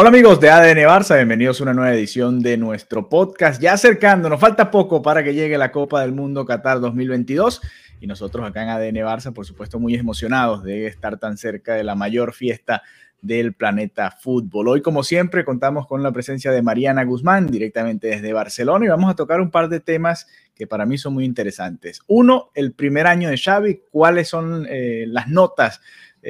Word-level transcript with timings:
Hola 0.00 0.10
amigos 0.10 0.38
de 0.38 0.48
ADN 0.48 0.86
Barça, 0.86 1.16
bienvenidos 1.16 1.58
a 1.58 1.64
una 1.64 1.74
nueva 1.74 1.92
edición 1.92 2.38
de 2.38 2.56
nuestro 2.56 3.08
podcast. 3.08 3.60
Ya 3.60 3.72
acercándonos, 3.72 4.38
falta 4.38 4.70
poco 4.70 5.02
para 5.02 5.24
que 5.24 5.34
llegue 5.34 5.58
la 5.58 5.72
Copa 5.72 6.02
del 6.02 6.12
Mundo 6.12 6.46
Qatar 6.46 6.78
2022 6.78 7.60
y 8.00 8.06
nosotros 8.06 8.46
acá 8.46 8.62
en 8.62 8.68
ADN 8.68 9.04
Barça, 9.04 9.32
por 9.32 9.44
supuesto, 9.44 9.80
muy 9.80 9.96
emocionados 9.96 10.62
de 10.62 10.86
estar 10.86 11.18
tan 11.18 11.36
cerca 11.36 11.74
de 11.74 11.82
la 11.82 11.96
mayor 11.96 12.32
fiesta 12.32 12.84
del 13.22 13.54
planeta 13.54 14.12
fútbol. 14.12 14.68
Hoy, 14.68 14.82
como 14.82 15.02
siempre, 15.02 15.44
contamos 15.44 15.88
con 15.88 16.04
la 16.04 16.12
presencia 16.12 16.52
de 16.52 16.62
Mariana 16.62 17.02
Guzmán 17.02 17.48
directamente 17.48 18.06
desde 18.06 18.32
Barcelona 18.32 18.84
y 18.84 18.88
vamos 18.88 19.10
a 19.10 19.16
tocar 19.16 19.40
un 19.40 19.50
par 19.50 19.68
de 19.68 19.80
temas 19.80 20.28
que 20.54 20.68
para 20.68 20.86
mí 20.86 20.96
son 20.96 21.14
muy 21.14 21.24
interesantes. 21.24 22.02
Uno, 22.06 22.52
el 22.54 22.70
primer 22.70 23.08
año 23.08 23.30
de 23.30 23.36
Xavi, 23.36 23.82
cuáles 23.90 24.28
son 24.28 24.64
eh, 24.70 25.06
las 25.08 25.26
notas 25.26 25.80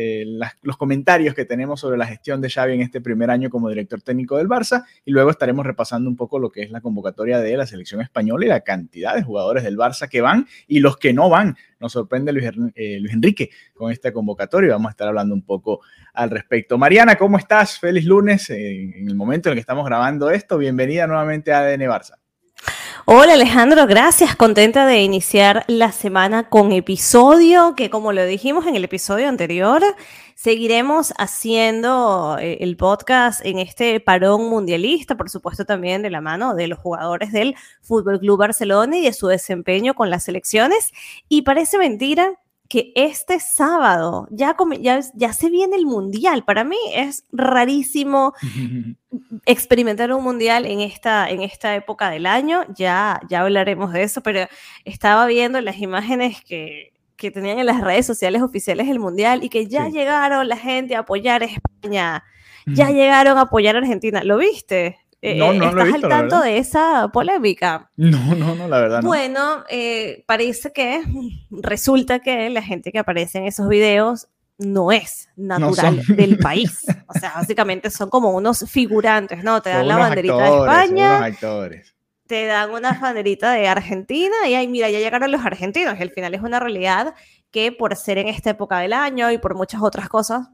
eh, 0.00 0.24
los 0.62 0.77
comentarios 0.77 1.34
que 1.34 1.44
tenemos 1.44 1.80
sobre 1.80 1.98
la 1.98 2.06
gestión 2.06 2.41
de 2.41 2.48
Xavi 2.48 2.74
en 2.74 2.82
este 2.82 3.00
primer 3.00 3.30
año 3.30 3.50
como 3.50 3.68
director 3.68 4.00
técnico 4.00 4.36
del 4.36 4.46
Barça 4.46 4.84
y 5.05 5.10
luego 5.10 5.30
estaremos 5.30 5.66
repasando 5.66 6.08
un 6.08 6.14
poco 6.14 6.38
lo 6.38 6.50
que 6.50 6.62
es 6.62 6.70
la 6.70 6.80
convocatoria 6.80 7.40
de 7.40 7.56
la 7.56 7.66
selección 7.66 8.00
española 8.00 8.44
y 8.46 8.48
la 8.48 8.60
cantidad 8.60 9.16
de 9.16 9.24
jugadores 9.24 9.64
del 9.64 9.77
Barça 9.77 10.08
que 10.08 10.20
van 10.20 10.46
y 10.68 10.78
los 10.78 10.98
que 10.98 11.12
no 11.12 11.28
van. 11.28 11.56
Nos 11.80 11.90
sorprende 11.90 12.32
Luis, 12.32 12.48
eh, 12.77 13.02
Enrique 13.10 13.50
con 13.74 13.90
esta 13.90 14.12
convocatoria 14.12 14.68
y 14.68 14.70
vamos 14.70 14.86
a 14.86 14.90
estar 14.90 15.08
hablando 15.08 15.34
un 15.34 15.42
poco 15.42 15.80
al 16.14 16.30
respecto. 16.30 16.78
Mariana, 16.78 17.16
¿cómo 17.16 17.36
estás? 17.36 17.80
Feliz 17.80 18.05
lunes 18.05 18.50
eh, 18.50 18.92
en 19.00 19.08
el 19.08 19.16
momento 19.16 19.48
en 19.48 19.55
el 19.55 19.56
que 19.56 19.62
estamos 19.62 19.84
grabando 19.84 20.30
esto. 20.30 20.58
Bienvenida 20.58 21.08
nuevamente 21.08 21.52
a 21.52 21.58
ADN 21.58 21.80
Barça. 21.88 22.27
Hola 23.11 23.33
Alejandro, 23.33 23.87
gracias. 23.87 24.37
Contenta 24.37 24.84
de 24.84 25.03
iniciar 25.03 25.64
la 25.67 25.92
semana 25.92 26.51
con 26.51 26.73
episodio 26.73 27.75
que 27.75 27.89
como 27.89 28.12
lo 28.12 28.27
dijimos 28.27 28.67
en 28.67 28.77
el 28.77 28.84
episodio 28.84 29.31
anterior, 29.31 29.83
seguiremos 30.34 31.14
haciendo 31.17 32.36
eh, 32.39 32.59
el 32.61 32.77
podcast 32.77 33.41
en 33.47 33.61
este 33.61 33.98
parón 34.01 34.51
mundialista, 34.51 35.17
por 35.17 35.31
supuesto 35.31 35.64
también 35.64 36.03
de 36.03 36.11
la 36.11 36.20
mano 36.20 36.55
de 36.55 36.69
los 36.69 36.79
jugadores 36.79 37.33
del 37.33 37.55
Fútbol 37.81 38.20
Club 38.20 38.41
Barcelona 38.41 38.98
y 38.98 39.05
de 39.05 39.14
su 39.14 39.27
desempeño 39.27 39.95
con 39.95 40.11
las 40.11 40.25
selecciones. 40.25 40.92
Y 41.31 41.42
parece 41.42 41.79
mentira, 41.79 42.34
que 42.69 42.92
este 42.94 43.41
sábado 43.41 44.28
ya, 44.30 44.55
ya, 44.80 45.00
ya, 45.14 45.33
se 45.33 45.48
viene 45.48 45.77
el 45.77 45.86
mundial. 45.86 46.44
Para 46.44 46.64
mí 46.64 46.77
es 46.94 47.24
rarísimo 47.33 48.34
experimentar 49.47 50.12
un 50.12 50.22
mundial 50.22 50.66
en 50.66 50.80
esta, 50.80 51.30
en 51.30 51.41
esta 51.41 51.74
época 51.74 52.11
del 52.11 52.27
año. 52.27 52.64
Ya, 52.77 53.20
ya 53.30 53.41
hablaremos 53.41 53.92
de 53.92 54.02
eso, 54.02 54.22
pero 54.22 54.46
estaba 54.84 55.27
viendo 55.27 55.61
las 55.62 55.78
imágenes 55.78 56.42
que, 56.44 56.92
que 57.16 57.30
tenían 57.30 57.58
en 57.58 57.67
las 57.67 57.80
redes 57.80 58.05
sociales 58.06 58.42
oficiales 58.42 58.86
del 58.86 59.00
mundial 59.00 59.42
y 59.42 59.48
que 59.48 59.67
ya 59.67 59.86
sí. 59.86 59.92
llegaron 59.92 60.46
la 60.46 60.56
gente 60.56 60.95
a 60.95 61.00
apoyar 61.00 61.42
a 61.42 61.46
España. 61.46 62.24
Ya 62.67 62.90
llegaron 62.90 63.39
a 63.39 63.42
apoyar 63.42 63.77
a 63.77 63.79
Argentina. 63.79 64.23
¿Lo 64.23 64.36
viste? 64.36 64.98
No, 65.20 65.52
no 65.52 65.64
¿Estás 65.64 65.74
lo 65.74 65.80
he 65.83 65.84
visto, 65.86 66.06
al 66.06 66.11
tanto 66.11 66.40
de 66.40 66.58
esa 66.58 67.08
polémica? 67.12 67.90
No, 67.96 68.34
no, 68.36 68.55
no, 68.55 68.68
la 68.68 68.79
verdad 68.80 69.02
no. 69.02 69.08
Bueno, 69.08 69.64
eh, 69.68 70.23
parece 70.27 70.73
que 70.73 71.02
resulta 71.51 72.20
que 72.20 72.51
la 72.51 72.62
gente 72.62 72.92
que 72.92 72.98
aparece 73.01 73.39
en 73.39 73.45
esos 73.46 73.68
videos 73.68 74.29
no 74.58 74.90
es 74.92 75.29
natural 75.36 76.02
no 76.08 76.14
del 76.17 76.39
país. 76.42 76.84
O 77.08 77.14
sea, 77.18 77.33
básicamente 77.36 77.90
son 77.90 78.11
como 78.11 78.30
unos 78.30 78.64
figurantes, 78.70 79.42
¿no? 79.45 79.61
Te 79.62 79.70
dan 79.70 79.80
Son 79.80 79.89
la 79.89 79.96
banderita 79.96 80.34
actores, 80.34 80.52
de 80.52 80.58
son 80.58 80.68
España, 80.68 81.17
unos 81.17 81.23
actores. 81.23 81.95
te 82.27 82.46
dan 82.46 82.70
una 82.70 82.92
banderita 83.00 83.52
de 83.52 83.68
Argentina 83.68 84.36
y 84.48 84.55
ahí, 84.55 84.68
mira, 84.68 84.90
ya 84.90 84.98
llegaron 84.98 85.30
los 85.33 85.45
argentinos. 85.45 85.96
Y 85.98 86.02
al 86.02 86.11
final 86.11 86.35
es 86.35 86.42
una 86.42 86.61
realidad 86.61 87.14
que 87.50 87.73
por 87.73 87.96
ser 87.96 88.18
en 88.18 88.29
esta 88.29 88.50
época 88.50 88.79
del 88.80 88.92
año 88.92 89.30
y 89.30 89.39
por 89.39 89.55
muchas 89.55 89.80
otras 89.83 90.08
cosas, 90.08 90.48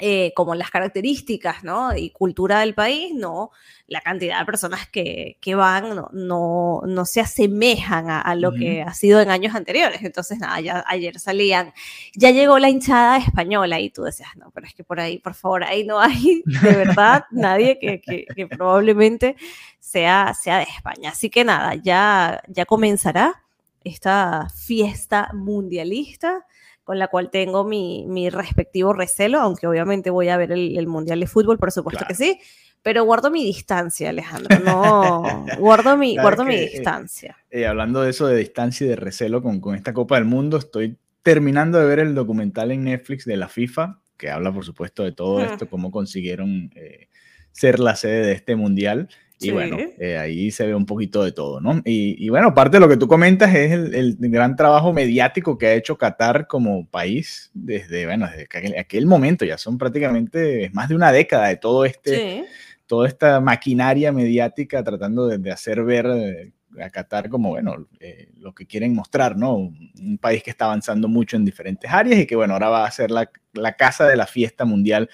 eh, 0.00 0.32
como 0.34 0.54
las 0.54 0.70
características 0.70 1.62
¿no? 1.62 1.94
y 1.94 2.10
cultura 2.10 2.60
del 2.60 2.74
país, 2.74 3.12
no, 3.14 3.50
la 3.86 4.00
cantidad 4.00 4.38
de 4.38 4.46
personas 4.46 4.88
que, 4.88 5.36
que 5.40 5.54
van 5.54 5.94
no, 5.94 6.08
no, 6.12 6.80
no, 6.86 7.04
se 7.04 7.20
asemejan 7.20 8.08
a, 8.08 8.20
a 8.20 8.34
lo 8.34 8.48
uh 8.48 8.52
-huh. 8.52 8.58
que 8.58 8.82
ha 8.82 8.94
sido 8.94 9.20
en 9.20 9.30
años 9.30 9.54
anteriores. 9.54 10.02
Entonces, 10.02 10.38
nada, 10.38 10.58
ya 10.60 10.84
ayer 10.86 11.18
salían, 11.18 11.74
ya 12.14 12.30
llegó 12.30 12.58
la 12.58 12.70
hinchada 12.70 13.18
española 13.18 13.78
y 13.78 13.90
tú 13.90 14.02
decías, 14.04 14.30
no, 14.36 14.50
pero 14.52 14.66
es 14.66 14.74
que 14.74 14.84
por 14.84 15.00
ahí, 15.00 15.18
por 15.18 15.34
favor, 15.34 15.64
ahí 15.64 15.84
no 15.84 16.00
hay 16.00 16.42
de 16.62 16.76
verdad 16.76 17.24
nadie 17.30 17.78
que, 17.78 18.00
que, 18.00 18.26
que 18.34 18.46
probablemente 18.46 19.36
sea, 19.80 20.34
sea 20.34 20.58
de 20.58 20.64
España. 20.64 21.10
Así 21.10 21.28
que 21.28 21.44
nada, 21.44 21.74
ya, 21.74 22.42
ya 22.48 22.64
comenzará 22.64 23.42
esta 23.84 24.48
fiesta 24.54 25.30
mundialista 25.34 26.46
con 26.90 26.98
la 26.98 27.06
cual 27.06 27.30
tengo 27.30 27.62
mi, 27.62 28.04
mi, 28.08 28.30
respectivo 28.30 28.92
recelo, 28.92 29.38
aunque 29.38 29.68
obviamente 29.68 30.10
voy 30.10 30.28
a 30.28 30.36
ver 30.36 30.50
el, 30.50 30.76
el 30.76 30.88
Mundial 30.88 31.20
de 31.20 31.28
Fútbol, 31.28 31.56
por 31.56 31.70
supuesto 31.70 32.00
claro. 32.00 32.08
que 32.08 32.16
sí, 32.16 32.40
pero 32.82 33.04
guardo 33.04 33.30
mi 33.30 33.44
distancia, 33.44 34.10
Alejandro, 34.10 34.58
no, 34.58 35.46
guardo 35.60 35.96
mi, 35.96 36.14
claro 36.14 36.26
guardo 36.26 36.44
que, 36.46 36.50
mi 36.50 36.56
distancia. 36.58 37.36
Eh, 37.48 37.60
eh, 37.60 37.66
hablando 37.68 38.02
de 38.02 38.10
eso 38.10 38.26
de 38.26 38.36
distancia 38.38 38.86
y 38.86 38.88
de 38.88 38.96
recelo 38.96 39.40
con, 39.40 39.60
con 39.60 39.76
esta 39.76 39.94
Copa 39.94 40.16
del 40.16 40.24
Mundo, 40.24 40.56
estoy 40.56 40.98
terminando 41.22 41.78
de 41.78 41.86
ver 41.86 42.00
el 42.00 42.12
documental 42.12 42.72
en 42.72 42.82
Netflix 42.82 43.24
de 43.24 43.36
la 43.36 43.46
FIFA, 43.46 44.00
que 44.16 44.28
habla 44.28 44.52
por 44.52 44.64
supuesto 44.64 45.04
de 45.04 45.12
todo 45.12 45.44
esto, 45.44 45.70
cómo 45.70 45.92
consiguieron 45.92 46.72
eh, 46.74 47.06
ser 47.52 47.78
la 47.78 47.94
sede 47.94 48.26
de 48.26 48.32
este 48.32 48.56
Mundial. 48.56 49.08
Y 49.40 49.46
sí. 49.46 49.50
bueno, 49.52 49.78
eh, 49.98 50.18
ahí 50.18 50.50
se 50.50 50.66
ve 50.66 50.74
un 50.74 50.84
poquito 50.84 51.24
de 51.24 51.32
todo, 51.32 51.62
¿no? 51.62 51.80
Y, 51.86 52.22
y, 52.22 52.28
bueno, 52.28 52.52
parte 52.52 52.76
de 52.76 52.80
lo 52.80 52.88
que 52.90 52.98
tú 52.98 53.08
comentas 53.08 53.54
es 53.54 53.72
el, 53.72 53.94
el, 53.94 54.16
gran 54.18 54.54
trabajo 54.54 54.92
mediático 54.92 55.56
que 55.56 55.66
ha 55.66 55.72
hecho 55.72 55.96
Qatar 55.96 56.46
como 56.46 56.86
país 56.86 57.50
desde, 57.54 58.04
bueno, 58.04 58.26
desde 58.28 58.42
aquel, 58.42 58.78
aquel 58.78 59.06
momento, 59.06 59.46
ya 59.46 59.56
son 59.56 59.78
prácticamente 59.78 60.70
más 60.74 60.90
de 60.90 60.94
una 60.94 61.10
década 61.10 61.48
de 61.48 61.56
todo 61.56 61.86
este, 61.86 62.16
sí. 62.16 62.44
toda 62.86 63.08
esta 63.08 63.40
maquinaria 63.40 64.12
mediática 64.12 64.84
tratando 64.84 65.26
de, 65.26 65.38
de 65.38 65.50
hacer 65.50 65.82
ver 65.84 66.06
eh, 66.06 66.52
a 66.78 66.90
Qatar 66.90 67.30
como, 67.30 67.48
bueno, 67.48 67.88
eh, 67.98 68.28
lo 68.36 68.54
que 68.54 68.66
quieren 68.66 68.94
mostrar, 68.94 69.38
¿no? 69.38 69.54
Un, 69.54 69.90
un, 69.98 70.18
país 70.18 70.42
que 70.42 70.50
está 70.50 70.66
avanzando 70.66 71.08
mucho 71.08 71.38
en 71.38 71.46
diferentes 71.46 71.90
áreas 71.90 72.20
y 72.20 72.26
que, 72.26 72.36
bueno, 72.36 72.52
ahora 72.52 72.68
va 72.68 72.84
a 72.84 72.90
ser 72.90 73.10
la, 73.10 73.30
la 73.54 73.72
casa 73.72 74.06
de 74.06 74.16
la 74.16 74.26
fiesta 74.26 74.66
mundial 74.66 75.08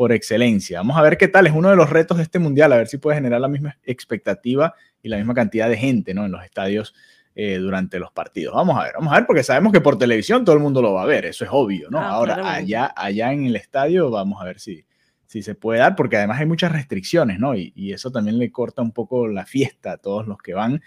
por 0.00 0.12
excelencia. 0.12 0.78
Vamos 0.78 0.96
a 0.96 1.02
ver 1.02 1.18
qué 1.18 1.28
tal, 1.28 1.46
es 1.46 1.52
uno 1.52 1.68
de 1.68 1.76
los 1.76 1.90
retos 1.90 2.16
de 2.16 2.22
este 2.22 2.38
mundial, 2.38 2.72
a 2.72 2.78
ver 2.78 2.88
si 2.88 2.96
puede 2.96 3.16
generar 3.16 3.38
la 3.38 3.48
misma 3.48 3.76
expectativa 3.84 4.74
y 5.02 5.10
la 5.10 5.18
misma 5.18 5.34
cantidad 5.34 5.68
de 5.68 5.76
gente 5.76 6.14
¿no? 6.14 6.24
en 6.24 6.32
los 6.32 6.42
estadios 6.42 6.94
eh, 7.34 7.58
durante 7.58 7.98
los 7.98 8.10
partidos. 8.10 8.54
Vamos 8.54 8.80
a 8.80 8.84
ver, 8.84 8.94
vamos 8.94 9.12
a 9.12 9.16
ver, 9.16 9.26
porque 9.26 9.42
sabemos 9.42 9.74
que 9.74 9.82
por 9.82 9.98
televisión 9.98 10.42
todo 10.42 10.56
el 10.56 10.62
mundo 10.62 10.80
lo 10.80 10.94
va 10.94 11.02
a 11.02 11.04
ver, 11.04 11.26
eso 11.26 11.44
es 11.44 11.50
obvio, 11.52 11.90
¿no? 11.90 11.98
Ah, 11.98 12.12
Ahora, 12.12 12.50
allá, 12.50 12.94
allá 12.96 13.30
en 13.34 13.44
el 13.44 13.56
estadio, 13.56 14.10
vamos 14.10 14.40
a 14.40 14.46
ver 14.46 14.58
si, 14.58 14.86
si 15.26 15.42
se 15.42 15.54
puede 15.54 15.80
dar, 15.80 15.96
porque 15.96 16.16
además 16.16 16.40
hay 16.40 16.46
muchas 16.46 16.72
restricciones, 16.72 17.38
¿no? 17.38 17.54
Y, 17.54 17.74
y 17.76 17.92
eso 17.92 18.10
también 18.10 18.38
le 18.38 18.50
corta 18.50 18.80
un 18.80 18.92
poco 18.92 19.28
la 19.28 19.44
fiesta 19.44 19.92
a 19.92 19.96
todos 19.98 20.26
los 20.26 20.38
que 20.38 20.54
van 20.54 20.80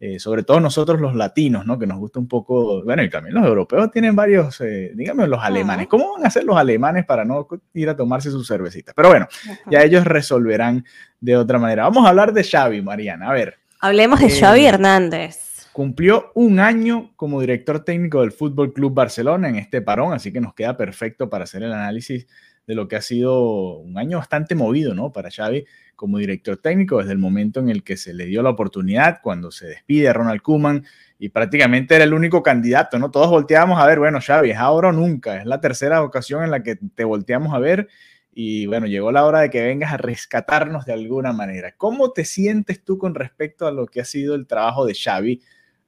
eh, 0.00 0.18
sobre 0.18 0.42
todo 0.42 0.60
nosotros 0.60 1.00
los 1.00 1.14
latinos, 1.14 1.64
¿no? 1.64 1.78
Que 1.78 1.86
nos 1.86 1.98
gusta 1.98 2.18
un 2.18 2.26
poco, 2.28 2.82
bueno, 2.84 3.02
y 3.02 3.08
también 3.08 3.34
los 3.34 3.46
europeos 3.46 3.90
tienen 3.92 4.16
varios, 4.16 4.60
eh, 4.60 4.92
dígame, 4.94 5.26
los 5.26 5.42
alemanes. 5.42 5.86
¿Cómo 5.86 6.14
van 6.14 6.24
a 6.24 6.28
hacer 6.28 6.44
los 6.44 6.56
alemanes 6.56 7.06
para 7.06 7.24
no 7.24 7.46
ir 7.72 7.88
a 7.88 7.96
tomarse 7.96 8.30
sus 8.30 8.46
cervecitas? 8.46 8.94
Pero 8.94 9.08
bueno, 9.08 9.28
ya 9.70 9.82
ellos 9.82 10.04
resolverán 10.04 10.84
de 11.20 11.36
otra 11.36 11.58
manera. 11.58 11.84
Vamos 11.84 12.04
a 12.04 12.10
hablar 12.10 12.32
de 12.32 12.42
Xavi, 12.42 12.82
Mariana. 12.82 13.30
A 13.30 13.32
ver. 13.32 13.56
Hablemos 13.80 14.20
de 14.20 14.26
eh, 14.26 14.40
Xavi 14.40 14.66
Hernández. 14.66 15.70
Cumplió 15.72 16.32
un 16.34 16.60
año 16.60 17.12
como 17.16 17.40
director 17.40 17.84
técnico 17.84 18.20
del 18.20 18.32
Fútbol 18.32 18.72
Club 18.72 18.94
Barcelona 18.94 19.48
en 19.48 19.56
este 19.56 19.80
parón, 19.80 20.12
así 20.12 20.32
que 20.32 20.40
nos 20.40 20.54
queda 20.54 20.76
perfecto 20.76 21.30
para 21.30 21.44
hacer 21.44 21.62
el 21.62 21.72
análisis 21.72 22.26
de 22.66 22.74
lo 22.74 22.88
que 22.88 22.96
ha 22.96 23.02
sido 23.02 23.78
un 23.78 23.98
año 23.98 24.18
bastante 24.18 24.54
movido, 24.54 24.94
¿no? 24.94 25.12
Para 25.12 25.30
Xavi 25.30 25.64
como 25.96 26.18
director 26.18 26.56
técnico 26.56 26.98
desde 26.98 27.12
el 27.12 27.18
momento 27.18 27.60
en 27.60 27.68
el 27.68 27.84
que 27.84 27.96
se 27.96 28.14
le 28.14 28.26
dio 28.26 28.42
la 28.42 28.50
oportunidad, 28.50 29.20
cuando 29.22 29.50
se 29.50 29.66
despide 29.66 30.08
a 30.08 30.12
Ronald 30.12 30.42
Koeman 30.42 30.84
y 31.18 31.28
prácticamente 31.28 31.94
era 31.94 32.04
el 32.04 32.14
único 32.14 32.42
candidato, 32.42 32.98
¿no? 32.98 33.10
Todos 33.10 33.30
volteábamos 33.30 33.80
a 33.80 33.86
ver, 33.86 33.98
bueno, 33.98 34.18
Xavi, 34.20 34.50
es 34.50 34.56
ahora 34.56 34.88
o 34.88 34.92
nunca, 34.92 35.38
es 35.38 35.46
la 35.46 35.60
tercera 35.60 36.02
ocasión 36.02 36.42
en 36.42 36.50
la 36.50 36.62
que 36.62 36.76
te 36.76 37.04
volteamos 37.04 37.54
a 37.54 37.58
ver 37.58 37.88
y 38.32 38.66
bueno, 38.66 38.86
llegó 38.86 39.12
la 39.12 39.24
hora 39.24 39.40
de 39.40 39.50
que 39.50 39.62
vengas 39.62 39.92
a 39.92 39.96
rescatarnos 39.96 40.84
de 40.84 40.92
alguna 40.92 41.32
manera. 41.32 41.74
¿Cómo 41.76 42.10
te 42.10 42.24
sientes 42.24 42.82
tú 42.82 42.98
con 42.98 43.14
respecto 43.14 43.66
a 43.66 43.70
lo 43.70 43.86
que 43.86 44.00
ha 44.00 44.04
sido 44.04 44.34
el 44.34 44.46
trabajo 44.48 44.84
de 44.84 44.94
Xavi 44.94 45.40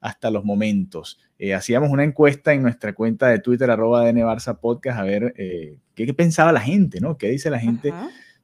hasta 0.06 0.30
los 0.30 0.44
momentos? 0.44 1.18
Eh, 1.38 1.52
hacíamos 1.52 1.90
una 1.90 2.04
encuesta 2.04 2.52
en 2.54 2.62
nuestra 2.62 2.94
cuenta 2.94 3.28
de 3.28 3.40
Twitter, 3.40 3.70
arroba 3.70 4.04
DN 4.04 4.24
Barça 4.24 4.58
Podcast, 4.58 4.98
a 4.98 5.02
ver 5.02 5.34
eh, 5.36 5.78
¿qué, 5.94 6.14
pensaba 6.14 6.52
la 6.52 6.60
gente, 6.60 7.00
¿no? 7.00 7.18
¿Qué 7.18 7.28
dice 7.28 7.50
la 7.50 7.58
gente? 7.58 7.92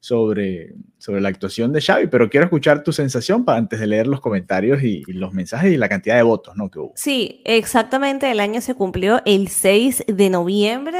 Sobre, 0.03 0.73
sobre 0.97 1.21
la 1.21 1.29
actuación 1.29 1.71
de 1.71 1.79
Xavi, 1.79 2.07
pero 2.07 2.29
quiero 2.29 2.43
escuchar 2.43 2.83
tu 2.83 2.91
sensación 2.91 3.45
para 3.45 3.57
antes 3.57 3.79
de 3.79 3.87
leer 3.87 4.05
los 4.05 4.19
comentarios 4.19 4.83
y, 4.83 5.01
los 5.07 5.31
mensajes 5.31 5.71
y 5.71 5.77
la 5.77 5.87
cantidad 5.87 6.17
de 6.17 6.23
votos 6.23 6.57
¿no? 6.57 6.69
que 6.69 6.79
hubo. 6.79 6.91
Sí, 6.97 7.41
exactamente, 7.45 8.29
el 8.29 8.41
año 8.41 8.59
se 8.59 8.75
cumplió 8.75 9.21
el 9.23 9.47
6 9.47 10.03
de 10.07 10.29
noviembre 10.29 10.99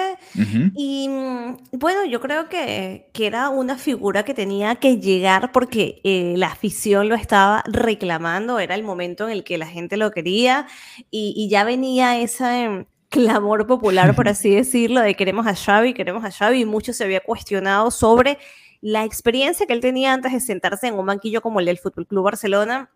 y 0.73 1.09
mm, 1.09 1.57
bueno, 1.73 2.05
yo 2.05 2.21
creo 2.21 2.47
que, 2.47 3.09
que, 3.11 3.27
era 3.27 3.49
una 3.49 3.77
figura 3.77 4.23
que 4.23 4.33
tenía 4.33 4.75
que 4.75 5.01
llegar 5.01 5.51
porque 5.51 5.99
eh, 6.05 6.35
la 6.37 6.47
afición 6.47 7.09
lo 7.09 7.15
estaba 7.15 7.61
reclamando, 7.67 8.57
era 8.57 8.73
el 8.73 8.83
momento 8.83 9.25
en 9.25 9.33
el 9.33 9.43
que 9.43 9.57
la 9.57 9.67
gente 9.67 9.97
lo 9.97 10.11
quería 10.11 10.65
y, 11.11 11.33
y 11.35 11.49
ya 11.49 11.65
venía 11.65 12.21
esa 12.21 12.85
clamor 13.13 13.67
popular, 13.67 14.15
por 14.15 14.27
así 14.33 14.55
decirlo, 14.55 14.99
de 14.99 15.13
queremos 15.13 15.45
a 15.45 15.55
Xavi, 15.55 15.93
queremos 15.93 16.25
a 16.25 16.31
Xavi, 16.31 16.61
y 16.61 16.65
mucho 16.65 16.93
se 16.93 17.03
había 17.03 17.21
cuestionado 17.21 17.91
sobre 17.91 18.39
la 18.81 19.05
experiencia 19.05 19.67
que 19.67 19.73
él 19.73 19.81
tenía 19.81 20.13
antes 20.13 20.33
de 20.33 20.39
sentarse 20.39 20.87
en 20.87 20.95
un 20.95 21.05
banquillo 21.05 21.41
como 21.41 21.59
el 21.59 21.67
del 21.67 21.77
Fútbol 21.77 22.07
Club 22.07 22.23
Barcelona. 22.23 22.91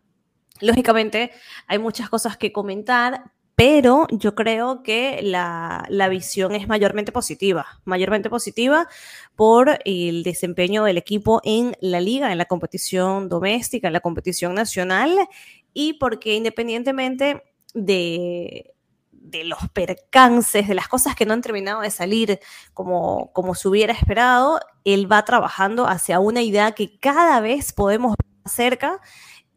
Lógicamente, 0.59 1.31
hay 1.67 1.77
muchas 1.77 2.09
cosas 2.09 2.35
que 2.35 2.51
comentar, 2.51 3.31
pero 3.55 4.07
yo 4.09 4.33
creo 4.33 4.81
que 4.81 5.19
la, 5.21 5.85
la, 5.87 6.09
visión 6.09 6.55
es 6.55 6.67
mayormente 6.67 7.11
positiva, 7.11 7.67
mayormente 7.85 8.29
positiva 8.29 8.87
por 9.35 9.79
el 9.85 10.23
desempeño 10.23 10.83
del 10.83 10.97
equipo 10.97 11.41
en 11.43 11.77
la 11.79 12.01
liga, 12.01 12.31
en 12.31 12.39
la 12.39 12.45
competición 12.45 13.29
doméstica, 13.29 13.87
en 13.87 13.93
la 13.93 13.99
competición 13.99 14.55
nacional, 14.55 15.15
y 15.73 15.93
porque 15.93 16.33
independientemente 16.33 17.43
de 17.75 18.73
de 19.29 19.43
los 19.43 19.59
percances, 19.73 20.67
de 20.67 20.73
las 20.73 20.87
cosas 20.87 21.15
que 21.15 21.25
no 21.25 21.33
han 21.33 21.41
terminado 21.41 21.81
de 21.81 21.91
salir 21.91 22.39
como, 22.73 23.31
como 23.33 23.55
se 23.55 23.67
hubiera 23.67 23.93
esperado, 23.93 24.59
él 24.83 25.11
va 25.11 25.25
trabajando 25.25 25.87
hacia 25.87 26.19
una 26.19 26.41
idea 26.41 26.71
que 26.71 26.97
cada 26.99 27.39
vez 27.41 27.73
podemos 27.73 28.15
ver 28.17 28.51
cerca. 28.51 29.01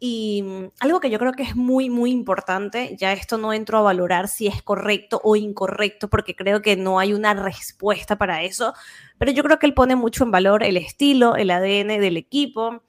Y 0.02 0.42
mm, 0.42 0.70
algo 0.80 0.98
que 1.00 1.10
yo 1.10 1.18
creo 1.18 1.32
que 1.32 1.42
es 1.42 1.54
muy, 1.54 1.90
muy 1.90 2.10
importante, 2.10 2.96
ya 2.98 3.12
esto 3.12 3.36
no 3.36 3.52
entro 3.52 3.78
a 3.78 3.82
valorar 3.82 4.28
si 4.28 4.46
es 4.46 4.62
correcto 4.62 5.20
o 5.22 5.36
incorrecto, 5.36 6.08
porque 6.08 6.34
creo 6.34 6.62
que 6.62 6.76
no 6.76 6.98
hay 6.98 7.12
una 7.12 7.34
respuesta 7.34 8.16
para 8.16 8.42
eso, 8.42 8.72
pero 9.18 9.30
yo 9.30 9.42
creo 9.44 9.58
que 9.58 9.66
él 9.66 9.74
pone 9.74 9.96
mucho 9.96 10.24
en 10.24 10.30
valor 10.30 10.62
el 10.62 10.78
estilo, 10.78 11.36
el 11.36 11.50
ADN 11.50 12.00
del 12.00 12.16
equipo, 12.16 12.82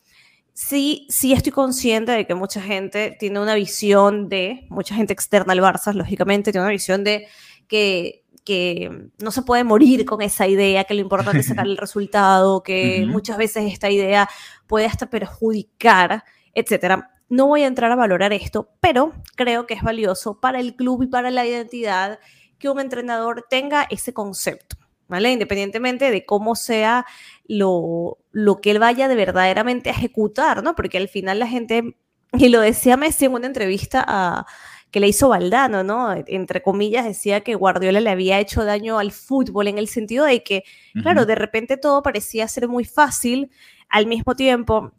sí, 0.53 1.07
sí 1.09 1.33
estoy 1.33 1.51
consciente 1.51 2.11
de 2.11 2.25
que 2.25 2.35
mucha 2.35 2.61
gente 2.61 3.15
tiene 3.19 3.39
una 3.39 3.55
visión 3.55 4.29
de, 4.29 4.65
mucha 4.69 4.95
gente 4.95 5.13
externa 5.13 5.53
al 5.53 5.59
Barça, 5.59 5.93
lógicamente, 5.93 6.51
tiene 6.51 6.65
una 6.65 6.71
visión 6.71 7.03
de 7.03 7.27
que, 7.67 8.25
que 8.43 9.09
no 9.19 9.31
se 9.31 9.43
puede 9.43 9.63
morir 9.63 10.05
con 10.05 10.21
esa 10.21 10.47
idea, 10.47 10.83
que 10.83 10.93
lo 10.93 11.01
importante 11.01 11.39
es 11.39 11.47
sacar 11.47 11.65
el 11.65 11.77
resultado, 11.77 12.63
que 12.63 13.05
muchas 13.07 13.37
veces 13.37 13.71
esta 13.71 13.89
idea 13.89 14.29
puede 14.67 14.85
hasta 14.85 15.09
perjudicar, 15.09 16.23
etcétera. 16.53 17.11
No 17.29 17.47
voy 17.47 17.63
a 17.63 17.67
entrar 17.67 17.91
a 17.91 17.95
valorar 17.95 18.33
esto, 18.33 18.69
pero 18.81 19.13
creo 19.35 19.65
que 19.65 19.73
es 19.73 19.83
valioso 19.83 20.39
para 20.41 20.59
el 20.59 20.75
club 20.75 21.03
y 21.03 21.07
para 21.07 21.31
la 21.31 21.45
identidad 21.45 22.19
que 22.59 22.69
un 22.69 22.79
entrenador 22.79 23.45
tenga 23.49 23.87
ese 23.89 24.13
concepto. 24.13 24.75
¿Vale? 25.11 25.31
Independientemente 25.31 26.09
de 26.09 26.25
cómo 26.25 26.55
sea 26.55 27.05
lo, 27.45 28.17
lo 28.31 28.61
que 28.61 28.71
él 28.71 28.79
vaya 28.79 29.07
de 29.07 29.15
verdaderamente 29.15 29.89
a 29.89 29.93
ejecutar, 29.93 30.63
¿no? 30.63 30.73
Porque 30.73 30.97
al 30.97 31.09
final 31.09 31.37
la 31.37 31.47
gente, 31.47 31.97
y 32.33 32.49
lo 32.49 32.61
decía 32.61 32.97
Messi 32.97 33.25
en 33.25 33.33
una 33.33 33.45
entrevista 33.45 34.03
a, 34.07 34.47
que 34.89 35.01
le 35.01 35.09
hizo 35.09 35.29
Valdano, 35.29 35.83
¿no? 35.83 36.15
Entre 36.27 36.61
comillas, 36.61 37.05
decía 37.05 37.41
que 37.41 37.55
Guardiola 37.55 37.99
le 37.99 38.09
había 38.09 38.39
hecho 38.39 38.63
daño 38.63 38.99
al 38.99 39.11
fútbol 39.11 39.67
en 39.67 39.77
el 39.77 39.87
sentido 39.87 40.25
de 40.25 40.43
que, 40.43 40.63
claro, 41.01 41.25
de 41.25 41.35
repente 41.35 41.77
todo 41.77 42.01
parecía 42.01 42.47
ser 42.47 42.67
muy 42.67 42.85
fácil, 42.85 43.51
al 43.89 44.07
mismo 44.07 44.35
tiempo 44.35 44.93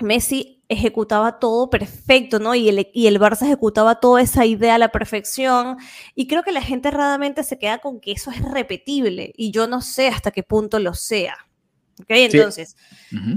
Messi 0.00 0.64
ejecutaba 0.68 1.38
todo 1.38 1.70
perfecto, 1.70 2.38
¿no? 2.38 2.54
Y 2.54 2.68
el, 2.68 2.88
y 2.92 3.06
el 3.06 3.20
Barça 3.20 3.42
ejecutaba 3.46 4.00
toda 4.00 4.20
esa 4.20 4.44
idea 4.44 4.74
a 4.74 4.78
la 4.78 4.88
perfección. 4.88 5.76
Y 6.14 6.26
creo 6.26 6.42
que 6.42 6.52
la 6.52 6.62
gente 6.62 6.88
erradamente 6.88 7.44
se 7.44 7.58
queda 7.58 7.78
con 7.78 8.00
que 8.00 8.12
eso 8.12 8.30
es 8.30 8.42
repetible. 8.42 9.32
Y 9.36 9.52
yo 9.52 9.66
no 9.66 9.80
sé 9.80 10.08
hasta 10.08 10.30
qué 10.30 10.42
punto 10.42 10.78
lo 10.78 10.94
sea. 10.94 11.36
¿Ok? 12.00 12.10
Entonces, 12.10 12.76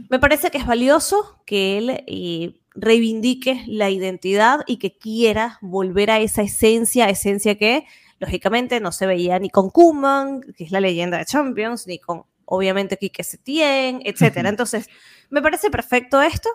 me 0.09 0.19
parece 0.19 0.51
que 0.51 0.57
es 0.57 0.65
valioso 0.65 1.41
que 1.45 1.77
él 1.77 2.03
eh, 2.07 2.59
reivindique 2.75 3.63
la 3.67 3.89
identidad 3.89 4.61
y 4.67 4.77
que 4.77 4.97
quiera 4.97 5.59
volver 5.61 6.11
a 6.11 6.19
esa 6.19 6.41
esencia, 6.41 7.09
esencia 7.09 7.57
que 7.57 7.85
lógicamente 8.19 8.81
no 8.81 8.91
se 8.91 9.05
veía 9.05 9.39
ni 9.39 9.49
con 9.49 9.69
Kuman, 9.69 10.41
que 10.57 10.65
es 10.65 10.71
la 10.71 10.81
leyenda 10.81 11.17
de 11.19 11.25
Champions, 11.25 11.87
ni 11.87 11.99
con 11.99 12.23
obviamente 12.43 12.97
Quique 12.97 13.23
Setién, 13.23 14.01
etcétera. 14.03 14.49
Entonces, 14.49 14.89
me 15.29 15.41
parece 15.41 15.69
perfecto 15.69 16.21
esto 16.21 16.49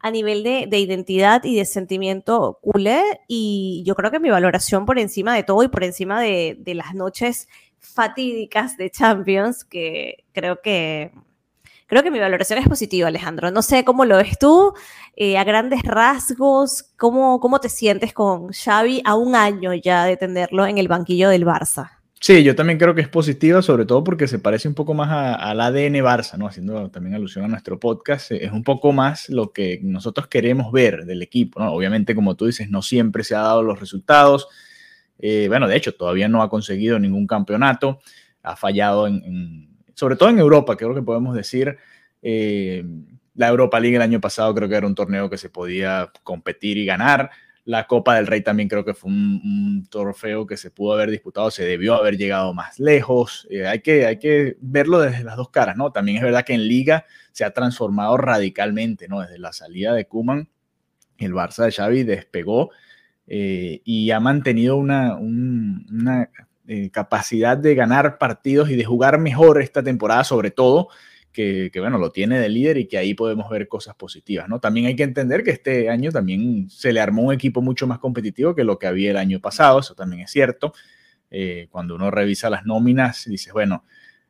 a 0.00 0.10
nivel 0.10 0.42
de, 0.42 0.78
identidad 0.78 1.44
y 1.44 1.56
de 1.56 1.64
sentimiento 1.64 2.58
culé 2.62 3.02
y 3.28 3.82
yo 3.86 3.94
creo 3.94 4.10
que 4.10 4.20
mi 4.20 4.30
valoración 4.30 4.86
por 4.86 4.98
encima 4.98 5.34
de 5.34 5.42
todo 5.42 5.62
y 5.62 5.68
por 5.68 5.84
encima 5.84 6.20
de, 6.20 6.60
las 6.66 6.94
noches 6.94 7.48
fatídicas 7.78 8.76
de 8.76 8.90
Champions, 8.90 9.64
que 9.64 10.24
creo 10.32 10.60
que 10.60 11.12
creo 11.86 12.02
que 12.02 12.10
mi 12.10 12.18
valoración 12.18 12.58
es 12.58 12.68
positiva, 12.68 13.08
Alejandro. 13.08 13.50
No 13.52 13.62
sé 13.62 13.84
cómo 13.84 14.04
lo 14.04 14.16
ves 14.16 14.38
tú, 14.38 14.74
eh, 15.14 15.38
a 15.38 15.44
grandes 15.44 15.82
rasgos, 15.82 16.82
¿cómo, 16.96 17.38
¿cómo 17.40 17.60
te 17.60 17.68
sientes 17.68 18.12
con 18.12 18.52
Xavi 18.52 19.02
a 19.04 19.14
un 19.14 19.36
año 19.36 19.72
ya 19.72 20.04
de 20.04 20.16
tenerlo 20.16 20.66
en 20.66 20.78
el 20.78 20.88
banquillo 20.88 21.28
del 21.28 21.46
Barça? 21.46 21.95
Sí, 22.20 22.42
yo 22.42 22.56
también 22.56 22.78
creo 22.78 22.94
que 22.94 23.02
es 23.02 23.08
positiva, 23.08 23.60
sobre 23.60 23.84
todo 23.84 24.02
porque 24.02 24.26
se 24.26 24.38
parece 24.38 24.68
un 24.68 24.74
poco 24.74 24.94
más 24.94 25.10
al 25.38 25.60
ADN 25.60 25.96
Barça, 25.96 26.38
¿no? 26.38 26.46
Haciendo 26.46 26.90
también 26.90 27.14
alusión 27.14 27.44
a 27.44 27.48
nuestro 27.48 27.78
podcast, 27.78 28.32
es 28.32 28.50
un 28.52 28.64
poco 28.64 28.92
más 28.92 29.28
lo 29.28 29.52
que 29.52 29.80
nosotros 29.82 30.26
queremos 30.26 30.72
ver 30.72 31.04
del 31.04 31.22
equipo, 31.22 31.60
¿no? 31.60 31.72
Obviamente, 31.72 32.14
como 32.14 32.34
tú 32.34 32.46
dices, 32.46 32.70
no 32.70 32.80
siempre 32.80 33.22
se 33.22 33.34
ha 33.34 33.40
dado 33.40 33.62
los 33.62 33.78
resultados. 33.78 34.48
Eh, 35.18 35.46
bueno, 35.48 35.68
de 35.68 35.76
hecho, 35.76 35.94
todavía 35.94 36.26
no 36.28 36.42
ha 36.42 36.48
conseguido 36.48 36.98
ningún 36.98 37.26
campeonato, 37.26 38.00
ha 38.42 38.56
fallado 38.56 39.06
en, 39.06 39.68
sobre 39.94 40.16
todo 40.16 40.30
en 40.30 40.38
Europa, 40.38 40.76
creo 40.76 40.94
que 40.94 41.02
podemos 41.02 41.34
decir. 41.34 41.76
Eh, 42.22 42.82
la 43.34 43.48
Europa 43.48 43.78
League 43.78 43.96
el 43.96 44.02
año 44.02 44.20
pasado 44.20 44.54
creo 44.54 44.68
que 44.68 44.74
era 44.74 44.86
un 44.86 44.94
torneo 44.94 45.28
que 45.28 45.36
se 45.36 45.50
podía 45.50 46.10
competir 46.22 46.78
y 46.78 46.86
ganar. 46.86 47.30
La 47.66 47.88
Copa 47.88 48.14
del 48.14 48.28
Rey 48.28 48.42
también 48.42 48.68
creo 48.68 48.84
que 48.84 48.94
fue 48.94 49.10
un, 49.10 49.88
trofeo 49.90 50.46
que 50.46 50.56
se 50.56 50.70
pudo 50.70 50.92
haber 50.94 51.10
disputado, 51.10 51.50
se 51.50 51.64
debió 51.64 51.96
haber 51.96 52.16
llegado 52.16 52.54
más 52.54 52.78
lejos. 52.78 53.46
Eh, 53.50 53.66
hay, 53.66 53.80
que, 53.80 54.06
hay 54.06 54.20
que 54.20 54.56
verlo 54.60 55.00
desde 55.00 55.24
las 55.24 55.36
dos 55.36 55.50
caras, 55.50 55.76
¿no? 55.76 55.90
También 55.90 56.18
es 56.18 56.22
verdad 56.22 56.44
que 56.44 56.54
en 56.54 56.68
Liga 56.68 57.04
se 57.32 57.44
ha 57.44 57.50
transformado 57.50 58.16
radicalmente, 58.16 59.08
¿no? 59.08 59.20
Desde 59.20 59.38
la 59.38 59.52
salida 59.52 59.94
de 59.94 60.06
Kuman, 60.06 60.48
el 61.18 61.34
Barça 61.34 61.64
de 61.64 61.72
Xavi 61.72 62.04
despegó 62.04 62.70
eh, 63.26 63.80
y 63.84 64.12
ha 64.12 64.20
mantenido 64.20 64.76
una, 64.76 65.18
eh, 66.68 66.90
capacidad 66.90 67.58
de 67.58 67.74
ganar 67.74 68.18
partidos 68.18 68.70
y 68.70 68.76
de 68.76 68.84
jugar 68.84 69.18
mejor 69.18 69.60
esta 69.60 69.82
temporada, 69.82 70.22
sobre 70.22 70.52
todo 70.52 70.88
que, 71.36 71.80
bueno, 71.80 71.98
lo 71.98 72.10
tiene 72.10 72.40
de 72.40 72.48
líder 72.48 72.78
y 72.78 72.86
que 72.86 72.96
ahí 72.96 73.12
podemos 73.12 73.50
ver 73.50 73.68
cosas 73.68 73.94
positivas, 73.94 74.48
¿no? 74.48 74.58
También 74.58 74.86
hay 74.86 74.96
que 74.96 75.02
entender 75.02 75.44
que 75.44 75.50
este 75.50 75.90
año 75.90 76.10
también 76.10 76.70
se 76.70 76.94
le 76.94 77.00
armó 77.00 77.22
un 77.24 77.34
equipo 77.34 77.60
mucho 77.60 77.86
más 77.86 77.98
competitivo 77.98 78.54
que 78.54 78.64
lo 78.64 78.78
que 78.78 78.86
había 78.86 79.10
el 79.10 79.18
año 79.18 79.38
pasado, 79.38 79.80
eso 79.80 79.94
también 79.94 80.22
es 80.22 80.30
cierto. 80.30 80.72
Eh, 81.30 81.68
cuando 81.70 81.94
uno 81.94 82.10
revisa 82.10 82.48
las 82.48 82.64
nóminas, 82.64 83.26
dices, 83.26 83.52
bueno, 83.52 83.84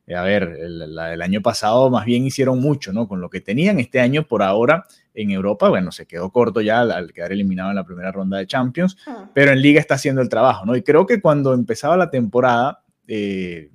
eh, 0.07 0.17
a 0.17 0.23
ver, 0.23 0.43
el, 0.61 0.83
el, 0.83 1.23
año 1.23 1.43
pasado 1.43 1.91
más 1.91 2.05
bien 2.07 2.27
hicieron 2.27 2.61
mucho, 2.61 2.93
¿no? 2.93 3.07
Con 3.07 3.21
lo 3.21 3.31
que 3.31 3.41
tenían 3.41 3.79
este 3.79 4.01
año 4.01 4.27
por 4.27 4.43
ahora 4.43 4.85
en 5.15 5.31
Europa, 5.31 5.69
bueno, 5.69 5.93
se 5.93 6.07
quedó 6.07 6.31
corto 6.31 6.61
ya 6.61 6.81
al, 6.81 7.13
quedar 7.13 7.31
eliminado 7.31 7.71
en 7.71 7.77
la 7.77 7.85
primera 7.85 8.11
ronda 8.11 8.39
de 8.39 8.47
Champions, 8.49 8.97
ah. 9.07 9.31
pero 9.33 9.53
en 9.53 9.63
Liga 9.63 9.79
está 9.79 9.95
haciendo 9.95 10.23
el 10.23 10.29
trabajo, 10.29 10.67
¿no? 10.67 10.75
Y 10.75 10.83
creo 10.83 11.07
que 11.07 11.21
cuando 11.21 11.55
empezaba 11.55 11.97
la 11.97 12.11
temporada, 12.11 12.83
eh, 13.07 13.71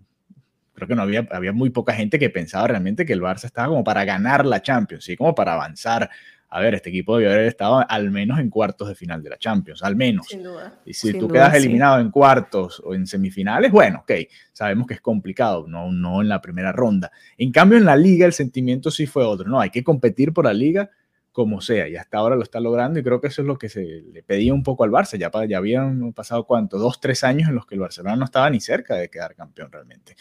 creo 0.81 0.87
que 0.87 0.95
no 0.95 1.03
había, 1.03 1.27
había 1.31 1.53
muy 1.53 1.69
poca 1.69 1.93
gente 1.93 2.17
que 2.17 2.31
pensaba 2.31 2.67
realmente 2.67 3.05
que 3.05 3.13
el 3.13 3.21
Barça 3.21 3.45
estaba 3.45 3.67
como 3.67 3.83
para 3.83 4.03
ganar 4.03 4.47
la 4.47 4.63
Champions, 4.63 5.03
sí, 5.03 5.15
como 5.15 5.35
para 5.35 5.53
avanzar. 5.53 6.09
A 6.49 6.59
ver, 6.59 6.73
este 6.73 6.89
equipo 6.89 7.15
debió 7.15 7.31
haber 7.31 7.45
estado 7.45 7.85
al 7.87 8.09
menos 8.09 8.39
en 8.39 8.49
cuartos 8.49 8.89
de 8.89 8.95
final 8.95 9.21
de 9.21 9.29
la 9.29 9.37
Champions, 9.37 9.83
al 9.83 9.95
menos. 9.95 10.25
Sin 10.27 10.41
duda. 10.41 10.79
Y 10.83 10.93
si 10.95 11.13
tú 11.13 11.27
quedas 11.27 11.53
eliminado 11.53 11.99
en 11.99 12.09
cuartos 12.09 12.81
o 12.83 12.95
en 12.95 13.05
semifinales, 13.05 13.71
bueno, 13.71 13.99
ok, 13.99 14.11
sabemos 14.51 14.87
que 14.87 14.95
es 14.95 15.01
complicado, 15.01 15.65
no, 15.67 15.91
no 15.91 16.21
en 16.21 16.27
la 16.27 16.41
primera 16.41 16.71
ronda. 16.71 17.11
En 17.37 17.51
cambio, 17.51 17.77
en 17.77 17.85
la 17.85 17.95
liga 17.95 18.25
el 18.25 18.33
sentimiento 18.33 18.89
sí 18.89 19.05
fue 19.05 19.23
otro, 19.23 19.47
¿no? 19.47 19.61
Hay 19.61 19.69
que 19.69 19.83
competir 19.83 20.33
por 20.33 20.45
la 20.45 20.53
liga 20.53 20.89
como 21.31 21.61
sea, 21.61 21.87
y 21.87 21.95
hasta 21.95 22.17
ahora 22.17 22.35
lo 22.35 22.43
está 22.43 22.59
logrando 22.59 22.99
y 22.99 23.03
creo 23.03 23.21
que 23.21 23.27
eso 23.27 23.41
es 23.41 23.47
lo 23.47 23.57
que 23.57 23.69
se 23.69 24.03
le 24.11 24.21
pedía 24.21 24.53
un 24.53 24.63
poco 24.63 24.83
al 24.83 24.91
Barça, 24.91 25.17
ya, 25.17 25.31
ya 25.47 25.57
habían 25.57 26.11
pasado 26.11 26.45
cuánto, 26.45 26.77
dos, 26.77 26.99
tres 26.99 27.23
años 27.23 27.47
en 27.47 27.55
los 27.55 27.65
que 27.65 27.75
el 27.75 27.81
Barcelona 27.81 28.17
no 28.17 28.25
estaba 28.25 28.49
ni 28.49 28.59
cerca 28.59 28.95
de 28.95 29.09
quedar 29.09 29.35
campeón 29.35 29.71
realmente. 29.71 30.15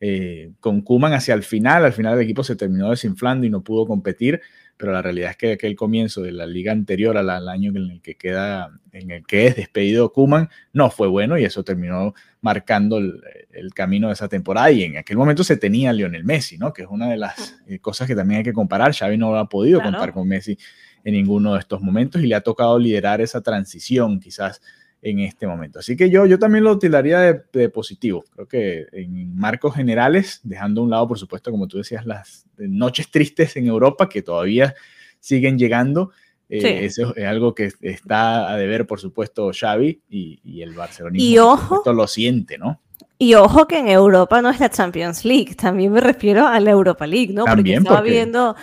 Eh, 0.00 0.52
con 0.60 0.82
Kuman 0.82 1.12
hacia 1.12 1.34
el 1.34 1.42
final. 1.42 1.84
Al 1.84 1.92
final 1.92 2.14
el 2.14 2.24
equipo 2.24 2.44
se 2.44 2.56
terminó 2.56 2.90
desinflando 2.90 3.46
y 3.46 3.50
no 3.50 3.62
pudo 3.62 3.86
competir, 3.86 4.40
pero 4.76 4.92
la 4.92 5.02
realidad 5.02 5.30
es 5.30 5.36
que 5.36 5.52
aquel 5.52 5.74
comienzo 5.74 6.22
de 6.22 6.30
la 6.30 6.46
liga 6.46 6.70
anterior 6.70 7.16
al, 7.16 7.48
año 7.48 7.70
en 7.70 7.76
el 7.76 8.00
que 8.00 8.16
queda, 8.16 8.78
en 8.92 9.10
el 9.10 9.26
que 9.26 9.48
es 9.48 9.56
despedido 9.56 10.12
Kuman, 10.12 10.48
no 10.72 10.90
fue 10.90 11.08
bueno 11.08 11.36
y 11.36 11.44
eso 11.44 11.64
terminó 11.64 12.14
marcando 12.40 12.98
el, 12.98 13.74
camino 13.74 14.06
de 14.06 14.12
esa 14.12 14.28
temporada. 14.28 14.70
Y 14.70 14.84
en 14.84 14.98
aquel 14.98 15.16
momento 15.16 15.42
se 15.42 15.56
tenía 15.56 15.90
a 15.90 15.92
Lionel 15.92 16.24
Messi, 16.24 16.58
¿no? 16.58 16.72
Que 16.72 16.82
es 16.82 16.88
una 16.88 17.10
de 17.10 17.16
las 17.16 17.56
eh, 17.66 17.80
cosas 17.80 18.06
que 18.06 18.14
también 18.14 18.38
hay 18.38 18.44
que 18.44 18.52
comparar. 18.52 18.94
Xavi 18.94 19.18
no 19.18 19.34
ha 19.34 19.48
podido 19.48 19.80
contar 19.80 20.12
con 20.12 20.28
Messi 20.28 20.56
en 21.02 21.14
ninguno 21.14 21.54
de 21.54 21.60
estos 21.60 21.80
momentos 21.80 22.22
y 22.22 22.26
le 22.26 22.36
ha 22.36 22.40
tocado 22.40 22.78
liderar 22.78 23.20
esa 23.20 23.40
transición, 23.40 24.20
quizás 24.20 24.60
en 25.02 25.20
este 25.20 25.46
momento. 25.46 25.78
Así 25.78 25.96
que 25.96 26.10
yo, 26.10 26.26
yo 26.26 26.38
también 26.38 26.64
lo 26.64 26.72
utilizaría 26.72 27.44
de, 27.52 27.68
positivo. 27.68 28.24
Creo 28.34 28.48
que 28.48 28.86
en 28.92 29.36
marcos 29.36 29.74
generales, 29.74 30.40
dejando 30.42 30.80
a 30.80 30.84
un 30.84 30.90
lado, 30.90 31.08
por 31.08 31.18
supuesto, 31.18 31.50
como 31.50 31.68
tú 31.68 31.78
decías, 31.78 32.04
las 32.06 32.46
noches 32.56 33.10
tristes 33.10 33.56
en 33.56 33.66
Europa 33.66 34.08
que 34.08 34.22
todavía 34.22 34.74
siguen 35.20 35.58
llegando. 35.58 36.10
Eh, 36.48 36.86
eso 36.86 37.14
es 37.14 37.26
algo 37.26 37.54
que 37.54 37.70
está 37.82 38.50
a 38.50 38.56
deber, 38.56 38.86
por 38.86 39.00
supuesto, 39.00 39.50
Xavi 39.52 40.02
y, 40.08 40.62
el 40.62 40.74
Barcelona. 40.74 41.16
Y 41.18 41.38
ojo, 41.38 41.82
lo 41.92 42.06
siente, 42.06 42.58
¿no? 42.58 42.80
Y 43.20 43.34
ojo 43.34 43.66
que 43.66 43.78
en 43.78 43.88
Europa 43.88 44.40
no 44.40 44.48
es 44.48 44.60
la 44.60 44.70
Champions 44.70 45.24
League, 45.24 45.56
también 45.56 45.90
me 45.90 46.00
refiero 46.00 46.46
a 46.46 46.60
la 46.60 46.70
Europa 46.70 47.04
League, 47.04 47.32
¿no? 47.34 47.46
porque 47.46 47.74
estaba 47.74 48.00
viendo, 48.00 48.54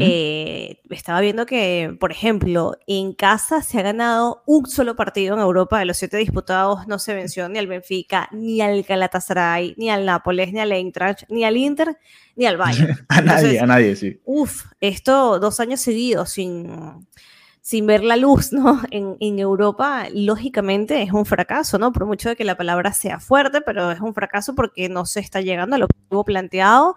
eh, 0.00 0.80
estaba 0.90 1.20
viendo 1.20 1.46
que, 1.46 1.96
por 2.00 2.10
ejemplo, 2.10 2.76
en 2.88 3.12
casa 3.12 3.62
se 3.62 3.78
ha 3.78 3.82
ganado 3.82 4.42
un 4.46 4.66
solo 4.66 4.96
partido 4.96 5.36
en 5.36 5.40
Europa 5.40 5.78
de 5.78 5.84
los 5.84 5.96
siete 5.96 6.16
disputados, 6.16 6.88
no 6.88 6.98
se 6.98 7.14
venció 7.14 7.48
ni 7.48 7.60
al 7.60 7.68
Benfica, 7.68 8.28
ni 8.32 8.60
al 8.60 8.82
Galatasaray, 8.82 9.74
ni 9.76 9.90
al 9.90 10.04
Nápoles, 10.04 10.52
ni 10.52 10.58
al 10.58 10.72
Eintracht, 10.72 11.22
ni 11.28 11.44
al 11.44 11.56
Inter, 11.56 11.96
ni 12.34 12.46
al 12.46 12.56
Bayern. 12.56 12.98
a 13.08 13.20
nadie, 13.20 13.60
a 13.60 13.66
nadie, 13.66 13.94
sí. 13.94 14.20
Uf, 14.24 14.64
esto 14.80 15.38
dos 15.38 15.60
años 15.60 15.80
seguidos 15.80 16.30
sin 16.30 17.06
sin 17.62 17.86
ver 17.86 18.02
la 18.02 18.16
luz, 18.16 18.52
¿no? 18.52 18.80
En, 18.90 19.38
Europa, 19.38 20.06
lógicamente 20.12 21.02
es 21.02 21.12
un 21.12 21.24
fracaso, 21.24 21.78
¿no? 21.78 21.92
Por 21.92 22.06
mucho 22.06 22.28
de 22.28 22.36
que 22.36 22.44
la 22.44 22.56
palabra 22.56 22.92
sea 22.92 23.20
fuerte, 23.20 23.60
pero 23.60 23.90
es 23.90 24.00
un 24.00 24.14
fracaso 24.14 24.54
porque 24.54 24.88
no 24.88 25.06
se 25.06 25.20
está 25.20 25.40
llegando 25.40 25.76
al 25.76 25.84
objetivo 25.84 26.24
planteado 26.24 26.96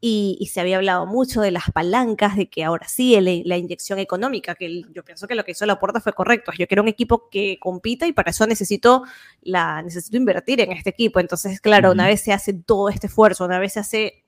y, 0.00 0.48
se 0.52 0.60
había 0.60 0.76
hablado 0.76 1.06
mucho 1.06 1.40
de 1.40 1.50
las 1.50 1.70
palancas, 1.72 2.36
de 2.36 2.48
que 2.48 2.64
ahora 2.64 2.86
sí, 2.88 3.18
la 3.44 3.56
inyección 3.56 3.98
económica, 3.98 4.54
que 4.54 4.82
yo 4.92 5.04
pienso 5.04 5.26
que 5.26 5.34
lo 5.34 5.44
que 5.44 5.52
hizo 5.52 5.66
la 5.66 5.78
puerta 5.78 6.00
fue 6.00 6.12
correcto. 6.12 6.52
Yo 6.56 6.68
quiero 6.68 6.82
un 6.82 6.88
equipo 6.88 7.28
que 7.30 7.58
compita 7.60 8.06
y 8.06 8.12
para 8.12 8.30
eso 8.30 8.46
necesito, 8.46 9.02
la, 9.42 9.82
necesito 9.82 10.16
invertir 10.16 10.60
en 10.60 10.72
este 10.72 10.90
equipo. 10.90 11.20
Entonces, 11.20 11.60
claro, 11.60 11.92
una 11.92 12.06
vez 12.06 12.20
se 12.20 12.32
hace 12.32 12.52
todo 12.52 12.88
este 12.88 13.08
esfuerzo, 13.08 13.44
una 13.44 13.58
vez 13.58 13.72
se 13.72 13.80
hace 13.80 14.24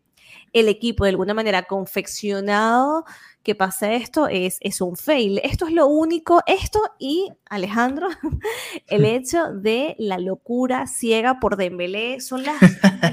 el 0.53 0.69
equipo 0.69 1.05
de 1.05 1.11
alguna 1.11 1.35
manera 1.35 1.63
confeccionado 1.63 3.05
que 3.43 3.55
pasa 3.55 3.93
esto 3.95 4.29
es, 4.29 4.59
es 4.61 4.81
un 4.81 4.97
fail. 4.97 5.41
Esto 5.43 5.67
es 5.67 5.73
lo 5.73 5.87
único, 5.87 6.43
esto 6.47 6.81
y 6.99 7.31
Alejandro, 7.49 8.09
el 8.87 9.05
hecho 9.07 9.53
de 9.53 9.97
la 9.99 10.19
locura 10.19 10.87
ciega 10.87 11.41
por 11.41 11.57
Dembélé 11.57 12.21
son 12.21 12.45
las 12.45 12.61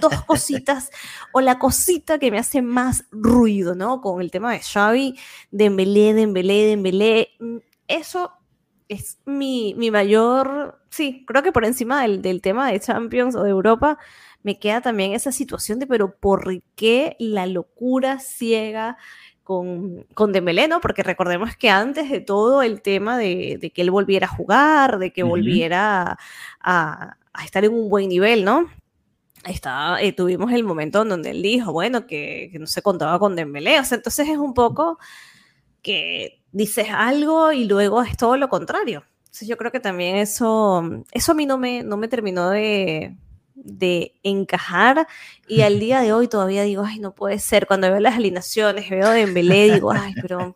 dos 0.02 0.22
cositas 0.28 0.90
o 1.32 1.42
la 1.42 1.60
cosita 1.60 2.20
que 2.20 2.32
me 2.32 2.40
hace 2.40 2.62
más 2.62 3.06
ruido, 3.12 3.76
¿no? 3.76 4.02
Con 4.02 4.22
el 4.22 4.32
tema 4.32 4.52
de 4.52 4.60
Xavi, 4.60 5.18
Dembélé, 5.52 6.14
Dembélé, 6.14 6.66
Dembélé, 6.66 7.30
mm, 7.40 7.58
eso 7.88 8.34
es 8.90 9.20
mi, 9.26 9.74
mi 9.78 9.92
mayor, 9.92 10.82
sí, 10.90 11.26
creo 11.26 11.44
que 11.44 11.52
por 11.52 11.66
encima 11.66 12.02
del, 12.02 12.22
del 12.22 12.42
tema 12.42 12.72
de 12.72 12.80
Champions 12.80 13.36
o 13.36 13.44
de 13.44 13.50
Europa, 13.50 13.98
me 14.44 14.60
queda 14.60 14.80
también 14.80 15.12
esa 15.12 15.34
situación 15.34 15.80
de, 15.80 15.88
pero 15.88 16.16
¿por 16.16 16.64
qué 16.76 17.18
la 17.20 17.48
locura 17.48 18.20
ciega? 18.20 18.98
Con, 19.48 20.06
con 20.14 20.34
Dembélé, 20.34 20.68
¿no? 20.68 20.82
Porque 20.82 21.04
recordemos 21.04 21.56
que 21.56 21.70
antes 21.70 22.10
de 22.10 22.20
todo 22.20 22.64
el 22.64 22.82
tema 22.82 23.18
de, 23.18 23.72
que 23.74 23.82
él 23.82 23.92
volviera 23.92 24.28
a 24.28 24.30
jugar, 24.30 25.00
de 25.00 25.14
que 25.14 25.24
volviera 25.24 26.18
a, 26.60 27.18
estar 27.46 27.64
en 27.64 27.74
un 27.74 27.90
buen 27.90 28.10
nivel, 28.10 28.44
¿no? 28.44 28.70
Está, 29.46 30.02
eh, 30.02 30.12
tuvimos 30.12 30.52
el 30.52 30.66
momento 30.66 31.04
en 31.04 31.08
donde 31.08 31.30
él 31.30 31.42
dijo, 31.42 31.72
bueno, 31.72 32.06
que, 32.08 32.52
no 32.60 32.68
se 32.68 32.82
contaba 32.82 33.20
con 33.20 33.38
Dembélé, 33.38 33.80
o 33.80 33.86
sea, 33.86 33.96
entonces 33.96 34.28
es 34.28 34.38
un 34.38 34.54
poco 34.54 35.00
que 35.82 36.44
dices 36.52 36.88
algo 36.92 37.54
y 37.54 37.64
luego 37.64 38.02
es 38.02 38.18
todo 38.18 38.36
lo 38.36 38.50
contrario. 38.50 39.06
Entonces 39.20 39.48
yo 39.48 39.56
creo 39.56 39.72
que 39.72 39.80
también 39.80 40.18
eso, 40.18 40.84
eso 41.14 41.32
a 41.32 41.36
mí 41.36 41.46
no 41.46 41.58
me, 41.58 41.84
no 41.84 41.96
me 41.96 42.10
terminó 42.10 42.50
de, 42.50 43.16
de 43.64 44.14
encajar 44.24 45.08
y 45.48 45.62
al 45.62 45.80
día 45.80 46.02
de 46.02 46.14
hoy 46.14 46.28
todavía 46.28 46.64
digo, 46.64 46.84
ay, 46.86 47.00
no 47.00 47.14
puede 47.14 47.40
ser. 47.40 47.68
Cuando 47.68 47.90
veo 47.90 48.00
las 48.00 48.16
alineaciones, 48.16 48.90
veo 48.90 49.10
Dembélé, 49.10 49.74
digo, 49.74 49.92
ay, 49.92 50.14
pero 50.22 50.56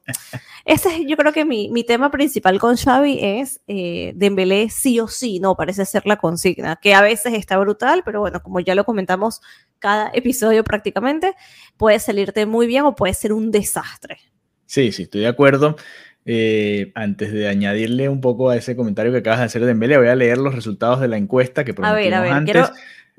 ese 0.66 0.96
es 0.96 1.08
yo 1.08 1.18
creo 1.18 1.34
que 1.34 1.44
mi, 1.44 1.70
mi 1.70 1.84
tema 1.84 2.12
principal 2.12 2.60
con 2.60 2.78
Xavi 2.78 3.20
es 3.22 3.62
eh, 3.68 4.14
Dembélé 4.16 4.70
sí 4.70 5.00
o 5.00 5.08
sí, 5.08 5.40
no, 5.40 5.56
parece 5.56 5.86
ser 5.86 6.06
la 6.06 6.18
consigna, 6.18 6.76
que 6.76 6.94
a 6.94 7.02
veces 7.02 7.34
está 7.34 7.58
brutal, 7.58 8.04
pero 8.06 8.20
bueno, 8.20 8.42
como 8.42 8.60
ya 8.60 8.76
lo 8.76 8.86
comentamos 8.86 9.42
cada 9.80 10.12
episodio 10.14 10.64
prácticamente, 10.64 11.36
puede 11.78 12.00
salirte 12.00 12.46
muy 12.46 12.68
bien 12.68 12.86
o 12.86 12.96
puede 12.96 13.14
ser 13.14 13.34
un 13.34 13.52
desastre. 13.52 14.20
Sí, 14.68 14.92
sí, 14.92 15.04
estoy 15.04 15.22
de 15.22 15.28
acuerdo. 15.28 15.76
Eh, 16.26 16.92
antes 16.94 17.34
de 17.34 17.48
añadirle 17.48 18.08
un 18.08 18.22
poco 18.22 18.52
a 18.52 18.56
ese 18.56 18.76
comentario 18.76 19.12
que 19.12 19.20
acabas 19.20 19.40
de 19.40 19.46
hacer 19.46 19.62
de 19.62 19.68
Dembélé, 19.68 19.98
voy 19.98 20.08
a 20.08 20.16
leer 20.16 20.38
los 20.38 20.54
resultados 20.54 21.00
de 21.00 21.08
la 21.08 21.18
encuesta 21.18 21.64
que 21.64 21.74
prometimos 21.74 22.00
a 22.00 22.04
ver, 22.04 22.14
a 22.14 22.22
ver, 22.22 22.32
antes. 22.32 22.54
Quiero, 22.54 22.70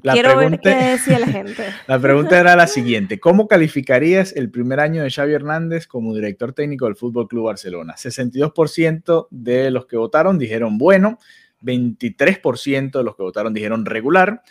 la 0.03 0.13
quiero 0.13 0.37
pregunta, 0.37 0.71
ver 0.71 0.79
qué 0.79 0.85
decía 0.91 1.19
la 1.19 1.27
gente. 1.27 1.65
la 1.87 1.99
pregunta 1.99 2.39
era 2.39 2.55
la 2.55 2.67
siguiente: 2.67 3.19
¿Cómo 3.21 3.49
calificarías 3.49 4.35
el 4.37 4.51
primer 4.51 4.79
año 4.79 5.03
de 5.03 5.11
Xavi 5.11 5.33
Hernández 5.33 5.87
como 5.87 6.15
director 6.15 6.53
técnico 6.53 6.87
del 6.87 6.97
Fútbol 6.97 7.27
Club 7.27 7.47
Barcelona? 7.47 7.95
62% 7.97 9.27
de 9.31 9.71
los 9.73 9.87
que 9.87 9.97
votaron 9.97 10.39
dijeron 10.39 10.79
bueno, 10.79 11.19
23% 11.63 12.93
de 12.93 13.05
los 13.05 13.17
que 13.17 13.23
votaron 13.23 13.53
dijeron 13.53 13.85
regular 13.85 14.43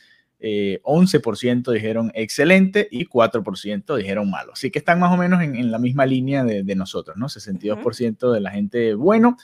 11% 0.42 1.70
eh, 1.70 1.74
dijeron 1.74 2.12
excelente 2.16 2.88
y 2.90 3.06
4% 3.06 3.96
dijeron 3.96 4.30
malo. 4.30 4.54
Así 4.54 4.72
que 4.72 4.80
están 4.80 5.00
más 5.00 5.14
o 5.14 5.18
menos 5.18 5.42
en, 5.42 5.72
la 5.72 5.78
misma 5.78 6.06
línea 6.06 6.44
de, 6.44 6.76
nosotros, 6.76 7.18
¿no? 7.18 7.28
62% 7.28 8.32
de 8.32 8.40
la 8.40 8.52
gente 8.52 8.96
bueno 8.96 9.38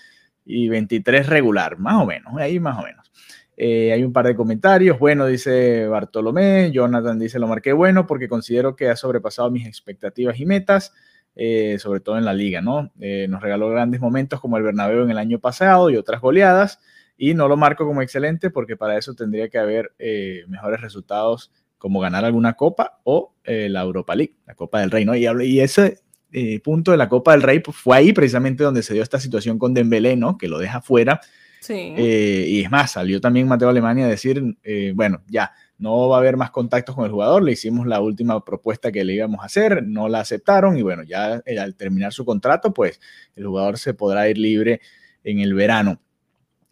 y 0.46 0.70
23% 0.70 1.26
regular, 1.26 1.78
más 1.78 2.02
o 2.02 2.06
menos, 2.06 2.34
ahí 2.38 2.60
más 2.60 2.80
o 2.80 2.84
menos. 2.84 3.12
Eh, 3.56 3.92
hay 3.92 4.04
un 4.04 4.14
par 4.14 4.26
de 4.28 4.36
comentarios. 4.36 5.00
Bueno, 5.00 5.26
dice 5.26 5.88
Bartolomé. 5.88 6.72
Jonathan 6.72 7.18
dice: 7.20 7.40
Lo 7.40 7.48
marqué 7.48 7.74
bueno 7.74 8.06
porque 8.06 8.28
considero 8.28 8.76
que 8.76 8.90
ha 8.90 8.96
sobrepasado 8.96 9.50
mis 9.52 9.68
expectativas 9.68 10.40
y 10.40 10.46
metas, 10.46 10.94
eh, 11.36 11.78
sobre 11.80 12.00
todo 12.00 12.18
en 12.18 12.26
la 12.26 12.34
liga, 12.34 12.62
¿no? 12.62 12.92
nos 12.96 13.42
regaló 13.42 13.70
grandes 13.70 14.00
momentos 14.00 14.40
como 14.40 14.58
el 14.58 14.64
Bernabéu 14.64 15.04
en 15.04 15.12
el 15.12 15.18
año 15.18 15.40
pasado 15.40 15.90
y 15.90 15.98
otras 15.98 16.22
goleadas 16.22 16.80
y 17.18 17.34
no 17.34 17.48
lo 17.48 17.58
marco 17.58 17.86
como 17.86 18.02
excelente 18.02 18.50
porque 18.50 18.78
para 18.78 18.98
eso 18.98 19.16
tendría 19.16 19.50
que 19.50 19.58
haber 19.58 19.94
eh, 20.00 20.44
mejores 20.48 20.80
resultados 20.82 21.52
como 21.78 22.00
ganar 22.00 22.26
alguna 22.26 22.54
copa 22.54 23.00
o 23.04 23.36
eh, 23.44 23.68
la 23.70 23.82
Europa 23.82 24.16
League, 24.16 24.36
la 24.46 24.56
Copa 24.56 24.80
del 24.80 24.92
Rey, 24.92 25.06
¿no? 25.06 25.16
Y, 25.16 25.28
y 25.46 25.60
ese 25.60 26.00
eh, 26.32 26.60
punto 26.60 26.92
de 26.92 26.98
la 26.98 27.10
Copa 27.10 27.32
del 27.32 27.42
Rey 27.42 27.60
pues, 27.60 27.78
fue 27.78 27.98
ahí 27.98 28.14
precisamente 28.14 28.64
donde 28.64 28.84
se 28.84 28.94
dio 28.94 29.04
esta 29.04 29.20
situación 29.20 29.60
con 29.60 29.74
Dembélé, 29.74 30.16
¿no? 30.16 30.38
Que 30.38 30.48
lo 30.48 30.60
deja 30.60 30.82
fuera. 30.82 31.20
Sí. 31.60 31.96
y 31.98 32.62
es 32.62 32.72
más, 32.72 32.92
salió 32.92 33.20
también 33.20 33.48
Mateo 33.48 33.68
Alemania 33.68 34.06
a 34.06 34.08
decir, 34.08 34.42
bueno, 34.94 35.24
ya, 35.28 35.52
no 35.80 36.08
va 36.08 36.18
a 36.18 36.20
haber 36.20 36.38
más 36.38 36.52
contactos 36.52 36.96
con 36.96 37.04
el 37.04 37.12
jugador, 37.12 37.44
le 37.44 37.52
hicimos 37.52 37.88
la 37.88 38.00
última 38.00 38.46
propuesta 38.46 38.92
que 38.92 39.04
le 39.04 39.16
íbamos 39.16 39.42
a 39.42 39.46
hacer, 39.46 39.84
no 39.84 40.08
la 40.08 40.22
aceptaron 40.22 40.78
y 40.78 40.82
bueno, 40.82 41.04
ya 41.04 41.42
al 41.60 41.76
terminar 41.76 42.14
su 42.14 42.24
contrato, 42.24 42.74
pues 42.74 43.02
el 43.36 43.48
jugador 43.48 43.78
se 43.78 43.94
podrá 43.94 44.30
ir 44.30 44.38
libre 44.38 44.82
en 45.24 45.40
el 45.40 45.54
verano. 45.56 46.00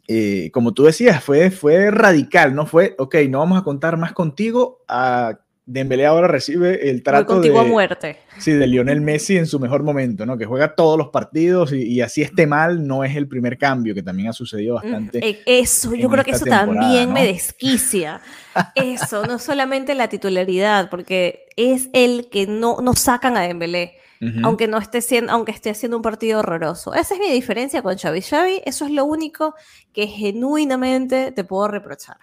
Eh, 0.08 0.50
como 0.54 0.74
tú 0.74 0.84
decías, 0.84 1.24
fue, 1.24 1.50
fue 1.52 1.90
radical, 1.92 2.54
¿no? 2.54 2.66
Fue, 2.66 2.96
ok, 2.98 3.16
no 3.30 3.40
vamos 3.40 3.60
a 3.60 3.64
contar 3.64 3.98
más 3.98 4.14
contigo. 4.14 4.84
A 4.88 5.40
Dembélé 5.68 6.06
ahora 6.06 6.28
recibe 6.28 6.92
el 6.92 7.02
trato 7.02 7.26
contigo 7.26 7.60
de, 7.60 7.66
a 7.66 7.68
muerte. 7.68 8.18
Sí, 8.38 8.52
de 8.52 8.68
Lionel 8.68 9.02
Messi 9.02 9.36
en 9.36 9.48
su 9.48 9.60
mejor 9.60 9.82
momento, 9.82 10.24
¿no? 10.24 10.38
Que 10.38 10.46
juega 10.46 10.76
todos 10.76 10.96
los 10.96 11.10
partidos 11.10 11.74
y, 11.74 12.02
así 12.02 12.22
esté 12.22 12.46
mal, 12.46 12.86
no 12.86 13.04
es 13.04 13.16
el 13.16 13.28
primer 13.28 13.58
cambio, 13.58 13.96
que 13.96 14.04
también 14.04 14.30
ha 14.30 14.34
sucedido 14.34 14.76
bastante. 14.76 15.28
Eh, 15.28 15.42
eso, 15.48 15.96
yo 15.96 16.08
creo 16.08 16.24
que 16.24 16.32
eso 16.32 16.46
también 16.46 17.12
me 17.12 17.26
desquicia. 17.26 18.22
Eso, 18.76 19.26
no 19.26 19.38
solamente 19.38 19.96
la 19.96 20.08
titularidad, 20.08 20.90
porque 20.90 21.48
es 21.58 21.90
el 21.92 22.30
que 22.30 22.48
no, 22.48 22.78
no 22.82 22.94
sacan 22.94 23.36
a 23.36 23.42
Dembélé 23.42 23.96
aunque 24.44 24.68
no 24.68 24.78
esté 24.78 25.02
siendo, 25.02 25.32
aunque 25.32 25.52
esté 25.52 25.70
haciendo 25.70 25.98
un 25.98 26.04
partido 26.04 26.40
horroroso. 26.40 26.94
Esa 26.94 27.16
es 27.16 27.20
mi 27.20 27.32
diferencia 27.32 27.82
con 27.82 27.98
Xavi. 27.98 28.22
Xavi, 28.22 28.62
eso 28.66 28.86
es 28.86 28.92
lo 28.92 29.06
único 29.06 29.56
que 29.94 30.08
genuinamente 30.08 31.32
te 31.32 31.44
puedo 31.44 31.68
reprochar. 31.68 32.18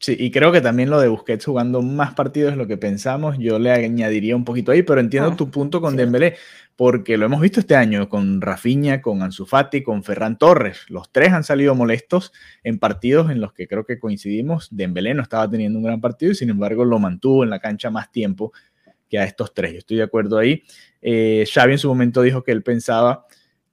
Sí, 0.00 0.16
y 0.18 0.30
creo 0.30 0.50
que 0.50 0.62
también 0.62 0.88
lo 0.88 0.98
de 0.98 1.08
Busquets 1.08 1.44
jugando 1.44 1.82
más 1.82 2.14
partidos 2.14 2.52
es 2.52 2.56
lo 2.56 2.66
que 2.66 2.78
pensamos, 2.78 3.36
yo 3.38 3.58
le 3.58 3.70
añadiría 3.70 4.34
un 4.34 4.46
poquito 4.46 4.72
ahí, 4.72 4.82
pero 4.82 4.98
entiendo 4.98 5.32
ah, 5.32 5.36
tu 5.36 5.50
punto 5.50 5.82
con 5.82 5.94
Dembélé, 5.94 6.36
porque 6.74 7.18
lo 7.18 7.26
hemos 7.26 7.42
visto 7.42 7.60
este 7.60 7.76
año 7.76 8.08
con 8.08 8.40
Rafinha, 8.40 9.02
con 9.02 9.20
Ansu 9.20 9.44
Fati, 9.44 9.82
con 9.82 10.02
Ferran 10.02 10.38
Torres. 10.38 10.86
Los 10.88 11.12
tres 11.12 11.34
han 11.34 11.44
salido 11.44 11.74
molestos 11.74 12.32
en 12.64 12.78
partidos 12.78 13.30
en 13.30 13.42
los 13.42 13.52
que 13.52 13.68
creo 13.68 13.84
que 13.84 13.98
coincidimos. 13.98 14.68
Dembélé 14.70 15.12
no 15.12 15.22
estaba 15.22 15.50
teniendo 15.50 15.78
un 15.78 15.84
gran 15.84 16.00
partido 16.00 16.32
y 16.32 16.34
sin 16.34 16.48
embargo 16.48 16.86
lo 16.86 16.98
mantuvo 16.98 17.44
en 17.44 17.50
la 17.50 17.58
cancha 17.58 17.90
más 17.90 18.10
tiempo 18.10 18.54
que 19.10 19.18
a 19.18 19.24
estos 19.24 19.52
tres. 19.52 19.72
Yo 19.72 19.78
estoy 19.78 19.96
de 19.98 20.04
acuerdo 20.04 20.38
ahí. 20.38 20.62
Eh, 21.02 21.44
Xavi 21.52 21.72
en 21.72 21.78
su 21.78 21.88
momento 21.88 22.22
dijo 22.22 22.42
que 22.42 22.52
él 22.52 22.62
pensaba 22.62 23.26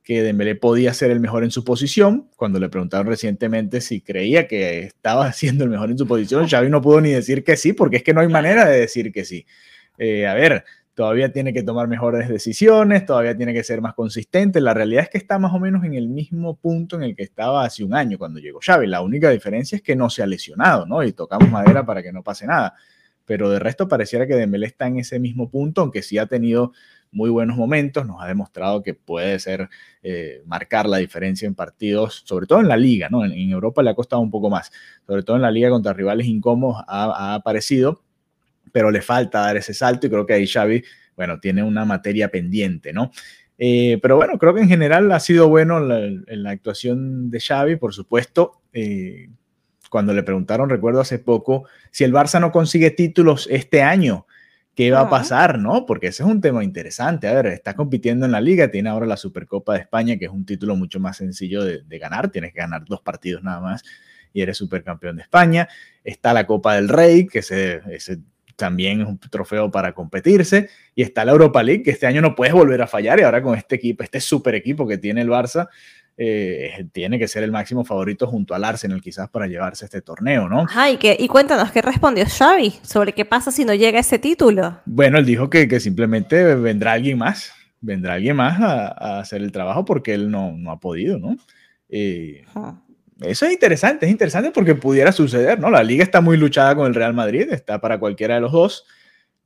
que 0.03 0.23
Dembélé 0.23 0.55
podía 0.55 0.93
ser 0.93 1.11
el 1.11 1.19
mejor 1.19 1.43
en 1.43 1.51
su 1.51 1.63
posición. 1.63 2.29
Cuando 2.35 2.59
le 2.59 2.69
preguntaron 2.69 3.07
recientemente 3.07 3.81
si 3.81 4.01
creía 4.01 4.47
que 4.47 4.79
estaba 4.79 5.31
siendo 5.33 5.63
el 5.63 5.69
mejor 5.69 5.91
en 5.91 5.97
su 5.97 6.07
posición, 6.07 6.47
Xavi 6.47 6.69
no 6.69 6.81
pudo 6.81 7.01
ni 7.01 7.11
decir 7.11 7.43
que 7.43 7.55
sí, 7.55 7.73
porque 7.73 7.97
es 7.97 8.03
que 8.03 8.13
no 8.13 8.21
hay 8.21 8.27
manera 8.27 8.65
de 8.65 8.79
decir 8.79 9.11
que 9.11 9.23
sí. 9.23 9.45
Eh, 9.97 10.25
a 10.25 10.33
ver, 10.33 10.63
todavía 10.93 11.31
tiene 11.31 11.53
que 11.53 11.61
tomar 11.61 11.87
mejores 11.87 12.29
decisiones, 12.29 13.05
todavía 13.05 13.37
tiene 13.37 13.53
que 13.53 13.63
ser 13.63 13.81
más 13.81 13.93
consistente. 13.93 14.61
La 14.61 14.73
realidad 14.73 15.03
es 15.03 15.09
que 15.09 15.17
está 15.19 15.37
más 15.37 15.53
o 15.53 15.59
menos 15.59 15.83
en 15.83 15.93
el 15.93 16.07
mismo 16.07 16.55
punto 16.55 16.95
en 16.95 17.03
el 17.03 17.15
que 17.15 17.23
estaba 17.23 17.65
hace 17.65 17.83
un 17.83 17.93
año 17.93 18.17
cuando 18.17 18.39
llegó 18.39 18.59
Xavi. 18.65 18.87
La 18.87 19.01
única 19.01 19.29
diferencia 19.29 19.75
es 19.75 19.81
que 19.81 19.95
no 19.95 20.09
se 20.09 20.23
ha 20.23 20.25
lesionado, 20.25 20.85
¿no? 20.85 21.03
Y 21.03 21.11
tocamos 21.11 21.51
madera 21.51 21.85
para 21.85 22.01
que 22.01 22.11
no 22.11 22.23
pase 22.23 22.47
nada. 22.47 22.73
Pero 23.27 23.51
de 23.51 23.59
resto 23.59 23.87
pareciera 23.87 24.25
que 24.25 24.35
Dembélé 24.35 24.65
está 24.65 24.87
en 24.87 24.97
ese 24.97 25.19
mismo 25.19 25.51
punto, 25.51 25.81
aunque 25.81 26.01
sí 26.01 26.17
ha 26.17 26.25
tenido 26.25 26.71
muy 27.11 27.29
buenos 27.29 27.57
momentos, 27.57 28.05
nos 28.05 28.21
ha 28.21 28.27
demostrado 28.27 28.81
que 28.83 28.93
puede 28.93 29.37
ser 29.39 29.69
eh, 30.03 30.41
marcar 30.45 30.87
la 30.87 30.97
diferencia 30.97 31.45
en 31.45 31.55
partidos, 31.55 32.23
sobre 32.25 32.47
todo 32.47 32.59
en 32.59 32.67
la 32.67 32.77
liga, 32.77 33.09
¿no? 33.09 33.23
En, 33.25 33.51
Europa 33.51 33.83
le 33.83 33.89
ha 33.89 33.95
costado 33.95 34.21
un 34.21 34.31
poco 34.31 34.49
más, 34.49 34.71
sobre 35.05 35.23
todo 35.23 35.35
en 35.35 35.41
la 35.41 35.51
liga 35.51 35.69
contra 35.69 35.93
rivales 35.93 36.27
incómodos 36.27 36.83
ha, 36.87 37.35
aparecido, 37.35 38.01
pero 38.71 38.91
le 38.91 39.01
falta 39.01 39.41
dar 39.41 39.57
ese 39.57 39.73
salto 39.73 40.07
y 40.07 40.09
creo 40.09 40.25
que 40.25 40.33
ahí 40.33 40.47
Xavi, 40.47 40.83
bueno, 41.15 41.39
tiene 41.39 41.63
una 41.63 41.85
materia 41.85 42.29
pendiente, 42.29 42.93
¿no? 42.93 43.11
Eh, 43.57 43.97
pero 44.01 44.17
bueno, 44.17 44.37
creo 44.37 44.53
que 44.53 44.61
en 44.61 44.69
general 44.69 45.11
ha 45.11 45.19
sido 45.19 45.49
bueno 45.49 45.79
la, 45.79 45.99
la 46.27 46.49
actuación 46.51 47.31
de 47.31 47.39
Xavi, 47.39 47.75
por 47.77 47.93
supuesto. 47.93 48.61
Eh, 48.73 49.29
cuando 49.89 50.13
le 50.13 50.23
preguntaron, 50.23 50.69
recuerdo 50.69 51.01
hace 51.01 51.19
poco, 51.19 51.65
si 51.91 52.03
el 52.03 52.13
Barça 52.13 52.39
no 52.39 52.51
consigue 52.51 52.91
títulos 52.91 53.47
este 53.51 53.81
año, 53.81 54.25
qué 54.75 54.91
va 54.91 55.01
a 55.01 55.09
pasar, 55.09 55.57
¿no? 55.57 55.85
Porque 55.85 56.07
ese 56.07 56.23
es 56.23 56.29
un 56.29 56.39
tema 56.39 56.63
interesante. 56.63 57.27
A 57.27 57.33
ver, 57.33 57.47
está 57.47 57.75
compitiendo 57.75 58.25
en 58.25 58.31
la 58.31 58.41
liga, 58.41 58.69
tiene 58.69 58.89
ahora 58.89 59.05
la 59.07 59.17
Supercopa 59.17 59.73
de 59.73 59.79
España, 59.79 60.17
que 60.17 60.25
es 60.25 60.31
un 60.31 60.45
título 60.45 60.75
mucho 60.75 60.99
más 60.99 61.17
sencillo 61.17 61.63
de, 61.63 61.99
ganar, 61.99 62.29
tienes 62.29 62.53
que 62.53 62.59
ganar 62.59 62.85
dos 62.85 63.01
partidos 63.01 63.43
nada 63.43 63.59
más 63.59 63.83
y 64.33 64.41
eres 64.41 64.57
supercampeón 64.57 65.15
de 65.15 65.23
España. 65.23 65.67
Está 66.03 66.31
la 66.31 66.45
Copa 66.45 66.75
del 66.75 66.89
Rey, 66.89 67.25
que 67.25 67.39
ese 67.39 67.81
también 68.57 69.01
es 69.01 69.07
un 69.07 69.17
trofeo 69.17 69.71
para 69.71 69.93
competirse. 69.93 70.69
Y 70.93 71.03
está 71.03 71.23
la 71.23 71.31
Europa 71.31 71.63
League, 71.63 71.83
que 71.83 71.91
este 71.91 72.07
año 72.07 72.21
no 72.21 72.35
puedes 72.35 72.53
volver 72.53 72.81
a 72.81 72.87
fallar. 72.87 73.19
Y 73.19 73.23
ahora 73.23 73.41
con 73.41 73.57
este 73.57 73.75
equipo, 73.75 74.03
este 74.03 74.19
super 74.19 74.53
equipo 74.55 74.85
que 74.85 74.97
tiene 74.97 75.21
el 75.21 75.29
Barça, 75.29 75.69
eh, 76.19 76.87
tiene 76.91 77.19
que 77.19 77.27
ser 77.27 77.43
el 77.43 77.51
máximo 77.51 77.85
favorito 77.85 78.25
junto 78.25 78.55
al 78.55 78.63
Arsenal 78.63 79.01
quizás 79.01 79.29
para 79.29 79.45
llevarse 79.45 79.85
este 79.85 80.01
torneo, 80.01 80.49
¿no? 80.49 80.61
Ajá, 80.61 80.89
y, 80.89 80.97
y 81.01 81.27
cuéntanos, 81.27 81.71
¿qué 81.71 81.81
respondió 81.81 82.25
Xavi 82.25 82.73
sobre 82.81 83.13
qué 83.13 83.23
pasa 83.23 83.51
si 83.51 83.65
no 83.65 83.75
llega 83.75 83.99
ese 83.99 84.17
título? 84.17 84.79
Bueno, 84.85 85.19
él 85.19 85.25
dijo 85.25 85.49
que, 85.49 85.67
que 85.67 85.79
simplemente 85.79 86.55
vendrá 86.55 86.93
alguien 86.93 87.19
más, 87.19 87.51
vendrá 87.81 88.15
alguien 88.15 88.35
más 88.35 88.59
a, 88.59 89.19
hacer 89.19 89.43
el 89.43 89.51
trabajo 89.51 89.85
porque 89.85 90.15
él 90.15 90.31
no, 90.31 90.53
no 90.53 90.71
ha 90.71 90.79
podido, 90.79 91.19
¿no? 91.19 91.37
Eh, 91.89 92.43
eso 93.21 93.45
es 93.45 93.51
interesante, 93.51 94.05
es 94.05 94.11
interesante 94.11 94.51
porque 94.51 94.75
pudiera 94.75 95.11
suceder, 95.11 95.59
¿no? 95.59 95.69
La 95.69 95.83
liga 95.83 96.03
está 96.03 96.19
muy 96.19 96.37
luchada 96.37 96.75
con 96.75 96.87
el 96.87 96.95
Real 96.95 97.13
Madrid, 97.13 97.47
está 97.51 97.79
para 97.79 97.99
cualquiera 97.99 98.35
de 98.35 98.41
los 98.41 98.51
dos. 98.51 98.85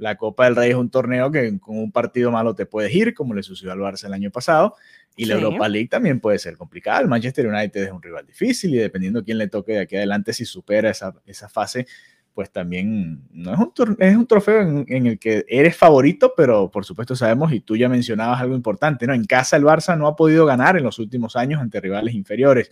La 0.02 0.16
Copa 0.16 0.46
del 0.46 0.56
Rey 0.56 0.72
es 0.72 0.76
un 0.76 0.90
torneo 0.90 1.30
que 1.30 1.60
con 1.60 1.78
un 1.78 1.92
partido 1.92 2.32
malo 2.32 2.56
te 2.56 2.66
puedes 2.66 2.92
ir, 2.96 3.14
como 3.14 3.36
le 3.36 3.44
sucedió 3.44 3.72
al 3.72 3.78
Barça 3.78 4.06
el 4.06 4.14
año 4.14 4.32
pasado. 4.32 4.76
Y 5.16 5.26
la 5.26 5.36
Europa 5.36 5.70
League 5.70 5.90
también 5.90 6.20
puede 6.20 6.40
ser 6.40 6.58
complicada. 6.58 7.02
El 7.02 7.08
Manchester 7.08 7.46
United 7.46 7.84
es 7.84 7.92
un 7.92 8.02
rival 8.02 8.26
difícil 8.26 8.74
y 8.74 8.78
dependiendo 8.80 9.20
de 9.20 9.26
quién 9.26 9.38
le 9.38 9.48
toque 9.48 9.74
de 9.74 9.80
aquí 9.82 9.96
adelante, 9.98 10.34
si 10.34 10.44
supera 10.46 10.90
esa, 10.90 11.14
esa 11.28 11.50
fase, 11.50 11.86
pues 12.34 12.50
también 12.50 13.28
no 13.32 13.54
es 13.54 13.60
un, 13.60 13.96
es 14.00 14.16
un 14.16 14.26
trofeo 14.26 14.86
en, 14.88 15.06
el 15.06 15.20
que 15.20 15.46
eres 15.48 15.78
favorito, 15.78 16.34
pero 16.36 16.72
por 16.72 16.84
supuesto 16.84 17.16
sabemos, 17.16 17.54
y 17.54 17.60
tú 17.60 17.78
ya 17.78 17.88
mencionabas 17.88 18.42
algo 18.42 18.56
importante, 18.56 19.06
¿no? 19.06 19.14
En 19.14 19.26
casa 19.26 19.56
el 19.56 19.64
Barça 19.64 19.96
no 19.96 20.08
ha 20.08 20.16
podido 20.16 20.48
ganar 20.48 20.78
en 20.78 20.84
los 20.84 20.98
últimos 20.98 21.36
años 21.36 21.62
ante 21.62 21.80
rivales 21.80 22.16
inferiores. 22.16 22.72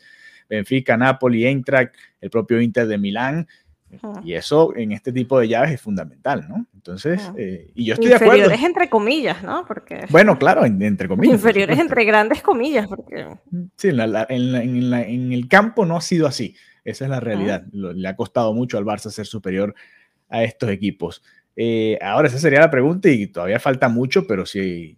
Benfica, 0.49 0.97
Napoli, 0.97 1.45
Eintracht, 1.45 1.93
el 2.21 2.31
propio 2.31 2.59
Inter 2.59 2.87
de 2.87 2.97
Milán, 2.97 3.47
y 4.23 4.33
eso 4.33 4.75
en 4.75 4.91
este 4.91 5.11
tipo 5.11 5.39
de 5.39 5.47
llaves 5.47 5.71
es 5.71 5.81
fundamental, 5.81 6.45
¿no? 6.47 6.65
Entonces, 6.73 7.21
eh, 7.37 7.71
y 7.75 7.85
yo 7.85 7.93
estoy 7.93 8.09
de 8.09 8.15
acuerdo. 8.15 8.35
Inferiores 8.35 8.63
entre 8.63 8.89
comillas, 8.89 9.43
¿no? 9.43 9.65
Porque... 9.65 10.05
Bueno, 10.09 10.37
claro, 10.37 10.65
entre 10.65 11.07
comillas. 11.07 11.35
Inferiores 11.35 11.79
entre 11.79 12.05
grandes 12.05 12.41
comillas, 12.41 12.87
porque... 12.87 13.27
Sí, 13.75 13.89
en, 13.89 15.33
el 15.33 15.47
campo 15.47 15.85
no 15.85 15.97
ha 15.97 16.01
sido 16.01 16.27
así. 16.27 16.55
Esa 16.83 17.05
es 17.05 17.09
la 17.09 17.19
realidad. 17.19 17.65
Le 17.71 18.07
ha 18.07 18.15
costado 18.15 18.53
mucho 18.53 18.77
al 18.77 18.85
Barça 18.85 19.09
ser 19.09 19.25
superior 19.25 19.75
a 20.29 20.43
estos 20.43 20.69
equipos. 20.69 21.23
Eh, 21.55 21.97
ahora, 22.01 22.27
esa 22.27 22.37
sería 22.37 22.59
la 22.59 22.71
pregunta 22.71 23.09
y 23.09 23.27
todavía 23.27 23.59
falta 23.59 23.89
mucho, 23.89 24.25
pero 24.25 24.45
sí, 24.45 24.97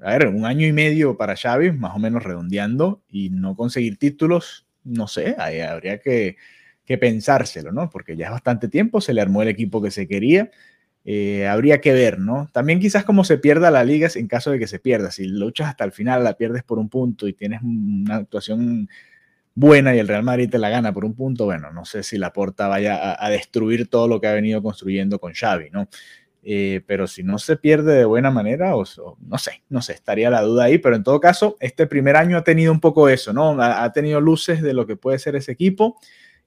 a 0.00 0.18
ver, 0.18 0.26
un 0.28 0.44
año 0.44 0.66
y 0.66 0.72
medio 0.72 1.16
para 1.16 1.36
Xavi, 1.36 1.72
más 1.72 1.94
o 1.94 1.98
menos 1.98 2.24
redondeando, 2.24 3.02
y 3.08 3.30
no 3.30 3.54
conseguir 3.54 3.98
títulos, 3.98 4.66
no 4.82 5.06
sé, 5.06 5.36
ahí 5.38 5.60
habría 5.60 6.00
que 6.00 6.36
que 6.84 6.98
pensárselo, 6.98 7.72
¿no? 7.72 7.90
Porque 7.90 8.16
ya 8.16 8.26
es 8.26 8.32
bastante 8.32 8.68
tiempo, 8.68 9.00
se 9.00 9.14
le 9.14 9.20
armó 9.20 9.42
el 9.42 9.48
equipo 9.48 9.80
que 9.82 9.90
se 9.90 10.08
quería. 10.08 10.50
Eh, 11.04 11.48
habría 11.48 11.80
que 11.80 11.92
ver, 11.92 12.18
¿no? 12.20 12.48
También 12.52 12.78
quizás 12.78 13.04
como 13.04 13.24
se 13.24 13.38
pierda 13.38 13.70
la 13.70 13.84
liga 13.84 14.08
en 14.14 14.28
caso 14.28 14.50
de 14.50 14.58
que 14.58 14.66
se 14.66 14.78
pierda. 14.78 15.10
Si 15.10 15.26
luchas 15.26 15.68
hasta 15.68 15.84
el 15.84 15.92
final, 15.92 16.22
la 16.22 16.34
pierdes 16.34 16.62
por 16.62 16.78
un 16.78 16.88
punto 16.88 17.26
y 17.26 17.32
tienes 17.32 17.60
una 17.62 18.16
actuación 18.16 18.88
buena 19.54 19.94
y 19.94 19.98
el 19.98 20.08
Real 20.08 20.22
Madrid 20.22 20.48
te 20.48 20.58
la 20.58 20.70
gana 20.70 20.92
por 20.94 21.04
un 21.04 21.14
punto, 21.14 21.44
bueno, 21.44 21.72
no 21.72 21.84
sé 21.84 22.02
si 22.02 22.18
la 22.18 22.32
Porta 22.32 22.68
vaya 22.68 23.16
a, 23.22 23.30
destruir 23.30 23.88
todo 23.88 24.08
lo 24.08 24.20
que 24.20 24.28
ha 24.28 24.32
venido 24.32 24.62
construyendo 24.62 25.18
con 25.18 25.34
Xavi, 25.34 25.70
¿no? 25.70 25.88
Eh, 26.44 26.80
pero 26.86 27.06
si 27.06 27.22
no 27.22 27.38
se 27.38 27.56
pierde 27.56 27.94
de 27.94 28.04
buena 28.04 28.30
manera, 28.30 28.74
o, 28.76 28.84
no 29.20 29.38
sé, 29.38 29.62
no 29.68 29.82
sé, 29.82 29.92
estaría 29.92 30.30
la 30.30 30.42
duda 30.42 30.64
ahí, 30.64 30.78
pero 30.78 30.96
en 30.96 31.04
todo 31.04 31.20
caso, 31.20 31.56
este 31.60 31.86
primer 31.86 32.16
año 32.16 32.36
ha 32.38 32.44
tenido 32.44 32.72
un 32.72 32.80
poco 32.80 33.08
eso, 33.08 33.32
¿no? 33.32 33.60
Ha, 33.62 33.84
ha 33.84 33.92
tenido 33.92 34.20
luces 34.20 34.62
de 34.62 34.72
lo 34.72 34.86
que 34.86 34.96
puede 34.96 35.18
ser 35.18 35.36
ese 35.36 35.52
equipo 35.52 35.98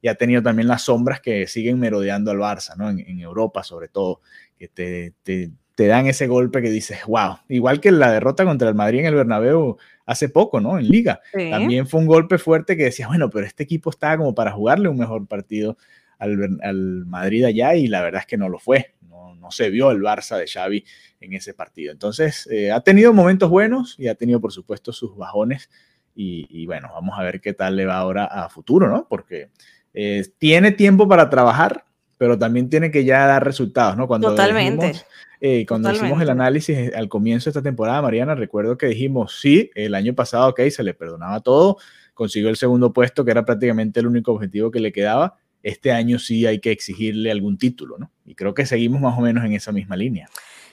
y 0.05 0.07
ha 0.07 0.13
tenido 0.13 0.43
también 0.43 0.67
las 0.67 0.83
sombras 0.83 1.19
que 1.19 1.47
siguen 1.47 1.79
merodeando 1.79 2.29
al 2.29 2.37
Barça, 2.37 2.75
¿no? 2.77 2.91
En, 2.91 3.19
Europa 3.19 3.63
sobre 3.63 3.87
todo, 3.87 4.21
que 4.55 4.67
te, 4.67 5.15
te, 5.23 5.87
dan 5.87 6.05
ese 6.05 6.27
golpe 6.27 6.61
que 6.61 6.69
dices, 6.69 6.99
wow, 7.07 7.39
igual 7.49 7.81
que 7.81 7.91
la 7.91 8.11
derrota 8.11 8.45
contra 8.45 8.69
el 8.69 8.75
Madrid 8.75 8.99
en 8.99 9.07
el 9.07 9.15
Bernabéu 9.15 9.77
hace 10.05 10.29
poco, 10.29 10.61
¿no? 10.61 10.77
En 10.77 10.87
liga. 10.87 11.21
También 11.33 11.87
fue 11.87 12.01
un 12.01 12.05
golpe 12.05 12.37
fuerte 12.37 12.77
que 12.77 12.83
decías, 12.83 13.07
bueno, 13.07 13.31
pero 13.31 13.47
este 13.47 13.63
equipo 13.63 13.89
estaba 13.89 14.17
como 14.17 14.35
para 14.35 14.51
jugarle 14.51 14.89
un 14.89 14.97
mejor 14.97 15.27
partido 15.27 15.75
al, 16.19 16.59
al 16.61 17.05
Madrid 17.07 17.43
allá 17.43 17.73
y 17.73 17.87
la 17.87 18.03
verdad 18.03 18.21
es 18.21 18.27
que 18.27 18.37
no 18.37 18.47
lo 18.47 18.59
fue. 18.59 18.93
No, 19.09 19.33
no 19.33 19.49
se 19.49 19.71
vio 19.71 19.89
el 19.89 20.01
Barça 20.01 20.37
de 20.37 20.45
Xavi 20.45 20.85
en 21.19 21.33
ese 21.33 21.55
partido. 21.55 21.91
Entonces, 21.91 22.47
eh, 22.51 22.71
ha 22.71 22.81
tenido 22.81 23.11
momentos 23.11 23.49
buenos 23.49 23.95
y 23.97 24.07
ha 24.07 24.13
tenido, 24.13 24.39
por 24.39 24.51
supuesto, 24.51 24.93
sus 24.93 25.17
bajones. 25.17 25.71
Y, 26.13 26.45
y, 26.47 26.67
bueno, 26.67 26.89
vamos 26.93 27.19
a 27.19 27.23
ver 27.23 27.41
qué 27.41 27.53
tal 27.53 27.75
le 27.75 27.85
va 27.85 27.97
ahora 27.97 28.23
a 28.25 28.47
futuro, 28.47 28.87
¿no? 28.87 29.05
Porque 29.09 29.49
eh, 29.95 30.25
tiene 30.37 30.71
tiempo 30.71 31.07
para 31.07 31.29
trabajar, 31.29 31.85
pero 32.17 32.37
también 32.37 32.69
tiene 32.69 32.91
que 32.91 33.05
ya 33.05 33.25
dar 33.25 33.43
resultados, 33.43 33.95
¿no? 33.95 34.07
Cuando 34.07 34.29
Totalmente. 34.29 34.93
Eh, 35.39 35.65
cuando 35.65 35.91
hicimos 35.91 36.21
el 36.21 36.29
análisis 36.29 36.77
eh, 36.77 36.91
al 36.95 37.07
comienzo 37.07 37.45
de 37.45 37.51
esta 37.51 37.61
temporada, 37.61 38.01
Mariana, 38.01 38.35
recuerdo 38.35 38.77
que 38.77 38.87
dijimos, 38.87 39.37
sí, 39.39 39.71
el 39.73 39.95
año 39.95 40.13
pasado, 40.13 40.49
ok, 40.49 40.61
se 40.69 40.83
le 40.83 40.93
perdonaba 40.93 41.39
todo, 41.39 41.77
consiguió 42.13 42.49
el 42.49 42.57
segundo 42.57 42.91
puesto, 42.91 43.23
que 43.23 43.31
era 43.31 43.45
prácticamente 43.45 44.01
el 44.01 44.07
único 44.07 44.33
objetivo 44.33 44.69
que 44.69 44.79
le 44.79 44.91
quedaba. 44.91 45.35
Este 45.63 45.91
año 45.91 46.19
sí 46.19 46.45
hay 46.45 46.59
que 46.59 46.71
exigirle 46.71 47.31
algún 47.31 47.57
título, 47.57 47.97
¿no? 47.97 48.11
Y 48.25 48.35
creo 48.35 48.53
que 48.53 48.65
seguimos 48.65 49.01
más 49.01 49.17
o 49.17 49.21
menos 49.21 49.45
en 49.45 49.53
esa 49.53 49.71
misma 49.71 49.95
línea. 49.95 50.27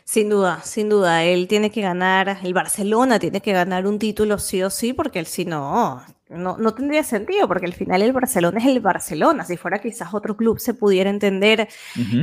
Sin 0.05 0.29
duda, 0.29 0.61
sin 0.65 0.89
duda. 0.89 1.25
Él 1.25 1.47
tiene 1.49 1.71
que 1.71 1.81
ganar, 1.81 2.39
el 2.43 2.55
Barcelona 2.55 3.19
tiene 3.19 3.41
que 3.41 3.53
ganar 3.53 3.87
un 3.87 3.99
título 3.99 4.39
sí 4.39 4.63
o 4.63 4.71
sí, 4.71 4.93
porque 4.93 5.19
él 5.21 5.27
si 5.27 5.45
no, 5.45 6.03
no, 6.33 6.57
no 6.57 6.75
tendría 6.75 7.03
sentido, 7.03 7.47
porque 7.47 7.67
al 7.67 7.73
final 7.73 8.03
el 8.03 8.13
Barcelona 8.13 8.59
es 8.59 8.67
el 8.67 8.81
Barcelona. 8.81 9.45
Si 9.45 9.57
fuera 9.57 9.79
quizás 9.79 10.15
otro 10.15 10.37
club 10.37 10.59
se 10.59 10.75
pudiera 10.75 11.11
entender 11.11 11.69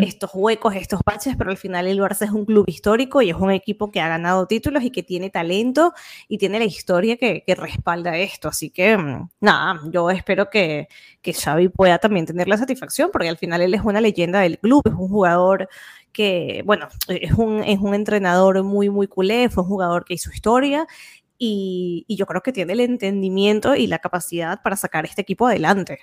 estos 0.02 0.32
huecos, 0.34 0.76
estos 0.76 1.02
baches, 1.06 1.36
pero 1.38 1.52
al 1.52 1.58
final 1.58 1.88
el 1.88 2.00
Barça 2.00 2.24
es 2.26 2.32
un 2.32 2.46
club 2.46 2.66
histórico 2.68 3.22
y 3.22 3.30
es 3.30 3.36
un 3.36 3.52
equipo 3.52 3.92
que 3.92 4.02
ha 4.02 4.08
ganado 4.08 4.48
títulos 4.48 4.84
y 4.84 4.92
que 4.92 5.04
tiene 5.04 5.30
talento 5.30 5.94
y 6.28 6.38
tiene 6.38 6.60
la 6.60 6.66
historia 6.66 7.18
que, 7.18 7.44
que 7.46 7.56
respalda 7.56 8.18
esto. 8.18 8.48
Así 8.48 8.70
que, 8.70 8.98
mm, 8.98 9.30
nada, 9.42 9.82
yo 9.92 10.10
espero 10.10 10.50
que, 10.50 10.88
que 11.22 11.34
Xavi 11.34 11.70
pueda 11.70 12.00
también 12.00 12.26
tener 12.26 12.48
la 12.48 12.58
satisfacción, 12.58 13.10
porque 13.12 13.30
al 13.30 13.38
final 13.38 13.62
él 13.62 13.74
es 13.74 13.82
una 13.82 14.02
leyenda 14.02 14.40
del 14.42 14.60
club, 14.60 14.82
es 14.86 14.94
un 14.94 15.10
jugador 15.10 15.70
que, 16.12 16.64
bueno, 16.66 16.88
es 17.08 17.34
un, 17.34 17.64
es 17.64 17.80
un 17.80 17.94
entrenador 17.94 18.64
muy, 18.64 18.90
muy 18.90 19.08
culé, 19.08 19.50
fue 19.50 19.64
un 19.64 19.70
jugador 19.70 20.06
que 20.06 20.16
hizo 20.16 20.32
historia 20.32 20.88
y, 21.40 22.06
yo 22.10 22.26
creo 22.26 22.42
que 22.42 22.52
tiene 22.52 22.74
el 22.74 22.82
entendimiento 22.82 23.76
y 23.76 23.88
la 23.88 24.00
capacidad 24.00 24.62
para 24.62 24.76
sacar 24.76 25.06
este 25.06 25.22
equipo 25.22 25.48
adelante. 25.48 26.00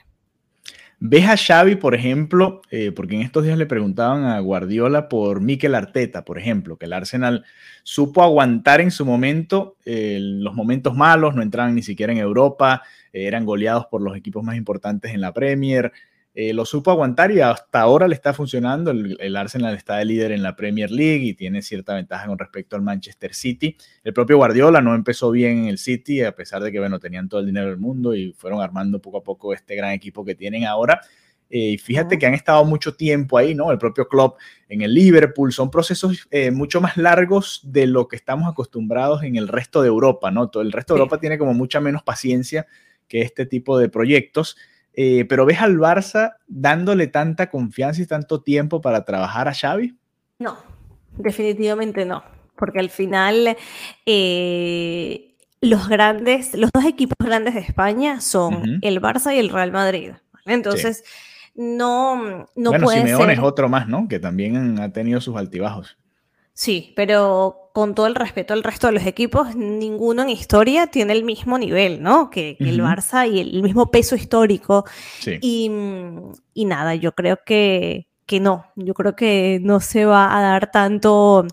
¿Ves 0.98 1.26
a 1.28 1.36
Xavi, 1.36 1.76
por 1.76 1.94
ejemplo, 1.94 2.62
eh, 2.70 2.90
porque 2.90 3.16
en 3.16 3.20
estos 3.20 3.44
días 3.44 3.58
le 3.58 3.66
preguntaban 3.66 4.24
a 4.24 4.40
Guardiola 4.40 5.10
por 5.10 5.42
Mikel 5.42 5.74
Arteta, 5.74 6.24
por 6.24 6.38
ejemplo, 6.38 6.78
que 6.78 6.86
el 6.86 6.94
Arsenal 6.94 7.44
supo 7.82 8.22
aguantar 8.22 8.80
en 8.80 8.90
su 8.90 9.04
momento 9.04 9.76
eh, 9.84 10.18
los 10.20 10.54
momentos 10.54 10.96
malos, 10.96 11.34
no 11.34 11.42
entraban 11.42 11.74
ni 11.74 11.82
siquiera 11.82 12.14
en 12.14 12.18
Europa, 12.18 12.82
eh, 13.12 13.26
eran 13.26 13.44
goleados 13.44 13.84
por 13.86 14.00
los 14.00 14.16
equipos 14.16 14.42
más 14.42 14.56
importantes 14.56 15.12
en 15.12 15.20
la 15.20 15.34
Premier, 15.34 15.92
eh, 16.38 16.52
lo 16.52 16.66
supo 16.66 16.90
aguantar 16.90 17.30
y 17.30 17.40
hasta 17.40 17.80
ahora 17.80 18.06
le 18.06 18.14
está 18.14 18.34
funcionando. 18.34 18.90
El, 18.90 19.36
Arsenal 19.36 19.74
está 19.74 19.96
de 19.96 20.04
líder 20.04 20.32
en 20.32 20.42
la 20.42 20.54
Premier 20.54 20.90
League 20.90 21.24
y 21.24 21.32
tiene 21.32 21.62
cierta 21.62 21.94
ventaja 21.94 22.26
con 22.26 22.38
respecto 22.38 22.76
al 22.76 22.82
Manchester 22.82 23.32
City. 23.32 23.74
El 24.04 24.12
propio 24.12 24.36
Guardiola 24.36 24.82
no 24.82 24.94
empezó 24.94 25.30
bien 25.30 25.60
en 25.60 25.64
el 25.68 25.78
City, 25.78 26.22
a 26.22 26.36
pesar 26.36 26.62
de 26.62 26.70
que, 26.70 26.78
bueno, 26.78 26.98
tenían 26.98 27.30
todo 27.30 27.40
el 27.40 27.46
dinero 27.46 27.68
del 27.68 27.78
mundo 27.78 28.14
y 28.14 28.34
fueron 28.34 28.60
armando 28.60 29.00
poco 29.00 29.16
a 29.16 29.22
poco 29.22 29.54
este 29.54 29.76
gran 29.76 29.92
equipo 29.92 30.26
que 30.26 30.34
tienen 30.34 30.66
ahora. 30.66 31.00
Eh, 31.48 31.70
y 31.70 31.78
fíjate 31.78 32.18
que 32.18 32.26
han 32.26 32.34
estado 32.34 32.66
mucho 32.66 32.94
tiempo 32.94 33.38
ahí, 33.38 33.54
¿no? 33.54 33.72
El 33.72 33.78
propio 33.78 34.06
club 34.06 34.34
en 34.68 34.82
el 34.82 34.92
Liverpool. 34.92 35.54
Son 35.54 35.70
procesos 35.70 36.28
eh, 36.30 36.50
mucho 36.50 36.82
más 36.82 36.98
largos 36.98 37.62
de 37.64 37.86
lo 37.86 38.08
que 38.08 38.16
estamos 38.16 38.46
acostumbrados 38.46 39.22
en 39.22 39.36
el 39.36 39.48
resto 39.48 39.80
de 39.80 39.88
Europa, 39.88 40.30
¿no? 40.30 40.50
Todo 40.50 40.62
el 40.62 40.72
resto 40.72 40.92
de 40.92 40.98
Europa 41.00 41.18
tiene 41.18 41.38
como 41.38 41.54
mucha 41.54 41.80
menos 41.80 42.02
paciencia 42.02 42.66
que 43.08 43.22
este 43.22 43.46
tipo 43.46 43.78
de 43.78 43.88
proyectos. 43.88 44.58
Eh, 44.98 45.26
pero 45.28 45.44
¿ves 45.44 45.60
al 45.60 45.76
Barça 45.76 46.36
dándole 46.48 47.06
tanta 47.06 47.50
confianza 47.50 48.00
y 48.00 48.06
tanto 48.06 48.42
tiempo 48.42 48.80
para 48.80 49.04
trabajar 49.04 49.46
a 49.46 49.54
Xavi? 49.54 49.94
No, 50.38 50.56
definitivamente 51.18 52.06
no, 52.06 52.24
porque 52.56 52.80
al 52.80 52.88
final 52.88 53.56
eh, 54.06 55.36
los 55.60 55.88
grandes, 55.88 56.54
los 56.54 56.70
dos 56.72 56.86
equipos 56.86 57.16
grandes 57.22 57.54
de 57.54 57.60
España 57.60 58.22
son 58.22 58.78
el 58.80 59.02
Barça 59.02 59.34
y 59.34 59.38
el 59.38 59.50
Real 59.50 59.70
Madrid. 59.70 60.12
Entonces, 60.46 61.04
no, 61.54 62.46
no 62.56 62.70
bueno, 62.70 62.88
Simeone 62.88 63.34
es 63.34 63.38
otro 63.38 63.68
más, 63.68 63.88
¿no? 63.88 64.08
Que 64.08 64.18
también 64.18 64.80
ha 64.80 64.92
tenido 64.92 65.20
sus 65.20 65.36
altibajos. 65.36 65.98
Sí, 66.54 66.94
pero 66.96 67.65
con 67.76 67.94
todo 67.94 68.06
el 68.06 68.14
respeto 68.14 68.54
al 68.54 68.62
resto 68.62 68.86
de 68.86 68.94
los 68.94 69.04
equipos, 69.04 69.54
ninguno 69.54 70.22
en 70.22 70.30
historia 70.30 70.86
tiene 70.86 71.12
el 71.12 71.24
mismo 71.24 71.58
nivel, 71.58 72.02
¿no? 72.02 72.30
Que, 72.30 72.56
el 72.58 72.80
Barça 72.80 73.30
y 73.30 73.38
el, 73.38 73.62
mismo 73.62 73.90
peso 73.90 74.16
histórico. 74.16 74.86
Y, 75.42 75.68
nada, 76.54 76.94
yo 76.94 77.12
creo 77.12 77.40
que, 77.44 78.08
que, 78.24 78.40
no, 78.40 78.64
yo 78.76 78.94
creo 78.94 79.14
que 79.14 79.60
no 79.62 79.80
se 79.80 80.06
va 80.06 80.34
a 80.34 80.40
dar 80.40 80.70
tanto, 80.70 81.46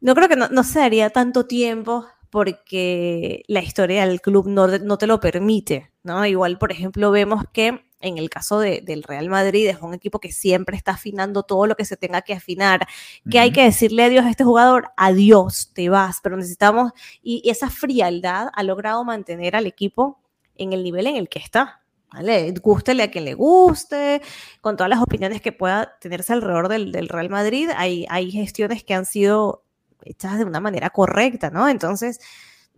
no 0.00 0.14
creo 0.16 0.28
que 0.28 0.34
no, 0.34 0.64
se 0.64 0.80
daría 0.80 1.10
tanto 1.10 1.46
tiempo 1.46 2.04
porque 2.30 3.44
la 3.46 3.62
historia 3.62 4.08
del 4.08 4.20
club 4.20 4.48
no, 4.48 4.66
no 4.66 4.98
te 4.98 5.06
lo 5.06 5.20
permite, 5.20 5.92
¿no? 6.02 6.26
Igual, 6.26 6.58
por 6.58 6.72
ejemplo, 6.72 7.12
vemos 7.12 7.44
que 7.52 7.87
en 8.00 8.18
el 8.18 8.30
caso 8.30 8.60
del 8.60 9.02
Real 9.02 9.28
Madrid 9.28 9.68
es 9.68 9.78
un 9.80 9.94
equipo 9.94 10.20
que 10.20 10.32
siempre 10.32 10.76
está 10.76 10.92
afinando 10.92 11.42
todo 11.42 11.66
lo 11.66 11.74
que 11.74 11.84
se 11.84 11.96
tenga 11.96 12.22
que 12.22 12.32
afinar, 12.32 12.86
que 13.28 13.38
hay 13.38 13.50
que 13.50 13.64
decirle 13.64 14.04
adiós 14.04 14.24
a 14.24 14.30
este 14.30 14.44
jugador, 14.44 14.90
adiós, 14.96 15.72
te 15.74 15.88
vas, 15.88 16.20
pero 16.22 16.36
necesitamos, 16.36 16.92
y, 17.22 17.48
esa 17.48 17.70
frialdad 17.70 18.48
ha 18.52 18.62
logrado 18.62 19.04
mantener 19.04 19.56
al 19.56 19.66
equipo 19.66 20.20
en 20.56 20.72
el 20.72 20.82
nivel 20.82 21.06
en 21.06 21.16
el 21.16 21.28
que 21.28 21.38
está. 21.38 21.82
¿Vale? 22.10 22.54
Gústele 22.62 23.02
a 23.02 23.10
quien 23.10 23.26
le 23.26 23.34
guste, 23.34 24.22
con 24.62 24.78
todas 24.78 24.88
las 24.88 25.02
opiniones 25.02 25.42
que 25.42 25.52
pueda 25.52 25.98
tenerse 26.00 26.32
alrededor 26.32 26.68
del, 26.68 26.90
del 26.90 27.06
Real 27.06 27.28
Madrid, 27.28 27.68
hay, 27.76 28.06
hay 28.08 28.30
gestiones 28.30 28.82
que 28.82 28.94
han 28.94 29.04
sido 29.04 29.62
hechas 30.02 30.38
de 30.38 30.46
una 30.46 30.60
manera 30.60 30.88
correcta, 30.88 31.50
¿no? 31.50 31.68
Entonces, 31.68 32.20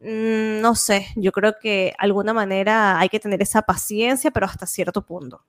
no 0.02 0.74
sé, 0.74 1.08
yo 1.16 1.30
creo 1.32 1.54
que 1.60 1.68
de 1.68 1.94
alguna 1.98 2.32
manera 2.32 2.98
hay 2.98 3.08
que 3.08 3.20
tener 3.20 3.42
esa 3.42 3.62
paciencia, 3.62 4.30
pero 4.30 4.46
hasta 4.46 4.66
cierto 4.66 5.04
punto. 5.04 5.44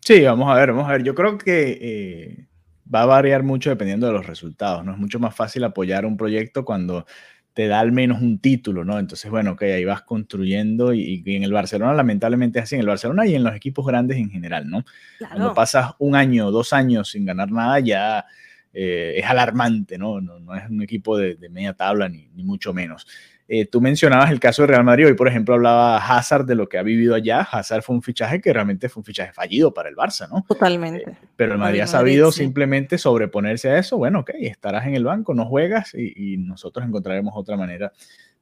Sí, 0.00 0.22
vamos 0.22 0.50
a 0.50 0.54
ver, 0.54 0.72
vamos 0.72 0.88
a 0.88 0.92
ver. 0.92 1.02
Yo 1.02 1.14
creo 1.14 1.38
que 1.38 1.78
eh, 1.80 2.46
va 2.92 3.02
a 3.02 3.06
variar 3.06 3.42
mucho 3.42 3.70
dependiendo 3.70 4.06
de 4.06 4.12
los 4.12 4.26
resultados, 4.26 4.84
¿no? 4.84 4.92
Es 4.92 4.98
mucho 4.98 5.18
más 5.18 5.34
fácil 5.34 5.64
apoyar 5.64 6.04
un 6.06 6.16
proyecto 6.16 6.64
cuando 6.64 7.06
te 7.54 7.68
da 7.68 7.80
al 7.80 7.90
menos 7.90 8.20
un 8.20 8.38
título, 8.38 8.84
¿no? 8.84 8.98
Entonces, 8.98 9.30
bueno, 9.30 9.56
que 9.56 9.72
ahí 9.72 9.84
vas 9.86 10.02
construyendo 10.02 10.92
y, 10.92 11.22
en 11.24 11.42
el 11.42 11.52
Barcelona 11.52 11.94
lamentablemente 11.94 12.58
es 12.58 12.64
así, 12.64 12.74
en 12.74 12.82
el 12.82 12.86
Barcelona 12.86 13.26
y 13.26 13.34
en 13.34 13.42
los 13.42 13.54
equipos 13.54 13.86
grandes 13.86 14.18
en 14.18 14.28
general, 14.28 14.68
¿no? 14.68 14.84
Cuando 15.18 15.54
pasas 15.54 15.94
un 15.98 16.14
año, 16.14 16.50
dos 16.50 16.74
años 16.74 17.10
sin 17.12 17.24
ganar 17.24 17.50
nada, 17.50 17.80
ya 17.80 18.26
eh, 18.74 19.14
es 19.16 19.24
alarmante, 19.24 19.96
¿no? 19.96 20.20
¿no? 20.20 20.54
es 20.54 20.68
un 20.68 20.82
equipo 20.82 21.16
de, 21.16 21.38
media 21.48 21.72
tabla 21.72 22.10
ni, 22.10 22.28
ni 22.34 22.44
mucho 22.44 22.74
menos. 22.74 23.06
Eh, 23.48 23.64
tú 23.66 23.80
mencionabas 23.80 24.32
el 24.32 24.40
caso 24.40 24.62
de 24.62 24.68
Real 24.68 24.82
Madrid, 24.82 25.06
hoy 25.06 25.14
por 25.14 25.28
ejemplo 25.28 25.54
hablaba 25.54 25.98
Hazard 25.98 26.46
de 26.46 26.56
lo 26.56 26.68
que 26.68 26.78
ha 26.78 26.82
vivido 26.82 27.14
allá. 27.14 27.40
Hazard 27.40 27.82
fue 27.82 27.94
un 27.94 28.02
fichaje 28.02 28.40
que 28.40 28.52
realmente 28.52 28.88
fue 28.88 29.02
un 29.02 29.04
fichaje 29.04 29.32
fallido 29.32 29.72
para 29.72 29.88
el 29.88 29.94
Barça, 29.94 30.28
¿no? 30.28 30.44
Totalmente. 30.48 31.08
Eh, 31.08 31.14
pero 31.36 31.52
el 31.52 31.58
Madrid 31.58 31.80
ha 31.80 31.86
sabido 31.86 32.32
simplemente 32.32 32.98
sobreponerse 32.98 33.70
a 33.70 33.78
eso. 33.78 33.98
Bueno, 33.98 34.20
ok, 34.20 34.30
estarás 34.40 34.86
en 34.86 34.94
el 34.96 35.04
banco, 35.04 35.32
no 35.32 35.46
juegas 35.46 35.94
y, 35.94 36.36
nosotros 36.38 36.86
encontraremos 36.86 37.34
otra 37.36 37.56
manera 37.56 37.92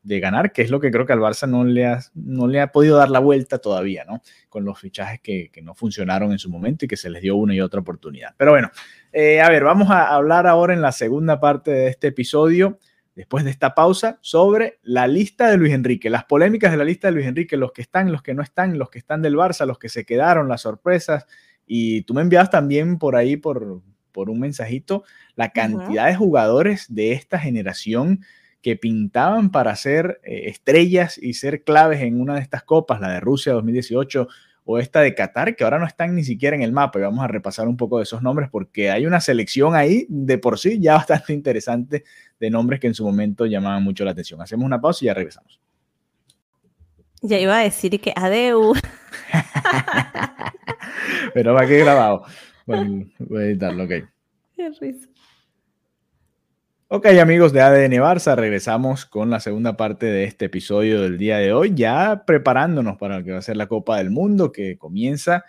de 0.03 0.21
ganar, 0.21 0.53
que 0.53 0.63
es 0.63 0.71
lo 0.71 0.81
que 0.81 0.91
creo 0.91 1.07
que 1.07 1.13
al 1.13 1.21
Barça 1.21 1.49
no 1.49 1.65
le 1.65 1.87
ha, 1.87 2.01
no 2.15 2.47
le 2.47 2.61
ha 2.61 2.73
podido 2.73 2.97
dar 2.97 3.09
la 3.09 3.19
vuelta 3.19 3.59
todavía, 3.59 4.05
¿no? 4.05 4.21
Con 4.49 4.65
los 4.65 4.79
fichajes 4.79 5.21
que, 5.21 5.51
que 5.51 5.63
no 5.63 5.75
funcionaron 5.75 6.33
en 6.33 6.39
su 6.39 6.51
momento 6.51 6.85
y 6.85 6.89
que 6.89 6.97
se 6.97 7.09
les 7.09 7.23
dio 7.23 7.37
una 7.37 7.55
y 7.55 7.61
otra 7.61 7.81
oportunidad. 7.81 8.35
Pero 8.37 8.53
bueno, 8.53 8.71
eh, 9.13 9.41
a 9.41 9.49
ver, 9.49 9.65
vamos 9.65 9.91
a 9.91 10.15
hablar 10.15 10.47
ahora 10.47 10.75
en 10.75 10.83
la 10.83 10.93
segunda 10.93 11.41
parte 11.41 11.71
de 11.71 11.89
este 11.89 12.09
episodio 12.09 12.79
después 13.15 13.45
de 13.45 13.51
esta 13.51 13.75
pausa, 13.75 14.19
sobre 14.21 14.79
la 14.83 15.07
lista 15.07 15.51
de 15.51 15.57
Luis 15.57 15.73
Enrique, 15.73 16.11
las 16.11 16.25
polémicas 16.25 16.71
de 16.71 16.79
la 16.79 16.85
lista 16.85 17.09
de 17.09 17.15
Luis 17.15 17.27
Enrique, 17.27 17.57
los 17.57 17.73
que 17.73 17.83
están, 17.83 18.11
los 18.11 18.23
que 18.23 18.35
no 18.35 18.43
están, 18.43 18.79
los 18.79 18.91
que 18.91 18.99
están 18.99 19.23
del 19.23 19.37
Barça, 19.37 19.67
los 19.67 19.79
que 19.79 19.89
se 19.89 20.05
quedaron, 20.05 20.49
las 20.49 20.63
sorpresas. 20.63 21.27
Y 21.67 22.03
tú 22.03 22.15
me 22.15 22.23
enviabas 22.23 22.51
también 22.51 22.99
por 22.99 23.17
ahí, 23.17 23.37
por, 23.37 23.83
por 24.13 24.31
un 24.31 24.41
mensajito, 24.41 25.05
la 25.37 25.51
cantidad 25.51 26.07
de 26.07 26.17
jugadores 26.17 26.93
de 26.93 27.13
esta 27.13 27.39
generación 27.39 28.21
que 28.63 28.77
pintaban 28.77 29.51
para 29.51 29.77
ser 29.77 30.21
eh, 30.25 30.45
estrellas 30.47 31.19
y 31.19 31.35
ser 31.35 31.65
claves 31.65 32.01
en 32.01 32.19
una 32.19 32.37
de 32.37 32.41
estas 32.41 32.63
copas, 32.63 32.99
la 32.99 33.11
de 33.11 33.21
Rusia 33.21 33.53
2018 33.53 34.27
o 34.65 34.79
esta 34.79 35.03
de 35.03 35.15
Qatar, 35.15 35.55
que 35.55 35.65
ahora 35.65 35.79
no 35.79 35.87
están 35.87 36.15
ni 36.15 36.25
siquiera 36.25 36.57
en 36.57 36.63
el 36.63 36.73
mapa. 36.73 36.99
Y 36.99 37.03
vamos 37.03 37.23
a 37.23 37.29
repasar 37.29 37.69
un 37.69 37.77
poco 37.77 37.99
de 37.99 38.05
esos 38.05 38.23
nombres 38.23 38.49
porque 38.51 38.91
hay 38.91 39.05
una 39.05 39.21
selección 39.21 39.75
ahí 39.75 40.07
de 40.09 40.39
por 40.39 40.59
sí 40.59 40.81
ya 40.81 40.95
bastante 40.97 41.35
interesante 41.35 42.05
de 42.45 42.51
nombres 42.51 42.81
que 42.81 42.87
en 42.87 42.95
su 42.95 43.05
momento 43.05 43.47
llamaban 43.47 43.83
mucho 43.83 44.05
la 44.05 44.13
atención. 44.13 44.41
Hacemos 44.41 44.67
una 44.67 44.81
pausa 44.81 45.05
y 45.05 45.07
ya 45.07 45.15
regresamos. 45.15 45.61
Ya 47.23 47.39
iba 47.39 47.59
a 47.59 47.63
decir 47.63 47.99
que 48.01 48.13
adeu. 48.15 48.75
Pero 51.35 51.55
va 51.55 51.67
que 51.67 51.79
grabado. 51.79 52.25
Bueno, 52.67 53.07
voy 53.19 53.43
a 53.43 53.47
editarlo, 53.47 53.85
ok. 53.85 53.91
Qué 54.57 54.71
risa. 54.81 55.09
Ok 56.89 57.07
amigos 57.07 57.53
de 57.53 57.61
ADN 57.61 57.95
Barça, 57.95 58.37
regresamos 58.37 59.05
con 59.05 59.31
la 59.31 59.41
segunda 59.41 59.77
parte 59.77 60.07
de 60.07 60.25
este 60.25 60.45
episodio 60.45 61.01
del 61.01 61.19
día 61.19 61.39
de 61.39 61.53
hoy, 61.53 61.73
ya 61.75 62.25
preparándonos 62.25 62.99
para 62.99 63.19
lo 63.19 63.25
que 63.25 63.33
va 63.33 63.39
a 63.39 63.43
ser 63.43 63.57
la 63.57 63.67
Copa 63.67 63.97
del 63.97 64.11
Mundo 64.11 64.53
que 64.53 64.77
comienza 64.77 65.45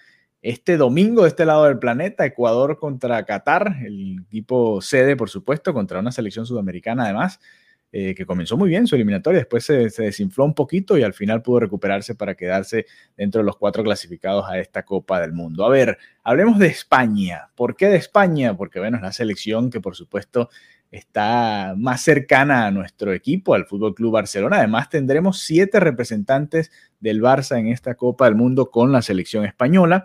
este 0.45 0.77
domingo 0.77 1.23
de 1.23 1.29
este 1.29 1.43
lado 1.43 1.65
del 1.65 1.79
planeta, 1.79 2.23
Ecuador 2.23 2.77
contra 2.77 3.25
Qatar, 3.25 3.77
el 3.83 4.19
equipo 4.27 4.79
sede 4.79 5.15
por 5.15 5.27
supuesto, 5.27 5.73
contra 5.73 5.99
una 5.99 6.11
selección 6.11 6.45
sudamericana 6.45 7.05
además, 7.05 7.39
eh, 7.91 8.13
que 8.13 8.27
comenzó 8.27 8.55
muy 8.55 8.69
bien 8.69 8.85
su 8.85 8.93
eliminatoria, 8.93 9.39
después 9.39 9.65
se, 9.65 9.89
se, 9.89 10.03
desinfló 10.03 10.45
un 10.45 10.53
poquito 10.53 10.99
y 10.99 11.03
al 11.03 11.15
final 11.15 11.41
pudo 11.41 11.61
recuperarse 11.61 12.13
para 12.13 12.35
quedarse 12.35 12.85
dentro 13.17 13.41
de 13.41 13.45
los 13.45 13.57
cuatro 13.57 13.83
clasificados 13.83 14.45
a 14.47 14.59
esta 14.59 14.83
Copa 14.83 15.19
del 15.19 15.33
Mundo. 15.33 15.65
A 15.65 15.69
ver, 15.69 15.97
hablemos 16.23 16.59
de 16.59 16.67
España. 16.67 17.49
¿Por 17.55 17.75
qué 17.75 17.87
de 17.87 17.95
España? 17.95 18.55
Porque 18.55 18.79
bueno, 18.79 18.97
es 18.97 19.03
la 19.03 19.13
selección 19.13 19.71
que 19.71 19.81
por 19.81 19.95
supuesto 19.95 20.49
está 20.91 21.73
más 21.75 22.01
cercana 22.01 22.67
a 22.67 22.71
nuestro 22.71 23.13
equipo, 23.13 23.55
al 23.55 23.65
Fútbol 23.65 23.95
Club 23.95 24.13
Barcelona. 24.13 24.57
Además, 24.57 24.89
tendremos 24.89 25.39
siete 25.39 25.79
representantes 25.79 26.71
del 26.99 27.21
Barça 27.21 27.57
en 27.57 27.69
esta 27.69 27.95
Copa 27.95 28.25
del 28.25 28.35
Mundo 28.35 28.69
con 28.69 28.91
la 28.91 29.01
selección 29.01 29.43
española. 29.43 30.03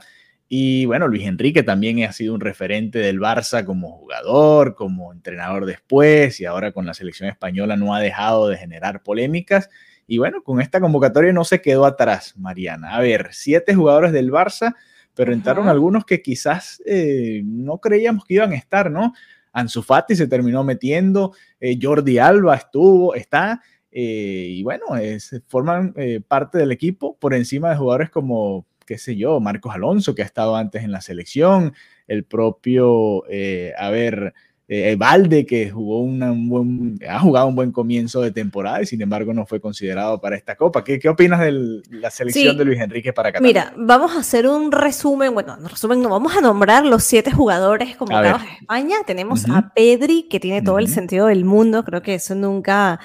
Y 0.52 0.84
bueno, 0.84 1.06
Luis 1.06 1.28
Enrique 1.28 1.62
también 1.62 2.02
ha 2.02 2.10
sido 2.10 2.34
un 2.34 2.40
referente 2.40 2.98
del 2.98 3.20
Barça 3.20 3.64
como 3.64 3.92
jugador, 3.92 4.74
como 4.74 5.12
entrenador 5.12 5.64
después, 5.64 6.40
y 6.40 6.44
ahora 6.44 6.72
con 6.72 6.86
la 6.86 6.92
selección 6.92 7.28
española 7.28 7.76
no 7.76 7.94
ha 7.94 8.00
dejado 8.00 8.48
de 8.48 8.56
generar 8.56 9.04
polémicas. 9.04 9.70
Y 10.08 10.18
bueno, 10.18 10.42
con 10.42 10.60
esta 10.60 10.80
convocatoria 10.80 11.32
no 11.32 11.44
se 11.44 11.62
quedó 11.62 11.86
atrás, 11.86 12.34
Mariana. 12.36 12.96
A 12.96 13.00
ver, 13.00 13.28
siete 13.30 13.76
jugadores 13.76 14.10
del 14.10 14.32
Barça, 14.32 14.74
pero 15.14 15.32
entraron 15.32 15.68
algunos 15.68 16.04
que 16.04 16.20
quizás 16.20 16.82
eh, 16.84 17.42
no 17.44 17.78
creíamos 17.78 18.24
que 18.24 18.34
iban 18.34 18.50
a 18.50 18.56
estar, 18.56 18.90
¿no? 18.90 19.12
Ansu 19.52 19.82
Fati 19.82 20.16
se 20.16 20.26
terminó 20.26 20.64
metiendo, 20.64 21.32
eh, 21.60 21.78
Jordi 21.80 22.18
Alba 22.18 22.56
estuvo, 22.56 23.14
está, 23.14 23.62
eh, 23.92 24.46
y 24.48 24.64
bueno, 24.64 24.86
forman 25.46 25.94
eh, 25.96 26.20
parte 26.26 26.58
del 26.58 26.72
equipo 26.72 27.16
por 27.20 27.34
encima 27.34 27.70
de 27.70 27.76
jugadores 27.76 28.10
como, 28.10 28.66
qué 28.90 28.98
sé 28.98 29.14
yo, 29.14 29.38
Marcos 29.38 29.72
Alonso, 29.72 30.16
que 30.16 30.22
ha 30.22 30.24
estado 30.24 30.57
antes 30.57 30.83
en 30.83 30.90
la 30.90 31.00
selección, 31.00 31.74
el 32.09 32.24
propio, 32.24 33.22
a 33.79 33.90
ver, 33.90 34.35
eh, 34.72 34.94
Valde, 34.96 35.46
que 35.46 35.68
jugó 35.68 36.00
un 36.00 36.48
buen, 36.48 36.96
ha 37.09 37.18
jugado 37.18 37.48
un 37.48 37.57
buen 37.57 37.72
comienzo 37.72 38.20
de 38.20 38.31
temporada 38.33 38.81
y 38.81 38.87
sin 38.87 39.03
embargo 39.03 39.33
no 39.35 39.44
fue 39.44 39.61
considerado 39.61 40.20
para 40.20 40.37
esta 40.37 40.55
Copa. 40.55 40.85
¿Qué, 40.85 41.00
qué 41.00 41.09
opinas 41.09 41.40
de 41.40 41.83
la 41.90 42.09
selección 42.09 42.57
de 42.57 42.64
Luis 42.64 42.81
Enrique 42.81 43.12
para 43.12 43.33
Qatar? 43.33 43.42
Mira, 43.42 43.72
vamos 43.76 44.12
a 44.14 44.20
hacer 44.20 44.46
un 44.46 44.70
resumen, 44.70 45.35
bueno, 45.35 45.57
un 45.61 45.68
resumen 45.68 46.00
no, 46.00 46.09
vamos 46.09 46.37
a 46.37 46.40
nombrar 46.40 46.85
los 46.85 47.03
siete 47.03 47.33
jugadores 47.33 47.96
convocados 47.96 48.42
a, 48.42 48.55
España. 48.61 48.96
Tenemos 49.05 49.48
a 49.48 49.72
Pedri, 49.74 50.29
que 50.29 50.38
tiene 50.38 50.62
todo 50.62 50.79
el 50.79 50.87
sentido 50.87 51.26
del 51.26 51.44
mundo, 51.44 51.85
creo 51.85 52.03
que 52.03 52.14
eso 52.14 52.37
nunca 52.37 53.00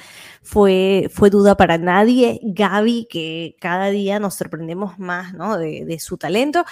fue, 0.45 1.09
fue 1.11 1.31
duda 1.31 1.57
para 1.57 1.79
nadie. 1.79 2.39
Gaby, 2.43 3.07
que 3.09 3.55
cada 3.59 3.89
día 3.89 4.19
nos 4.19 4.35
sorprendemos 4.35 4.99
más 4.99 5.33
¿no? 5.33 5.57
de, 5.57 5.97
su 5.99 6.17
talento. 6.17 6.63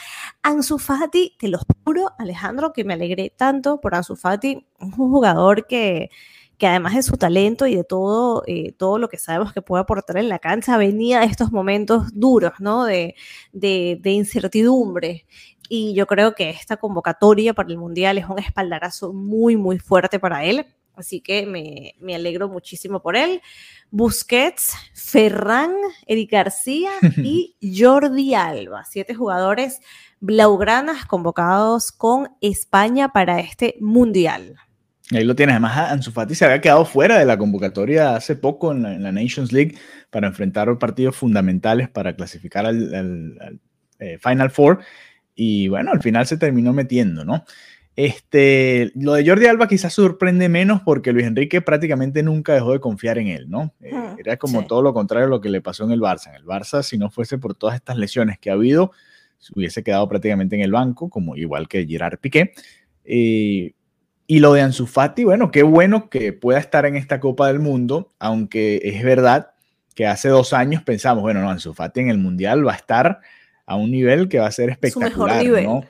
Ansu 0.44 0.78
Fati, 0.78 1.36
te 1.40 1.48
lo 1.48 1.60
juro, 1.84 2.12
Alejandro, 2.20 2.72
que 2.72 2.84
me 2.84 2.94
alegré 2.94 3.34
tanto 3.36 3.82
por 3.82 3.96
Ansu 3.96 4.16
Fati, 4.16 4.66
un 4.80 4.92
jugador 4.92 5.66
que, 5.66 6.12
que 6.60 6.68
además 6.68 6.94
de 6.94 7.02
su 7.02 7.18
talento 7.18 7.66
y 7.66 7.76
de 7.76 7.84
todo, 7.84 8.44
eh, 8.46 8.74
todo 8.74 9.00
lo 9.00 9.10
que 9.10 9.18
sabemos 9.18 9.54
que 9.54 9.64
puede 9.64 9.82
aportar 9.82 10.18
en 10.18 10.30
la 10.30 10.38
cancha, 10.38 10.78
venía 10.78 11.22
de 11.22 11.26
estos 11.26 11.52
momentos 11.52 12.08
duros, 12.14 12.54
¿no? 12.60 12.86
De, 12.86 13.16
de, 13.54 13.98
de 14.00 14.12
incertidumbre 14.12 15.26
y 15.68 15.96
yo 15.96 16.06
creo 16.06 16.36
que 16.36 16.52
esta 16.52 16.78
convocatoria 16.78 17.56
para 17.56 17.70
el 17.70 17.78
Mundial 17.78 18.20
es 18.20 18.28
un 18.30 18.38
espaldarazo 18.38 19.14
muy, 19.14 19.58
muy 19.58 19.80
fuerte 19.80 20.20
para 20.20 20.44
él. 20.44 20.68
Así 20.96 21.22
que 21.22 21.46
me, 21.46 21.96
me 22.00 22.16
alegro 22.16 22.50
muchísimo 22.50 23.02
por 23.02 23.16
él. 23.16 23.42
Busquets, 23.90 24.74
Ferran, 24.94 25.72
Eric 26.08 26.32
García 26.32 26.92
y 27.18 27.56
Jordi 27.62 28.34
Alba, 28.34 28.84
siete 28.86 29.14
jugadores 29.14 29.80
blaugranas 30.20 31.06
convocados 31.06 31.92
con 31.92 32.30
España 32.42 33.10
para 33.10 33.40
este 33.40 33.76
Mundial. 33.82 34.56
Ahí 35.12 35.24
lo 35.26 35.36
tienes. 35.36 35.54
Además, 35.54 35.92
Ansu 35.92 36.12
Fati 36.12 36.34
se 36.34 36.46
había 36.46 36.62
quedado 36.62 36.86
fuera 36.86 37.20
de 37.20 37.26
la 37.26 37.38
convocatoria 37.38 38.16
hace 38.16 38.36
poco 38.36 38.72
en 38.72 39.04
la, 39.04 39.12
Nations 39.12 39.52
League 39.52 39.78
para 40.10 40.28
enfrentar 40.28 40.78
partidos 40.80 41.16
fundamentales 41.16 41.90
para 41.90 42.16
clasificar 42.16 42.66
al, 42.66 43.60
eh, 44.00 44.18
Final 44.20 44.50
Four 44.50 44.80
y 45.36 45.68
bueno, 45.68 45.92
al 45.92 46.02
final 46.02 46.26
se 46.26 46.38
terminó 46.38 46.74
metiendo, 46.74 47.26
¿no? 47.26 47.44
Este, 47.96 48.92
lo 48.96 49.14
de 49.14 49.28
Jordi 49.28 49.46
Alba 49.46 49.68
quizás 49.68 49.94
sorprende 49.94 50.50
menos 50.50 50.82
porque 50.82 51.12
Luis 51.12 51.28
Enrique 51.28 51.62
prácticamente 51.62 52.24
nunca 52.24 52.54
dejó 52.54 52.74
de 52.74 52.80
confiar 52.80 53.20
en 53.20 53.28
él, 53.28 53.50
¿no? 53.50 53.74
Eh, 53.82 53.94
era 54.18 54.38
como 54.38 54.66
todo 54.66 54.82
lo 54.82 54.94
contrario 54.94 55.28
a 55.28 55.30
lo 55.30 55.42
que 55.42 55.50
le 55.50 55.62
pasó 55.62 55.84
en 55.84 55.92
el 55.92 56.02
Barça. 56.02 56.30
En 56.30 56.36
el 56.36 56.46
Barça, 56.46 56.82
si 56.82 56.98
no 56.98 57.12
fuese 57.12 57.38
por 57.38 57.56
todas 57.56 57.76
estas 57.76 57.98
lesiones 57.98 58.40
que 58.40 58.50
ha 58.50 58.54
habido, 58.54 58.92
se 59.38 59.54
hubiese 59.56 59.84
quedado 59.84 60.08
prácticamente 60.08 60.56
en 60.56 60.64
el 60.64 60.72
banco, 60.72 61.10
como 61.10 61.36
igual 61.36 61.68
que 61.68 61.86
Gerard 61.86 62.18
Piqué. 62.18 62.54
Eh, 63.06 63.74
y 64.26 64.40
lo 64.40 64.54
de 64.54 64.62
Ansu 64.62 64.88
Fati, 64.88 65.26
bueno, 65.26 65.52
qué 65.52 65.62
bueno 65.62 66.10
que 66.10 66.34
pueda 66.34 66.58
estar 66.58 66.86
en 66.86 66.96
esta 66.96 67.20
Copa 67.20 67.48
del 67.48 67.60
Mundo, 67.60 68.10
aunque 68.18 68.82
es 68.84 69.04
verdad 69.04 69.52
que 69.94 70.08
hace 70.08 70.30
dos 70.30 70.54
años 70.54 70.82
pensamos, 70.82 71.22
bueno, 71.22 71.42
no, 71.42 71.50
Ansu 71.52 71.74
Fati 71.74 72.00
en 72.00 72.10
el 72.10 72.18
Mundial 72.18 72.66
va 72.66 72.72
a 72.72 72.78
estar 72.78 73.20
a 73.66 73.76
un 73.76 73.92
nivel 73.92 74.30
que 74.30 74.40
va 74.40 74.48
a 74.48 74.52
ser 74.52 74.70
espectacular, 74.72 75.46
¿no? 75.64 75.84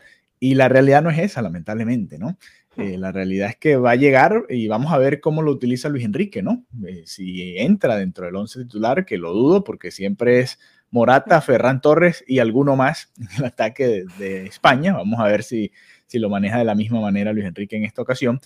Y 0.43 0.55
la 0.55 0.67
realidad 0.67 1.01
no 1.01 1.09
es 1.09 1.19
esa, 1.19 1.41
lamentablemente, 1.41 2.19
¿no? 2.19 2.37
Eh, 2.75 2.97
la 2.97 3.13
realidad 3.13 3.47
es 3.47 3.55
que 3.55 3.77
va 3.77 3.91
a 3.91 3.95
llegar 3.95 4.43
y 4.49 4.67
vamos 4.67 4.91
a 4.91 4.97
ver 4.97 5.21
cómo 5.21 5.41
lo 5.41 5.53
utiliza 5.53 5.87
Luis 5.87 6.03
Enrique, 6.03 6.43
¿no? 6.43 6.65
Eh, 6.85 7.03
si 7.05 7.57
entra 7.57 7.95
dentro 7.95 8.25
del 8.25 8.35
once 8.35 8.59
titular, 8.59 9.05
que 9.05 9.17
lo 9.17 9.31
dudo 9.31 9.63
porque 9.63 9.89
siempre 9.89 10.41
es 10.41 10.59
Morata, 10.91 11.39
Ferran 11.39 11.79
Torres 11.79 12.25
y 12.27 12.39
alguno 12.39 12.75
más 12.75 13.09
en 13.21 13.29
el 13.37 13.45
ataque 13.45 14.03
de, 14.19 14.45
España. 14.45 14.91
Vamos 14.91 15.17
a 15.21 15.29
ver 15.29 15.43
si, 15.43 15.71
si 16.07 16.19
lo 16.19 16.27
maneja 16.29 16.57
de 16.57 16.65
la 16.65 16.75
misma 16.75 16.99
manera 16.99 17.31
Luis 17.31 17.45
Enrique 17.45 17.77
en 17.77 17.85
esta 17.85 18.01
ocasión. 18.01 18.41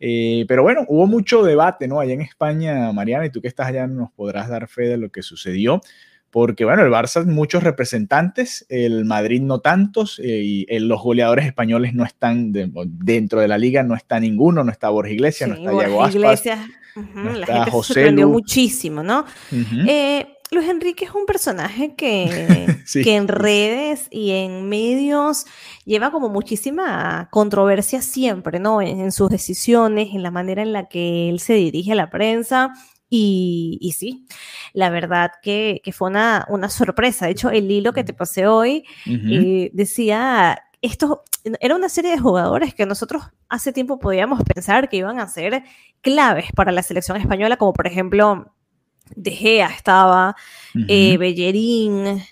Eh, 0.00 0.44
pero 0.48 0.62
bueno, 0.62 0.84
hubo 0.86 1.06
mucho 1.06 1.42
debate, 1.42 1.88
¿no? 1.88 1.98
Allá 1.98 2.12
en 2.12 2.20
España, 2.20 2.92
Mariana, 2.92 3.24
y 3.24 3.30
tú 3.30 3.40
que 3.40 3.48
estás 3.48 3.68
allá 3.68 3.86
nos 3.86 4.12
podrás 4.12 4.50
dar 4.50 4.68
fe 4.68 4.82
de 4.82 4.98
lo 4.98 5.08
que 5.08 5.22
sucedió 5.22 5.80
porque 6.30 6.64
bueno, 6.64 6.84
el 6.84 6.90
Barça 6.90 7.24
muchos 7.24 7.62
representantes, 7.62 8.66
el 8.68 9.04
Madrid 9.04 9.40
no 9.42 9.60
tantos, 9.60 10.20
eh, 10.22 10.66
y 10.68 10.78
los 10.80 11.02
goleadores 11.02 11.46
españoles 11.46 11.94
no 11.94 12.04
están 12.04 12.52
dentro 12.52 13.40
de 13.40 13.48
la 13.48 13.58
liga, 13.58 13.82
no 13.82 13.94
está 13.94 14.20
ninguno, 14.20 14.64
no 14.64 14.70
está 14.70 14.90
Borja 14.90 15.12
Iglesias, 15.12 15.48
no 15.48 15.56
está 15.56 15.70
Diego 15.70 16.02
Aspas, 16.02 16.14
Iglesias, 16.14 16.58
la 16.94 17.46
gente 17.46 17.70
José 17.70 17.94
se 17.94 18.00
sorprendió 18.00 18.28
muchísimo, 18.28 19.02
¿no? 19.02 19.24
eh, 19.86 20.26
Luis 20.50 20.68
Enrique 20.68 21.04
es 21.04 21.10
un 21.10 21.26
personaje 21.26 21.94
que, 21.94 22.66
que 22.92 23.16
en 23.16 23.28
redes 23.28 24.08
y 24.10 24.30
en 24.30 24.68
medios 24.68 25.44
lleva 25.84 26.10
como 26.10 26.28
muchísima 26.30 27.28
controversia 27.30 28.00
siempre, 28.00 28.58
¿no? 28.58 28.80
En, 28.80 29.00
en, 29.00 29.12
sus 29.12 29.28
decisiones, 29.28 30.08
en 30.14 30.22
la 30.22 30.30
manera 30.30 30.62
en 30.62 30.72
la 30.72 30.88
que 30.88 31.28
él 31.28 31.40
se 31.40 31.54
dirige 31.54 31.92
a 31.92 31.96
la 31.96 32.10
prensa. 32.10 32.72
Y, 33.10 33.94
sí, 33.96 34.26
la 34.74 34.90
verdad 34.90 35.30
que, 35.42 35.80
fue 35.92 36.10
una, 36.10 36.44
una, 36.48 36.68
sorpresa. 36.68 37.26
De 37.26 37.32
hecho, 37.32 37.50
el 37.50 37.70
hilo 37.70 37.92
que 37.92 38.04
te 38.04 38.12
pasé 38.12 38.46
hoy 38.46 38.84
eh, 39.06 39.70
decía, 39.72 40.58
esto 40.82 41.24
era 41.60 41.74
una 41.74 41.88
serie 41.88 42.10
de 42.10 42.18
jugadores 42.18 42.74
que 42.74 42.86
nosotros 42.86 43.22
hace 43.48 43.72
tiempo 43.72 43.98
podíamos 43.98 44.42
pensar 44.42 44.88
que 44.88 44.98
iban 44.98 45.20
a 45.20 45.28
ser 45.28 45.62
claves 46.02 46.46
para 46.54 46.72
la 46.72 46.82
selección 46.82 47.16
española, 47.16 47.56
como 47.56 47.72
por 47.72 47.86
ejemplo 47.86 48.54
De 49.16 49.30
Gea 49.30 49.68
estaba, 49.68 50.36
eh, 50.86 51.16
Bellerín, 51.16 52.22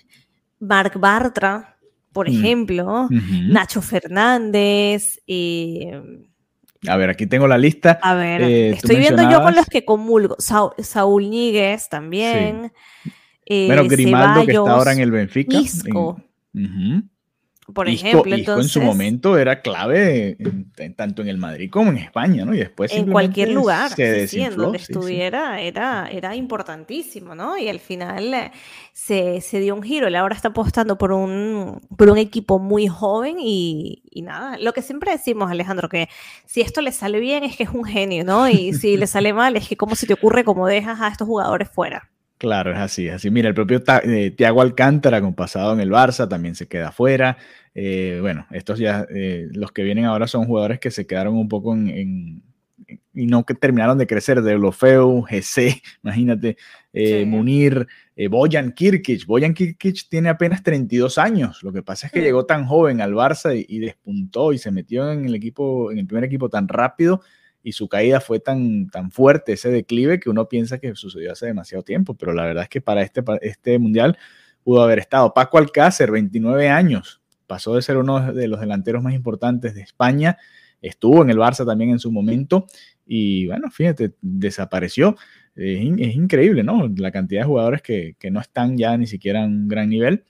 Marc 0.59 0.99
Bartra, 0.99 1.77
por 2.13 2.29
mm, 2.29 2.33
ejemplo, 2.33 3.07
Nacho 3.09 3.81
Fernández. 3.81 5.19
Eh, 5.27 6.01
a 6.87 6.97
ver, 6.97 7.09
aquí 7.09 7.27
tengo 7.27 7.47
la 7.47 7.57
lista. 7.57 7.99
A 8.01 8.13
ver, 8.13 8.41
eh, 8.41 8.69
estoy 8.71 8.97
viendo 8.97 9.29
yo 9.29 9.41
con 9.41 9.55
los 9.55 9.65
que 9.65 9.85
comulgo. 9.85 10.35
Saúl 10.39 11.29
Níguez 11.29 11.89
también. 11.89 12.71
Eh, 13.45 13.67
bueno, 13.67 13.87
Grimaldo, 13.87 14.45
que 14.45 14.51
está 14.51 14.71
ahora 14.71 14.91
en 14.91 14.99
el 14.99 15.11
Benfica. 15.11 15.57
Isco 15.57 16.21
por 17.73 17.89
ejemplo. 17.89 18.33
entonces, 18.33 18.65
en 18.65 18.69
su 18.69 18.81
momento 18.81 19.37
era 19.37 19.61
clave 19.61 20.37
tanto 20.95 21.21
en 21.21 21.27
el 21.27 21.37
Madrid 21.37 21.69
como 21.69 21.91
en 21.91 21.97
España, 21.97 22.45
¿no? 22.45 22.53
Y 22.53 22.59
después 22.59 22.93
en 22.93 23.11
cualquier 23.11 23.51
lugar, 23.51 23.91
sí, 23.91 24.41
en 24.41 24.55
donde 24.55 24.77
estuviera 24.77 25.59
Era, 25.59 26.07
era 26.09 26.35
importantísimo, 26.35 27.35
¿no? 27.35 27.57
Y 27.57 27.67
al 27.67 27.79
final 27.79 28.33
eh, 28.33 28.51
se, 28.93 29.41
se, 29.41 29.59
dio 29.59 29.75
un 29.75 29.83
giro. 29.83 30.07
Él 30.07 30.15
ahora 30.15 30.35
está 30.35 30.49
apostando 30.49 30.97
por 30.97 31.11
un, 31.11 31.81
por 31.97 32.09
un 32.09 32.17
equipo 32.17 32.57
muy 32.57 32.87
joven 32.87 33.37
y, 33.39 34.01
y, 34.09 34.21
nada, 34.21 34.57
lo 34.59 34.71
que 34.71 34.81
siempre 34.81 35.11
decimos, 35.11 35.51
Alejandro, 35.51 35.89
que 35.89 36.07
si 36.45 36.61
esto 36.61 36.81
le 36.81 36.93
sale 36.93 37.19
bien 37.19 37.43
es 37.43 37.57
que 37.57 37.63
es 37.63 37.69
un 37.69 37.83
genio, 37.83 38.23
¿no? 38.23 38.47
Y 38.47 38.73
si 38.73 38.95
le 38.95 39.07
sale 39.07 39.33
mal 39.33 39.57
es 39.57 39.67
que 39.67 39.75
cómo 39.75 39.95
se 39.95 40.07
te 40.07 40.13
ocurre 40.13 40.45
cómo 40.45 40.67
dejas 40.67 41.01
a 41.01 41.09
estos 41.09 41.27
jugadores 41.27 41.69
fuera. 41.69 42.09
Claro, 42.37 42.71
es 42.71 42.77
así, 42.77 43.07
es 43.07 43.15
así. 43.15 43.31
Mira, 43.31 43.49
el 43.49 43.55
propio 43.55 43.81
eh, 44.03 44.31
Tiago 44.31 44.61
Alcántara, 44.61 45.21
con 45.21 45.33
pasado 45.33 45.73
en 45.73 45.79
el 45.79 45.89
Barça, 45.89 46.29
también 46.29 46.53
se 46.53 46.67
queda 46.67 46.91
fuera. 46.91 47.37
Eh, 47.73 48.19
bueno, 48.21 48.45
estos 48.51 48.77
ya, 48.77 49.07
eh, 49.09 49.47
los 49.53 49.71
que 49.71 49.83
vienen 49.83 50.05
ahora 50.05 50.27
son 50.27 50.45
jugadores 50.45 50.79
que 50.79 50.91
se 50.91 51.07
quedaron 51.07 51.35
un 51.35 51.47
poco 51.47 51.73
en, 51.73 52.43
y 53.13 53.25
no 53.25 53.43
que 53.43 53.55
terminaron 53.55 53.97
de 53.97 54.05
crecer, 54.05 54.43
de 54.43 54.55
Lofeu, 54.57 55.23
GC, 55.23 55.81
imagínate, 56.03 56.57
Munir, 57.25 57.87
Boyan 58.29 58.71
Kirkic. 58.71 59.25
Boyan 59.25 59.55
Kirkic 59.55 60.07
tiene 60.07 60.29
apenas 60.29 60.61
32 60.61 61.17
años. 61.17 61.63
Lo 61.63 61.73
que 61.73 61.81
pasa 61.81 62.05
es 62.07 62.13
que 62.13 62.21
llegó 62.21 62.45
tan 62.45 62.65
joven 62.65 63.01
al 63.01 63.13
Barça 63.13 63.55
y, 63.55 63.65
y, 63.67 63.79
despuntó 63.79 64.53
y 64.53 64.59
se 64.59 64.71
metió 64.71 65.11
en 65.11 65.25
el 65.25 65.33
equipo, 65.33 65.91
en 65.91 65.97
el 65.97 66.05
primer 66.05 66.23
equipo 66.23 66.49
tan 66.49 66.67
rápido 66.67 67.21
y 67.67 67.73
su 67.73 67.89
caída 67.89 68.21
fue 68.21 68.39
tan, 68.39 68.87
tan 68.87 69.11
fuerte, 69.11 69.51
ese 69.51 69.69
declive, 69.69 70.21
que 70.21 70.29
uno 70.29 70.47
piensa 70.47 70.77
que 70.77 70.95
sucedió 70.95 71.33
hace 71.33 71.47
demasiado 71.47 71.83
tiempo, 71.83 72.13
pero 72.13 72.31
la 72.31 72.45
verdad 72.45 72.63
es 72.63 72.69
que 72.69 72.79
para 72.79 73.01
este, 73.01 73.21
este 73.41 73.77
mundial 73.77 74.17
pudo 74.63 74.83
haber 74.83 74.99
estado. 74.99 75.33
Paco 75.33 75.57
Alcácer, 75.57 76.09
29 76.09 76.69
años, 76.69 77.21
pasó 77.45 77.75
de 77.75 77.81
ser 77.81 77.97
uno 77.97 78.31
de 78.31 78.47
los 78.47 78.61
delanteros 78.61 79.03
más 79.03 79.13
importantes 79.13 79.75
de 79.75 79.81
España, 79.81 80.37
estuvo 80.81 81.21
en 81.21 81.29
el 81.29 81.35
Barça 81.39 81.65
también 81.65 81.89
en 81.89 81.99
su 81.99 82.09
momento 82.09 82.67
y 83.05 83.47
bueno, 83.47 83.69
fíjate, 83.69 84.13
desapareció. 84.21 85.17
Es, 85.53 85.83
increíble, 86.15 86.63
¿no? 86.63 86.89
La 86.95 87.11
cantidad 87.11 87.41
de 87.41 87.47
jugadores 87.47 87.81
que, 87.81 88.15
que, 88.17 88.31
no 88.31 88.39
están 88.39 88.77
ya 88.77 88.95
ni 88.95 89.07
siquiera 89.07 89.43
en 89.43 89.51
un 89.51 89.67
gran 89.67 89.89
nivel, 89.89 90.23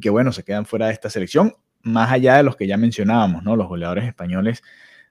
que 0.00 0.10
bueno, 0.10 0.30
se 0.30 0.44
quedan 0.44 0.64
fuera 0.64 0.86
de 0.86 0.92
esta 0.92 1.10
selección, 1.10 1.54
más 1.82 2.12
allá 2.12 2.36
de 2.36 2.44
los 2.44 2.54
que 2.54 2.68
ya 2.68 2.76
mencionábamos, 2.76 3.42
¿no? 3.42 3.56
Los 3.56 3.66
goleadores 3.66 4.04
españoles 4.04 4.62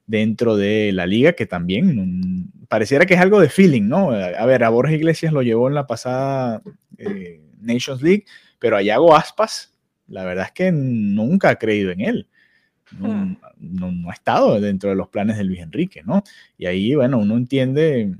dentro 0.05 0.55
de 0.57 0.91
la 0.91 1.05
liga, 1.05 1.33
que 1.33 1.45
también 1.45 2.51
pareciera 2.67 3.05
que 3.05 3.15
es 3.15 3.19
algo 3.19 3.39
de 3.39 3.49
feeling, 3.49 3.87
¿no? 3.87 4.11
A 4.11 4.45
ver, 4.45 4.63
a 4.63 4.69
Borja 4.69 4.93
Iglesias 4.93 5.33
lo 5.33 5.41
llevó 5.41 5.67
en 5.67 5.75
la 5.75 5.87
pasada 5.87 6.61
eh, 6.97 7.41
Nations 7.59 8.01
League, 8.01 8.25
pero 8.59 8.77
a 8.77 8.81
Yago 8.81 9.15
Aspas, 9.15 9.73
la 10.07 10.23
verdad 10.23 10.45
es 10.45 10.51
que 10.51 10.71
nunca 10.71 11.49
ha 11.49 11.55
creído 11.55 11.91
en 11.91 12.01
él. 12.01 12.27
Hmm. 12.97 13.35
No, 13.57 14.09
ha 14.09 14.13
estado 14.13 14.59
dentro 14.59 14.89
de 14.89 14.95
los 14.95 15.07
planes 15.07 15.37
de 15.37 15.43
Luis 15.43 15.59
Enrique, 15.59 16.01
¿no? 16.03 16.23
Y 16.57 16.65
ahí, 16.65 16.95
bueno, 16.95 17.19
uno 17.19 17.37
entiende, 17.37 18.13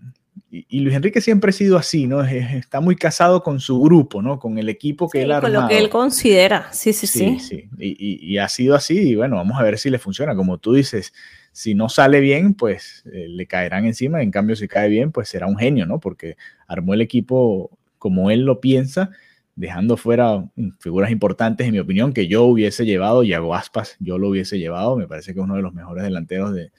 y, 0.50 0.80
Luis 0.82 0.96
Enrique 0.96 1.22
siempre 1.22 1.50
ha 1.50 1.54
sido 1.54 1.78
así, 1.78 2.08
¿no? 2.08 2.22
está 2.22 2.82
muy 2.82 2.96
casado 2.96 3.44
con 3.44 3.60
su 3.60 3.82
grupo, 3.82 4.22
¿no? 4.22 4.38
Con 4.38 4.58
el 4.58 4.67
equipo 4.67 5.10
que 5.10 5.24
él 5.24 5.32
ha 5.32 5.39
Con 5.39 5.54
lo 5.54 5.67
que 5.67 5.78
él 5.78 5.89
considera, 5.89 6.72
sí, 6.74 6.91
sí, 6.91 7.08
sí. 7.08 7.39
sí. 7.39 7.70
Y, 7.78 8.34
y, 8.34 8.38
ha 8.38 8.50
sido 8.50 8.76
así, 8.76 9.12
y 9.12 9.15
bueno, 9.15 9.38
vamos 9.38 9.60
a 9.60 9.63
ver 9.63 9.78
si 9.78 9.89
le 9.89 9.98
funciona. 9.98 10.36
Como 10.36 10.58
tú 10.58 10.74
dices, 10.74 11.13
si 11.51 11.75
no 11.75 11.89
sale 11.89 12.19
bien, 12.19 12.53
pues 12.53 13.03
eh, 13.11 13.27
le 13.27 13.45
caerán 13.47 13.85
encima. 13.85 14.21
En 14.21 14.31
cambio, 14.31 14.55
si 14.55 14.67
cae 14.67 14.89
bien, 14.89 15.11
pues 15.11 15.29
será 15.29 15.47
un 15.47 15.57
genio, 15.57 15.85
¿no? 15.85 15.99
Porque 15.99 16.37
armó 16.67 16.93
el 16.93 17.01
equipo 17.01 17.77
como 17.97 18.31
él 18.31 18.41
lo 18.41 18.61
piensa, 18.61 19.11
dejando 19.55 19.97
fuera 19.97 20.45
figuras 20.79 21.11
importantes, 21.11 21.67
en 21.67 21.73
mi 21.73 21.79
opinión, 21.79 22.13
que 22.13 22.27
yo 22.27 22.45
hubiese 22.45 22.85
llevado, 22.85 23.23
Yago 23.23 23.53
Aspas, 23.53 23.97
yo 23.99 24.17
lo 24.17 24.29
hubiese 24.29 24.59
llevado. 24.59 24.95
Me 24.95 25.07
parece 25.07 25.33
que 25.33 25.39
es 25.39 25.43
uno 25.43 25.55
de 25.55 25.61
los 25.61 25.73
mejores 25.73 26.03
delanteros 26.03 26.53
de, 26.53 26.71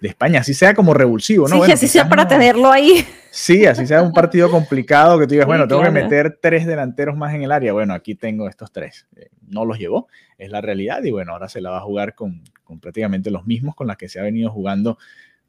de 0.00 0.08
España, 0.08 0.40
así 0.40 0.52
sea 0.52 0.74
como 0.74 0.92
revulsivo, 0.92 1.48
¿no? 1.48 1.64
Sí, 1.64 1.72
así 1.72 1.88
sea 1.88 2.08
para 2.08 2.28
tenerlo 2.28 2.70
ahí. 2.70 3.06
Sí, 3.30 3.66
así 3.66 3.86
sea 3.86 4.02
un 4.02 4.12
partido 4.12 4.50
complicado 4.50 5.18
que 5.18 5.26
tú 5.26 5.32
digas, 5.32 5.46
bueno, 5.46 5.66
tengo 5.66 5.82
que 5.82 5.90
meter 5.90 6.38
tres 6.40 6.66
delanteros 6.66 7.16
más 7.16 7.34
en 7.34 7.42
el 7.42 7.52
área. 7.52 7.72
Bueno, 7.72 7.94
aquí 7.94 8.14
tengo 8.14 8.48
estos 8.48 8.72
tres. 8.72 9.06
Eh, 9.16 9.28
no 9.48 9.64
los 9.64 9.78
llevó, 9.78 10.08
es 10.38 10.50
la 10.50 10.60
realidad. 10.60 11.02
Y 11.04 11.10
bueno, 11.10 11.32
ahora 11.32 11.48
se 11.48 11.60
la 11.60 11.70
va 11.70 11.78
a 11.78 11.82
jugar 11.82 12.14
con, 12.14 12.42
con 12.64 12.80
prácticamente 12.80 13.30
los 13.30 13.46
mismos 13.46 13.74
con 13.74 13.86
los 13.86 13.96
que 13.96 14.08
se 14.08 14.20
ha 14.20 14.22
venido 14.22 14.50
jugando 14.50 14.98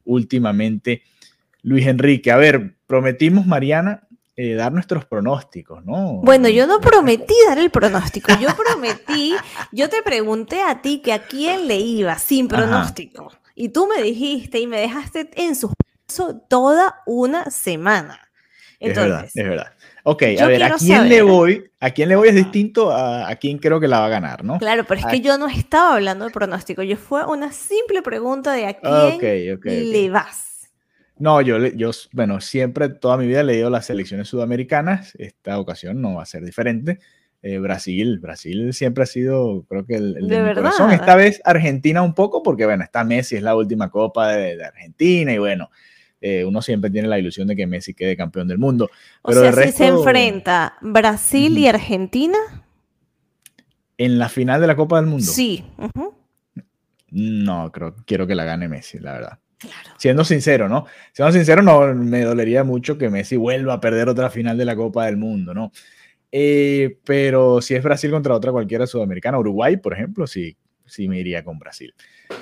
últimamente 0.05 1.03
Luis 1.61 1.87
Enrique. 1.87 2.31
A 2.31 2.37
ver, 2.37 2.75
prometimos, 2.87 3.45
Mariana, 3.45 4.07
eh, 4.35 4.53
dar 4.53 4.71
nuestros 4.71 5.05
pronósticos, 5.05 5.83
¿no? 5.83 6.21
Bueno, 6.23 6.47
yo 6.47 6.67
no 6.67 6.79
prometí 6.79 7.33
dar 7.47 7.57
el 7.57 7.71
pronóstico, 7.71 8.31
yo 8.39 8.49
prometí, 8.55 9.33
yo 9.71 9.89
te 9.89 10.03
pregunté 10.03 10.61
a 10.61 10.81
ti 10.81 11.01
que 11.01 11.11
a 11.11 11.23
quién 11.23 11.67
le 11.67 11.77
iba 11.79 12.17
sin 12.19 12.47
pronóstico. 12.47 13.31
Y 13.59 13.69
tú 13.69 13.87
me 13.87 14.03
dijiste 14.03 14.59
y 14.59 14.67
me 14.67 14.79
dejaste 14.79 15.31
en 15.35 15.55
suspenso 15.55 16.39
toda 16.47 17.01
una 17.07 17.49
semana. 17.49 18.29
es 18.79 18.95
verdad, 18.95 19.25
es 19.25 19.33
verdad. 19.33 19.73
Ok, 20.03 20.23
a 20.39 20.45
ver, 20.45 20.61
¿a 20.61 20.75
quién 20.75 21.09
le 21.09 21.23
voy? 21.23 21.63
¿A 21.79 21.89
quién 21.89 22.07
le 22.07 22.15
voy 22.15 22.29
es 22.29 22.35
distinto 22.35 22.91
a, 22.91 23.27
a 23.27 23.35
quién 23.37 23.57
creo 23.57 23.79
que 23.79 23.87
la 23.87 23.99
va 23.99 24.05
a 24.05 24.09
ganar, 24.09 24.43
¿no? 24.43 24.59
Claro, 24.59 24.85
pero 24.87 24.99
es 24.99 25.07
que 25.07 25.21
yo 25.21 25.39
no 25.39 25.47
estaba 25.47 25.95
hablando 25.95 26.25
de 26.25 26.31
pronóstico, 26.31 26.83
yo 26.83 26.97
fue 26.97 27.25
una 27.25 27.51
simple 27.51 28.03
pregunta 28.03 28.53
de 28.53 28.67
a 28.67 28.73
quién 28.75 29.51
le 29.63 30.09
vas. 30.11 30.69
No, 31.17 31.41
yo, 31.41 31.57
yo, 31.57 31.89
bueno, 32.11 32.39
siempre, 32.41 32.89
toda 32.89 33.17
mi 33.17 33.25
vida 33.25 33.41
he 33.41 33.43
leído 33.43 33.71
las 33.71 33.87
selecciones 33.87 34.27
sudamericanas, 34.27 35.15
esta 35.17 35.57
ocasión 35.59 35.99
no 35.99 36.13
va 36.13 36.21
a 36.21 36.27
ser 36.27 36.43
diferente. 36.43 36.99
Eh, 37.43 37.59
Brasil, 37.59 38.17
Brasil 38.19 38.73
siempre 38.73 39.03
ha 39.03 39.05
sido, 39.05 39.63
creo 39.69 39.85
que 39.85 39.95
el, 39.95 40.27
de, 40.27 40.53
corazón. 40.55 40.91
Esta 40.91 41.15
vez 41.15 41.39
Argentina 41.45 42.01
un 42.01 42.15
poco, 42.15 42.41
porque 42.41 42.65
bueno, 42.65 42.83
está 42.83 43.03
Messi, 43.03 43.35
es 43.35 43.43
la 43.43 43.55
última 43.55 43.89
copa 43.91 44.29
de, 44.29 44.63
Argentina 44.63 45.31
y 45.31 45.37
bueno, 45.37 45.69
eh, 46.19 46.43
uno 46.45 46.63
siempre 46.63 46.89
tiene 46.89 47.07
la 47.07 47.19
ilusión 47.19 47.47
de 47.47 47.55
que 47.55 47.67
Messi 47.67 47.93
quede 47.93 48.17
campeón 48.17 48.47
del 48.47 48.57
mundo. 48.57 48.89
Pero 49.23 49.41
o 49.41 49.51
sea, 49.51 49.65
si 49.67 49.71
se 49.71 49.87
enfrenta 49.87 50.77
Brasil 50.81 51.57
y 51.57 51.67
Argentina. 51.67 52.37
En 53.99 54.17
la 54.17 54.29
final 54.29 54.59
de 54.59 54.67
la 54.67 54.75
Copa 54.75 54.97
del 54.97 55.05
Mundo. 55.05 55.25
Sí. 55.25 55.63
No, 57.09 57.71
creo, 57.71 57.95
quiero 58.05 58.27
que 58.27 58.35
la 58.35 58.43
gane 58.45 58.67
Messi, 58.67 58.99
la 58.99 59.13
verdad. 59.13 59.39
Claro. 59.59 59.89
Siendo 59.97 60.23
sincero, 60.23 60.69
¿no? 60.69 60.85
Siendo 61.13 61.31
sincero, 61.31 61.61
no 61.61 61.93
me 61.93 62.23
dolería 62.23 62.63
mucho 62.63 62.97
que 62.97 63.09
Messi 63.09 63.37
vuelva 63.37 63.73
a 63.73 63.79
perder 63.79 64.09
otra 64.09 64.29
final 64.29 64.57
de 64.57 64.65
la 64.65 64.75
Copa 64.75 65.05
del 65.05 65.17
Mundo, 65.17 65.53
¿no? 65.53 65.71
Eh, 66.31 66.97
pero 67.05 67.61
si 67.61 67.75
es 67.75 67.83
Brasil 67.83 68.11
contra 68.11 68.35
otra 68.35 68.51
cualquiera 68.51 68.87
sudamericana, 68.87 69.39
Uruguay, 69.39 69.77
por 69.77 69.93
ejemplo, 69.93 70.27
sí, 70.27 70.57
sí 70.85 71.07
me 71.07 71.19
iría 71.19 71.43
con 71.43 71.59
Brasil. 71.59 71.93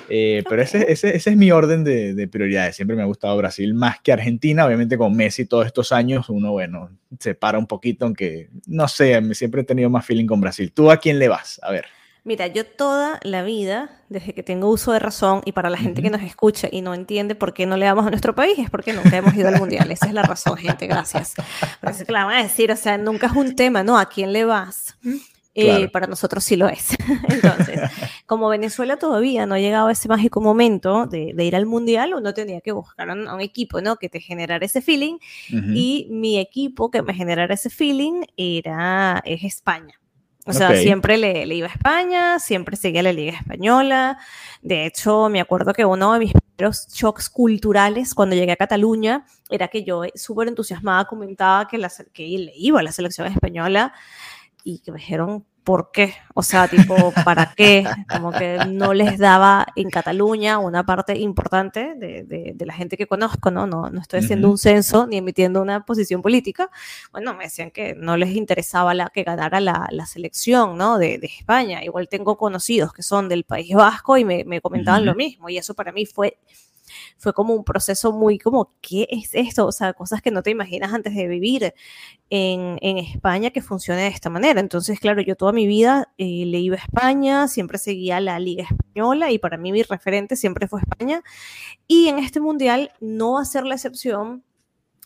Eh, 0.08 0.42
pero 0.48 0.62
ese, 0.62 0.90
ese, 0.90 1.16
ese, 1.16 1.30
es 1.30 1.36
mi 1.36 1.50
orden 1.50 1.84
de, 1.84 2.14
de, 2.14 2.28
prioridades. 2.28 2.76
Siempre 2.76 2.96
me 2.96 3.02
ha 3.02 3.06
gustado 3.06 3.36
Brasil 3.36 3.74
más 3.74 4.00
que 4.00 4.12
Argentina. 4.12 4.66
Obviamente 4.66 4.98
con 4.98 5.16
Messi 5.16 5.46
todos 5.46 5.66
estos 5.66 5.92
años 5.92 6.28
uno, 6.28 6.52
bueno, 6.52 6.90
se 7.18 7.34
para 7.34 7.58
un 7.58 7.66
poquito, 7.66 8.04
aunque 8.04 8.50
no 8.66 8.88
sé, 8.88 9.20
siempre 9.34 9.62
he 9.62 9.64
tenido 9.64 9.90
más 9.90 10.04
feeling 10.04 10.26
con 10.26 10.40
Brasil. 10.40 10.72
¿Tú 10.72 10.90
a 10.90 10.96
quién 10.96 11.18
le 11.18 11.28
vas? 11.28 11.60
A 11.62 11.70
ver. 11.70 11.86
Mira, 12.26 12.48
yo 12.48 12.66
toda 12.66 13.20
la 13.22 13.44
vida, 13.44 13.88
desde 14.08 14.34
que 14.34 14.42
tengo 14.42 14.68
uso 14.68 14.90
de 14.90 14.98
razón, 14.98 15.42
y 15.44 15.52
para 15.52 15.70
la 15.70 15.78
gente 15.78 16.02
que 16.02 16.10
nos 16.10 16.22
escucha 16.22 16.68
y 16.68 16.80
no 16.80 16.92
entiende 16.92 17.36
por 17.36 17.54
qué 17.54 17.66
no 17.66 17.76
le 17.76 17.86
damos 17.86 18.04
a 18.04 18.10
nuestro 18.10 18.34
país, 18.34 18.58
es 18.58 18.68
porque 18.68 18.92
nunca 18.92 19.16
hemos 19.16 19.32
ido 19.36 19.46
al 19.46 19.60
mundial. 19.60 19.88
Esa 19.92 20.06
es 20.06 20.12
la 20.12 20.24
razón, 20.24 20.56
gente, 20.56 20.88
gracias. 20.88 21.34
Por 21.80 21.90
eso 21.90 22.04
que 22.04 22.10
la 22.10 22.24
van 22.24 22.38
a 22.38 22.42
decir, 22.42 22.72
o 22.72 22.76
sea, 22.76 22.98
nunca 22.98 23.28
es 23.28 23.32
un 23.32 23.54
tema, 23.54 23.84
¿no? 23.84 23.96
¿A 23.96 24.06
quién 24.06 24.32
le 24.32 24.44
vas? 24.44 24.96
Eh, 25.54 25.88
para 25.88 26.08
nosotros 26.08 26.42
sí 26.42 26.56
lo 26.56 26.68
es. 26.68 26.96
Entonces, 27.28 27.80
como 28.26 28.48
Venezuela 28.48 28.96
todavía 28.96 29.46
no 29.46 29.54
ha 29.54 29.60
llegado 29.60 29.86
a 29.86 29.92
ese 29.92 30.08
mágico 30.08 30.40
momento 30.40 31.06
de, 31.06 31.32
ir 31.38 31.54
al 31.54 31.66
mundial, 31.66 32.12
uno 32.12 32.34
tenía 32.34 32.60
que 32.60 32.72
buscar 32.72 33.08
a 33.08 33.12
un, 33.12 33.40
equipo, 33.40 33.80
¿no? 33.80 33.98
Que 33.98 34.08
te 34.08 34.18
generara 34.18 34.66
ese 34.66 34.82
feeling. 34.82 35.18
Y 35.48 36.08
mi 36.10 36.40
equipo 36.40 36.90
que 36.90 37.02
me 37.02 37.14
generara 37.14 37.54
ese 37.54 37.70
feeling 37.70 38.22
era, 38.36 39.22
es 39.24 39.44
España. 39.44 39.94
O 40.46 40.52
sea, 40.52 40.76
siempre 40.76 41.16
le, 41.16 41.44
le, 41.44 41.56
iba 41.56 41.66
a 41.66 41.70
España, 41.70 42.38
siempre 42.38 42.76
seguía 42.76 43.02
la 43.02 43.12
Liga 43.12 43.36
Española. 43.36 44.16
De 44.62 44.86
hecho, 44.86 45.28
me 45.28 45.40
acuerdo 45.40 45.72
que 45.72 45.84
uno 45.84 46.12
de 46.12 46.20
mis 46.20 46.32
primeros 46.32 46.86
shocks 46.92 47.28
culturales 47.28 48.14
cuando 48.14 48.36
llegué 48.36 48.52
a 48.52 48.56
Cataluña 48.56 49.26
era 49.50 49.66
que 49.68 49.82
yo 49.82 50.02
súper 50.14 50.46
entusiasmada 50.46 51.04
comentaba 51.06 51.66
que, 51.66 51.78
la, 51.78 51.90
que 52.12 52.22
le 52.22 52.52
iba 52.56 52.78
a 52.78 52.82
la 52.84 52.92
selección 52.92 53.26
española 53.26 53.92
y 54.62 54.78
que 54.78 54.92
me 54.92 54.98
dijeron, 54.98 55.44
por 55.66 55.90
qué, 55.90 56.14
o 56.32 56.44
sea, 56.44 56.68
tipo, 56.68 57.12
¿para 57.24 57.52
qué? 57.56 57.84
Como 58.08 58.30
que 58.30 58.56
no 58.68 58.94
les 58.94 59.18
daba 59.18 59.66
en 59.74 59.90
Cataluña 59.90 60.60
una 60.60 60.86
parte 60.86 61.18
importante 61.18 61.96
de, 61.96 62.22
de, 62.22 62.66
la 62.66 62.72
gente 62.72 62.96
que 62.96 63.08
conozco, 63.08 63.50
¿no? 63.50 63.66
No, 63.66 63.90
no 63.90 64.00
estoy 64.00 64.20
haciendo 64.20 64.48
un 64.48 64.58
censo 64.58 65.08
ni 65.08 65.16
emitiendo 65.16 65.60
una 65.60 65.84
posición 65.84 66.22
política. 66.22 66.70
Bueno, 67.10 67.34
me 67.34 67.44
decían 67.44 67.72
que 67.72 67.96
no 67.96 68.16
les 68.16 68.36
interesaba 68.36 68.94
la, 68.94 69.10
que 69.12 69.24
ganara 69.24 69.58
la, 69.58 69.88
la 69.90 70.06
selección, 70.06 70.78
¿no? 70.78 70.98
De, 70.98 71.18
de, 71.18 71.26
España. 71.26 71.82
Igual 71.82 72.08
tengo 72.08 72.38
conocidos 72.38 72.92
que 72.92 73.02
son 73.02 73.28
del 73.28 73.42
País 73.42 73.74
Vasco 73.74 74.16
y 74.16 74.24
me, 74.24 74.44
me 74.44 74.60
comentaban 74.60 75.04
lo 75.04 75.16
mismo. 75.16 75.48
Y 75.48 75.58
eso 75.58 75.74
para 75.74 75.90
mí 75.90 76.06
fue 76.06 76.38
fue 77.18 77.32
como 77.32 77.54
un 77.54 77.64
proceso 77.64 78.12
muy 78.12 78.38
como, 78.38 78.72
¿qué 78.80 79.08
es 79.10 79.30
esto? 79.34 79.66
O 79.66 79.72
sea, 79.72 79.94
cosas 79.94 80.20
que 80.20 80.30
no 80.30 80.42
te 80.42 80.50
imaginas 80.50 80.92
antes 80.92 81.14
de 81.14 81.26
vivir 81.26 81.74
en, 82.30 82.78
en 82.82 82.98
España 82.98 83.50
que 83.50 83.62
funcione 83.62 84.02
de 84.02 84.08
esta 84.08 84.28
manera. 84.28 84.60
Entonces, 84.60 85.00
claro, 85.00 85.22
yo 85.22 85.34
toda 85.34 85.52
mi 85.52 85.66
vida 85.66 86.12
eh, 86.18 86.44
le 86.46 86.58
iba 86.58 86.76
a 86.76 86.80
España, 86.80 87.48
siempre 87.48 87.78
seguía 87.78 88.20
la 88.20 88.38
Liga 88.38 88.64
Española 88.64 89.30
y 89.30 89.38
para 89.38 89.56
mí 89.56 89.72
mi 89.72 89.82
referente 89.82 90.36
siempre 90.36 90.68
fue 90.68 90.80
España. 90.80 91.22
Y 91.88 92.08
en 92.08 92.18
este 92.18 92.40
mundial 92.40 92.92
no 93.00 93.34
va 93.34 93.42
a 93.42 93.46
ser 93.46 93.64
la 93.64 93.74
excepción 93.74 94.44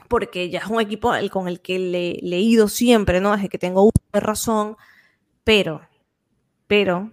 porque 0.09 0.51
ya 0.51 0.59
es 0.59 0.66
un 0.66 0.81
equipo 0.81 1.12
con 1.31 1.46
el 1.46 1.61
que 1.61 1.79
le, 1.79 2.18
le 2.23 2.37
he 2.37 2.40
ido 2.40 2.66
siempre, 2.68 3.20
¿no? 3.20 3.33
Desde 3.33 3.49
que 3.49 3.59
tengo 3.59 3.85
una 3.85 4.20
razón, 4.20 4.77
pero, 5.44 5.83
pero, 6.66 7.12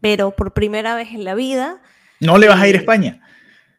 pero 0.00 0.32
por 0.32 0.52
primera 0.52 0.96
vez 0.96 1.12
en 1.12 1.22
la 1.22 1.36
vida... 1.36 1.80
¿No 2.18 2.38
le 2.38 2.48
vas 2.48 2.60
a 2.60 2.66
ir 2.66 2.74
a 2.74 2.78
eh, 2.78 2.80
España? 2.80 3.20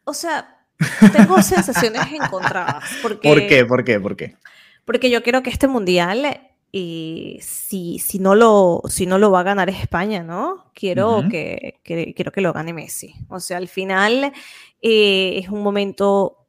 O 0.06 0.14
sea, 0.14 0.64
tengo 1.12 1.42
sensaciones 1.42 2.02
encontradas. 2.12 2.84
Porque, 3.02 3.28
¿Por 3.28 3.46
qué? 3.46 3.64
¿Por 3.66 3.84
qué? 3.84 4.00
¿Por 4.00 4.16
qué? 4.16 4.36
Porque 4.84 5.10
yo 5.10 5.22
creo 5.22 5.42
que 5.42 5.50
este 5.50 5.66
mundial, 5.66 6.40
y 6.70 7.38
si, 7.42 7.98
si, 7.98 8.20
no 8.20 8.34
lo, 8.34 8.82
si 8.88 9.04
no 9.04 9.18
lo 9.18 9.30
va 9.30 9.40
a 9.40 9.42
ganar 9.42 9.68
España, 9.68 10.22
¿no? 10.22 10.70
Quiero, 10.74 11.24
que, 11.28 11.80
quiero 11.82 12.30
que 12.30 12.40
lo 12.40 12.52
gane 12.52 12.72
Messi. 12.72 13.14
O 13.28 13.40
sea, 13.40 13.56
al 13.56 13.68
final 13.68 14.32
eh, 14.80 15.38
es 15.38 15.48
un 15.48 15.62
momento 15.62 16.46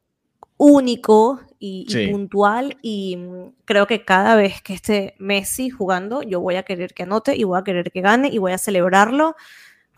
único 0.56 1.40
y, 1.58 1.86
y, 1.88 2.08
puntual 2.12 2.78
y 2.82 3.18
creo 3.64 3.86
que 3.86 4.04
cada 4.04 4.36
vez 4.36 4.62
que 4.62 4.74
esté 4.74 5.14
Messi 5.18 5.70
jugando, 5.70 6.22
yo 6.22 6.40
voy 6.40 6.56
a 6.56 6.62
querer 6.62 6.94
que 6.94 7.04
anote 7.04 7.36
y 7.36 7.44
voy 7.44 7.58
a 7.58 7.64
querer 7.64 7.90
que 7.90 8.00
gane 8.00 8.28
y 8.28 8.38
voy 8.38 8.52
a 8.52 8.58
celebrarlo 8.58 9.34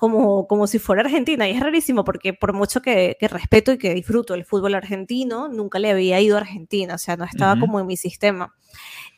como, 0.01 0.47
como 0.47 0.67
si 0.67 0.79
fuera 0.79 1.03
Argentina. 1.03 1.47
Y 1.47 1.53
es 1.53 1.61
rarísimo 1.61 2.05
porque 2.05 2.33
por 2.33 2.55
mucho 2.55 2.81
que, 2.81 3.19
respeto 3.21 3.73
y 3.73 3.77
que 3.77 3.93
disfruto 3.93 4.33
el 4.33 4.47
fútbol 4.47 4.75
argentino, 4.75 5.49
nunca 5.49 5.79
le 5.79 5.91
había 5.91 6.19
ido 6.23 6.39
a 6.39 6.41
Argentina, 6.41 6.95
o 6.95 6.99
sea, 6.99 7.19
no 7.19 7.27
estaba 7.27 7.61
como 7.61 7.79
en 7.81 7.87
mi 7.87 7.99
sistema. 7.99 8.55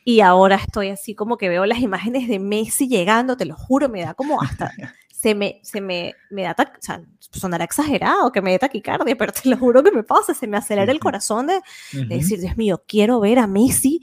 Y 0.03 0.19
ahora 0.19 0.57
estoy 0.57 0.89
así 0.89 1.15
como 1.15 1.37
que 1.37 1.47
veo 1.47 1.65
las 1.65 1.79
imágenes 1.79 2.27
de 2.27 2.37
Messi 2.37 2.89
llegando, 2.89 3.37
te 3.37 3.45
lo 3.45 3.55
juro, 3.55 3.87
me 3.87 4.01
da 4.01 4.13
como 4.13 4.41
hasta, 4.41 4.73
se 5.09 5.33
me, 5.35 5.61
se 5.63 5.79
me, 5.79 6.15
me 6.29 6.43
da, 6.43 6.53
o 6.59 6.81
sea, 6.81 7.01
sonará 7.31 7.63
exagerado 7.63 8.33
que 8.33 8.41
me 8.41 8.51
dé 8.51 8.59
taquicardia, 8.59 9.15
pero 9.15 9.31
te 9.31 9.47
lo 9.47 9.55
juro 9.55 9.83
que 9.83 9.91
me 9.91 10.03
pasa, 10.03 10.33
se 10.33 10.47
me 10.47 10.57
acelera 10.57 10.91
el 10.91 10.99
corazón 10.99 11.47
de, 11.47 11.61
de 11.93 12.17
decir, 12.17 12.41
Dios 12.41 12.57
mío, 12.57 12.83
quiero 12.85 13.21
ver 13.21 13.39
a 13.39 13.47
Messi 13.47 14.01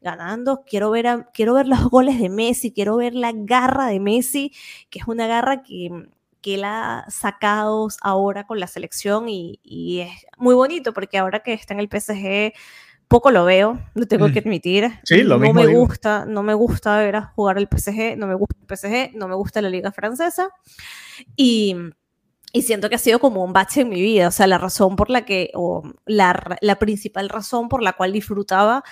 ganando, 0.00 0.64
quiero 0.66 0.90
ver, 0.90 1.26
quiero 1.34 1.52
ver 1.52 1.68
los 1.68 1.90
goles 1.90 2.18
de 2.18 2.30
Messi, 2.30 2.72
quiero 2.72 2.96
ver 2.96 3.14
la 3.14 3.32
garra 3.34 3.88
de 3.88 4.00
Messi, 4.00 4.50
que 4.88 4.98
es 4.98 5.06
una 5.06 5.26
garra 5.26 5.62
que, 5.62 5.90
que 6.42 6.54
él 6.54 6.64
ha 6.64 7.06
sacado 7.08 7.88
ahora 8.02 8.46
con 8.46 8.60
la 8.60 8.66
selección 8.66 9.28
y, 9.28 9.60
es 10.00 10.26
muy 10.36 10.54
bonito 10.54 10.92
porque 10.92 11.18
ahora 11.18 11.40
que 11.40 11.52
está 11.52 11.74
en 11.74 11.80
el 11.80 11.88
PSG 11.88 12.52
poco 13.08 13.30
lo 13.30 13.44
veo, 13.44 13.78
lo 13.94 14.06
tengo 14.06 14.26
que 14.32 14.40
mm. 14.40 14.44
admitir. 14.44 14.90
Sí, 15.04 15.22
lo 15.22 15.38
no 15.38 15.52
me 15.52 15.66
gusta, 15.66 16.24
no 16.26 16.42
me 16.42 16.54
gusta 16.54 16.98
ver 16.98 17.16
a 17.16 17.22
jugar 17.22 17.58
el 17.58 17.68
PSG, 17.68 18.16
no 18.16 18.26
me 18.26 18.34
gusta 18.34 18.56
el 18.60 18.76
PSG, 18.76 19.16
no 19.16 19.28
me 19.28 19.34
gusta 19.34 19.62
la 19.62 19.70
liga 19.70 19.92
francesa 19.92 20.48
y, 21.36 21.76
y 22.52 22.62
siento 22.62 22.88
que 22.88 22.96
ha 22.96 22.98
sido 22.98 23.18
como 23.18 23.44
un 23.44 23.52
bache 23.52 23.82
en 23.82 23.90
mi 23.90 24.00
vida, 24.00 24.28
o 24.28 24.32
sea, 24.32 24.46
la 24.46 24.58
razón 24.58 24.96
por 24.96 25.10
la 25.10 25.24
que, 25.24 25.50
o 25.54 25.82
la, 26.06 26.58
la 26.60 26.78
principal 26.78 27.28
razón 27.28 27.68
por 27.68 27.82
la 27.82 27.92
cual 27.92 28.12
disfrutaba 28.12 28.82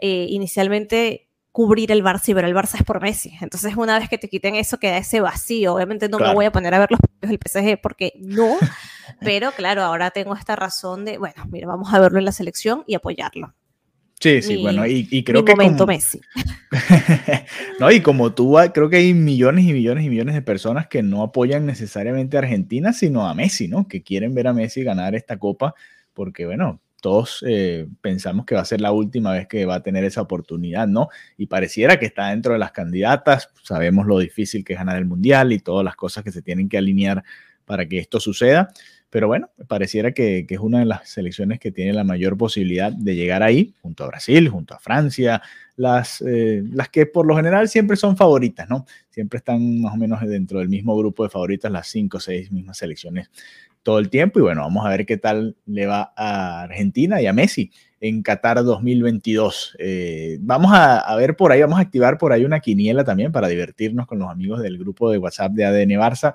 eh, 0.00 0.26
inicialmente 0.28 1.27
cubrir 1.52 1.90
el 1.90 2.02
Barça, 2.02 2.34
pero 2.34 2.46
el 2.46 2.54
Barça 2.54 2.76
es 2.76 2.82
por 2.84 3.00
Messi. 3.00 3.32
Entonces, 3.40 3.76
una 3.76 3.98
vez 3.98 4.08
que 4.08 4.18
te 4.18 4.28
quiten 4.28 4.54
eso, 4.54 4.78
queda 4.78 4.98
ese 4.98 5.20
vacío. 5.20 5.74
Obviamente 5.74 6.08
no 6.08 6.18
me 6.18 6.32
voy 6.32 6.44
a 6.44 6.52
poner 6.52 6.74
a 6.74 6.78
ver 6.78 6.90
los 6.90 7.00
partidos 7.00 7.30
del 7.30 7.38
PSG 7.38 7.80
porque 7.80 8.12
no, 8.18 8.56
pero 9.20 9.52
claro, 9.52 9.82
ahora 9.82 10.10
tengo 10.10 10.34
esta 10.34 10.56
razón 10.56 11.04
de, 11.04 11.18
bueno, 11.18 11.44
mira, 11.50 11.66
vamos 11.66 11.92
a 11.92 11.98
verlo 11.98 12.18
en 12.18 12.24
la 12.24 12.32
selección 12.32 12.84
y 12.86 12.94
apoyarlo. 12.94 13.54
Sí, 14.20 14.42
sí, 14.42 14.56
bueno, 14.60 14.84
y, 14.84 15.22
creo 15.22 15.44
que 15.44 15.52
momento 15.52 15.86
Messi. 15.86 16.20
no, 17.78 17.88
y 17.92 18.00
como 18.00 18.34
tú, 18.34 18.56
creo 18.74 18.90
que 18.90 18.96
hay 18.96 19.14
millones 19.14 19.64
y 19.64 19.72
millones 19.72 20.04
y 20.04 20.10
millones 20.10 20.34
de 20.34 20.42
personas 20.42 20.88
que 20.88 21.04
no 21.04 21.22
apoyan 21.22 21.66
necesariamente 21.66 22.36
a 22.36 22.40
Argentina, 22.40 22.92
sino 22.92 23.28
a 23.28 23.34
Messi, 23.34 23.68
¿no? 23.68 23.86
Que 23.86 24.02
quieren 24.02 24.34
ver 24.34 24.48
a 24.48 24.52
Messi 24.52 24.82
ganar 24.82 25.14
esta 25.14 25.38
copa, 25.38 25.74
porque, 26.14 26.46
bueno, 26.46 26.80
todos 27.00 27.44
eh, 27.46 27.86
pensamos 28.00 28.44
que 28.44 28.54
va 28.54 28.62
a 28.62 28.64
ser 28.64 28.80
la 28.80 28.92
última 28.92 29.32
vez 29.32 29.46
que 29.46 29.66
va 29.66 29.76
a 29.76 29.82
tener 29.82 30.04
esa 30.04 30.22
oportunidad, 30.22 30.88
¿no? 30.88 31.08
Y 31.36 31.46
pareciera 31.46 31.98
que 31.98 32.06
está 32.06 32.28
dentro 32.28 32.52
de 32.52 32.58
las 32.58 32.72
candidatas, 32.72 33.50
sabemos 33.62 34.06
lo 34.06 34.18
difícil 34.18 34.64
que 34.64 34.72
es 34.72 34.78
ganar 34.78 34.96
el 34.96 35.04
Mundial 35.04 35.52
y 35.52 35.60
todas 35.60 35.84
las 35.84 35.96
cosas 35.96 36.24
que 36.24 36.32
se 36.32 36.42
tienen 36.42 36.68
que 36.68 36.78
alinear 36.78 37.22
para 37.64 37.86
que 37.86 37.98
esto 37.98 38.18
suceda. 38.18 38.70
Pero 39.10 39.26
bueno, 39.26 39.50
pareciera 39.68 40.12
que, 40.12 40.46
es 40.48 40.58
una 40.58 40.80
de 40.80 40.84
las 40.84 41.08
selecciones 41.08 41.58
que 41.58 41.72
tiene 41.72 41.94
la 41.94 42.04
mayor 42.04 42.36
posibilidad 42.36 42.92
de 42.92 43.14
llegar 43.14 43.42
ahí, 43.42 43.74
junto 43.80 44.04
a 44.04 44.08
Brasil, 44.08 44.48
junto 44.48 44.74
a 44.74 44.78
Francia, 44.78 45.40
las, 45.76 46.22
eh, 46.26 46.62
las 46.70 46.90
que 46.90 47.06
por 47.06 47.26
lo 47.26 47.34
general 47.34 47.68
siempre 47.68 47.96
son 47.96 48.16
favoritas, 48.16 48.68
¿no? 48.68 48.84
Siempre 49.08 49.38
están 49.38 49.80
más 49.80 49.94
o 49.94 49.96
menos 49.96 50.20
dentro 50.20 50.58
del 50.58 50.68
mismo 50.68 50.96
grupo 50.96 51.24
de 51.24 51.30
favoritas, 51.30 51.72
las 51.72 51.88
cinco 51.88 52.18
o 52.18 52.20
seis 52.20 52.52
mismas 52.52 52.76
selecciones 52.76 53.30
todo 53.82 53.98
el 53.98 54.10
tiempo. 54.10 54.38
Y 54.38 54.42
bueno, 54.42 54.60
vamos 54.60 54.84
a 54.84 54.90
ver 54.90 55.06
qué 55.06 55.16
tal 55.16 55.56
le 55.64 55.86
va 55.86 56.12
a 56.14 56.62
Argentina 56.62 57.22
y 57.22 57.26
a 57.26 57.32
Messi 57.32 57.70
en 58.00 58.22
Qatar 58.22 58.62
2022. 58.62 59.76
Eh, 59.78 60.36
vamos 60.42 60.72
a, 60.74 60.98
a, 60.98 61.16
ver 61.16 61.36
por 61.36 61.52
ahí, 61.52 61.62
vamos 61.62 61.78
a 61.78 61.82
activar 61.82 62.18
por 62.18 62.32
ahí 62.32 62.44
una 62.44 62.60
quiniela 62.60 63.04
también 63.04 63.32
para 63.32 63.48
divertirnos 63.48 64.06
con 64.06 64.18
los 64.18 64.28
amigos 64.28 64.60
del 64.60 64.76
grupo 64.76 65.10
de 65.10 65.16
WhatsApp 65.16 65.52
de 65.52 65.64
ADN 65.64 65.90
Barça 65.92 66.34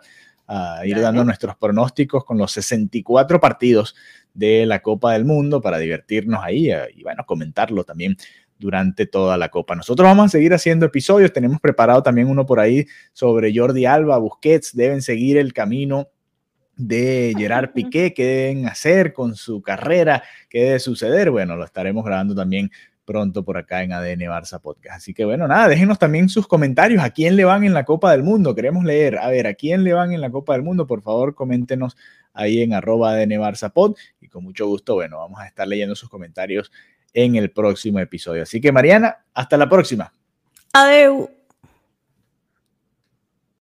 a 0.54 0.86
ir 0.86 1.00
dando 1.02 1.24
nuestros 1.24 1.56
pronósticos 1.56 2.24
con 2.24 2.38
los 2.38 2.52
64 2.52 3.40
partidos 3.40 3.96
de 4.34 4.66
la 4.66 4.82
Copa 4.82 5.14
del 5.14 5.26
Mundo 5.26 5.62
para 5.62 5.80
divertirnos 5.80 6.44
ahí 6.44 6.72
eh, 6.72 6.90
y 6.96 7.04
bueno, 7.04 7.24
comentarlo 7.26 7.84
también 7.84 8.18
durante 8.60 9.08
toda 9.08 9.36
la 9.38 9.50
Copa. 9.50 9.76
Nosotros 9.76 10.06
vamos 10.06 10.26
a 10.26 10.30
seguir 10.30 10.54
haciendo 10.54 10.86
episodios, 10.86 11.34
tenemos 11.34 11.60
preparado 11.60 12.04
también 12.04 12.28
uno 12.28 12.46
por 12.46 12.60
ahí 12.60 12.86
sobre 13.14 13.52
Jordi 13.56 13.86
Alba, 13.86 14.20
Busquets, 14.20 14.76
deben 14.76 15.02
seguir 15.02 15.38
el 15.38 15.54
camino 15.54 16.10
de 16.76 17.34
Gerard 17.36 17.72
Piqué, 17.74 18.14
qué 18.14 18.24
deben 18.24 18.68
hacer 18.68 19.12
con 19.12 19.36
su 19.36 19.62
carrera, 19.62 20.24
qué 20.50 20.66
debe 20.66 20.80
suceder. 20.80 21.32
Bueno, 21.32 21.56
lo 21.56 21.66
estaremos 21.66 22.06
grabando 22.06 22.36
también 22.36 22.70
pronto 23.06 23.44
por 23.44 23.58
acá 23.58 23.84
en 23.84 23.94
ADN 23.94 24.22
Barça 24.22 24.60
Podcast. 24.60 24.98
Así 24.98 25.14
que 25.14 25.26
bueno, 25.26 25.48
nada, 25.48 25.68
déjenos 25.68 26.00
también 26.00 26.30
sus 26.30 26.48
comentarios. 26.48 27.04
¿A 27.04 27.10
quién 27.10 27.36
le 27.36 27.46
van 27.46 27.64
en 27.64 27.74
la 27.74 27.86
Copa 27.86 28.12
del 28.12 28.24
Mundo? 28.24 28.56
Queremos 28.56 28.84
leer. 28.84 29.18
A 29.18 29.30
ver, 29.30 29.48
¿a 29.48 29.54
quién 29.54 29.84
le 29.84 29.94
van 29.94 30.14
en 30.14 30.22
la 30.22 30.32
Copa 30.32 30.54
del 30.54 30.64
Mundo? 30.64 30.88
Por 30.88 31.02
favor, 31.02 31.36
coméntenos 31.36 31.96
ahí 32.34 32.62
en 32.62 32.74
arroba 32.74 33.12
ADN 33.12 33.32
Barça 33.32 33.72
Pod. 33.72 33.96
Y 34.22 34.28
con 34.28 34.44
mucho 34.44 34.68
gusto, 34.68 34.96
bueno, 34.96 35.18
vamos 35.18 35.40
a 35.40 35.48
estar 35.48 35.68
leyendo 35.68 35.96
sus 35.96 36.10
comentarios 36.10 36.72
en 37.14 37.36
el 37.36 37.52
próximo 37.52 38.00
episodio. 38.00 38.44
Así 38.44 38.60
que 38.60 38.72
Mariana, 38.72 39.26
hasta 39.34 39.58
la 39.58 39.70
próxima. 39.70 40.14
Adeu. 40.74 41.43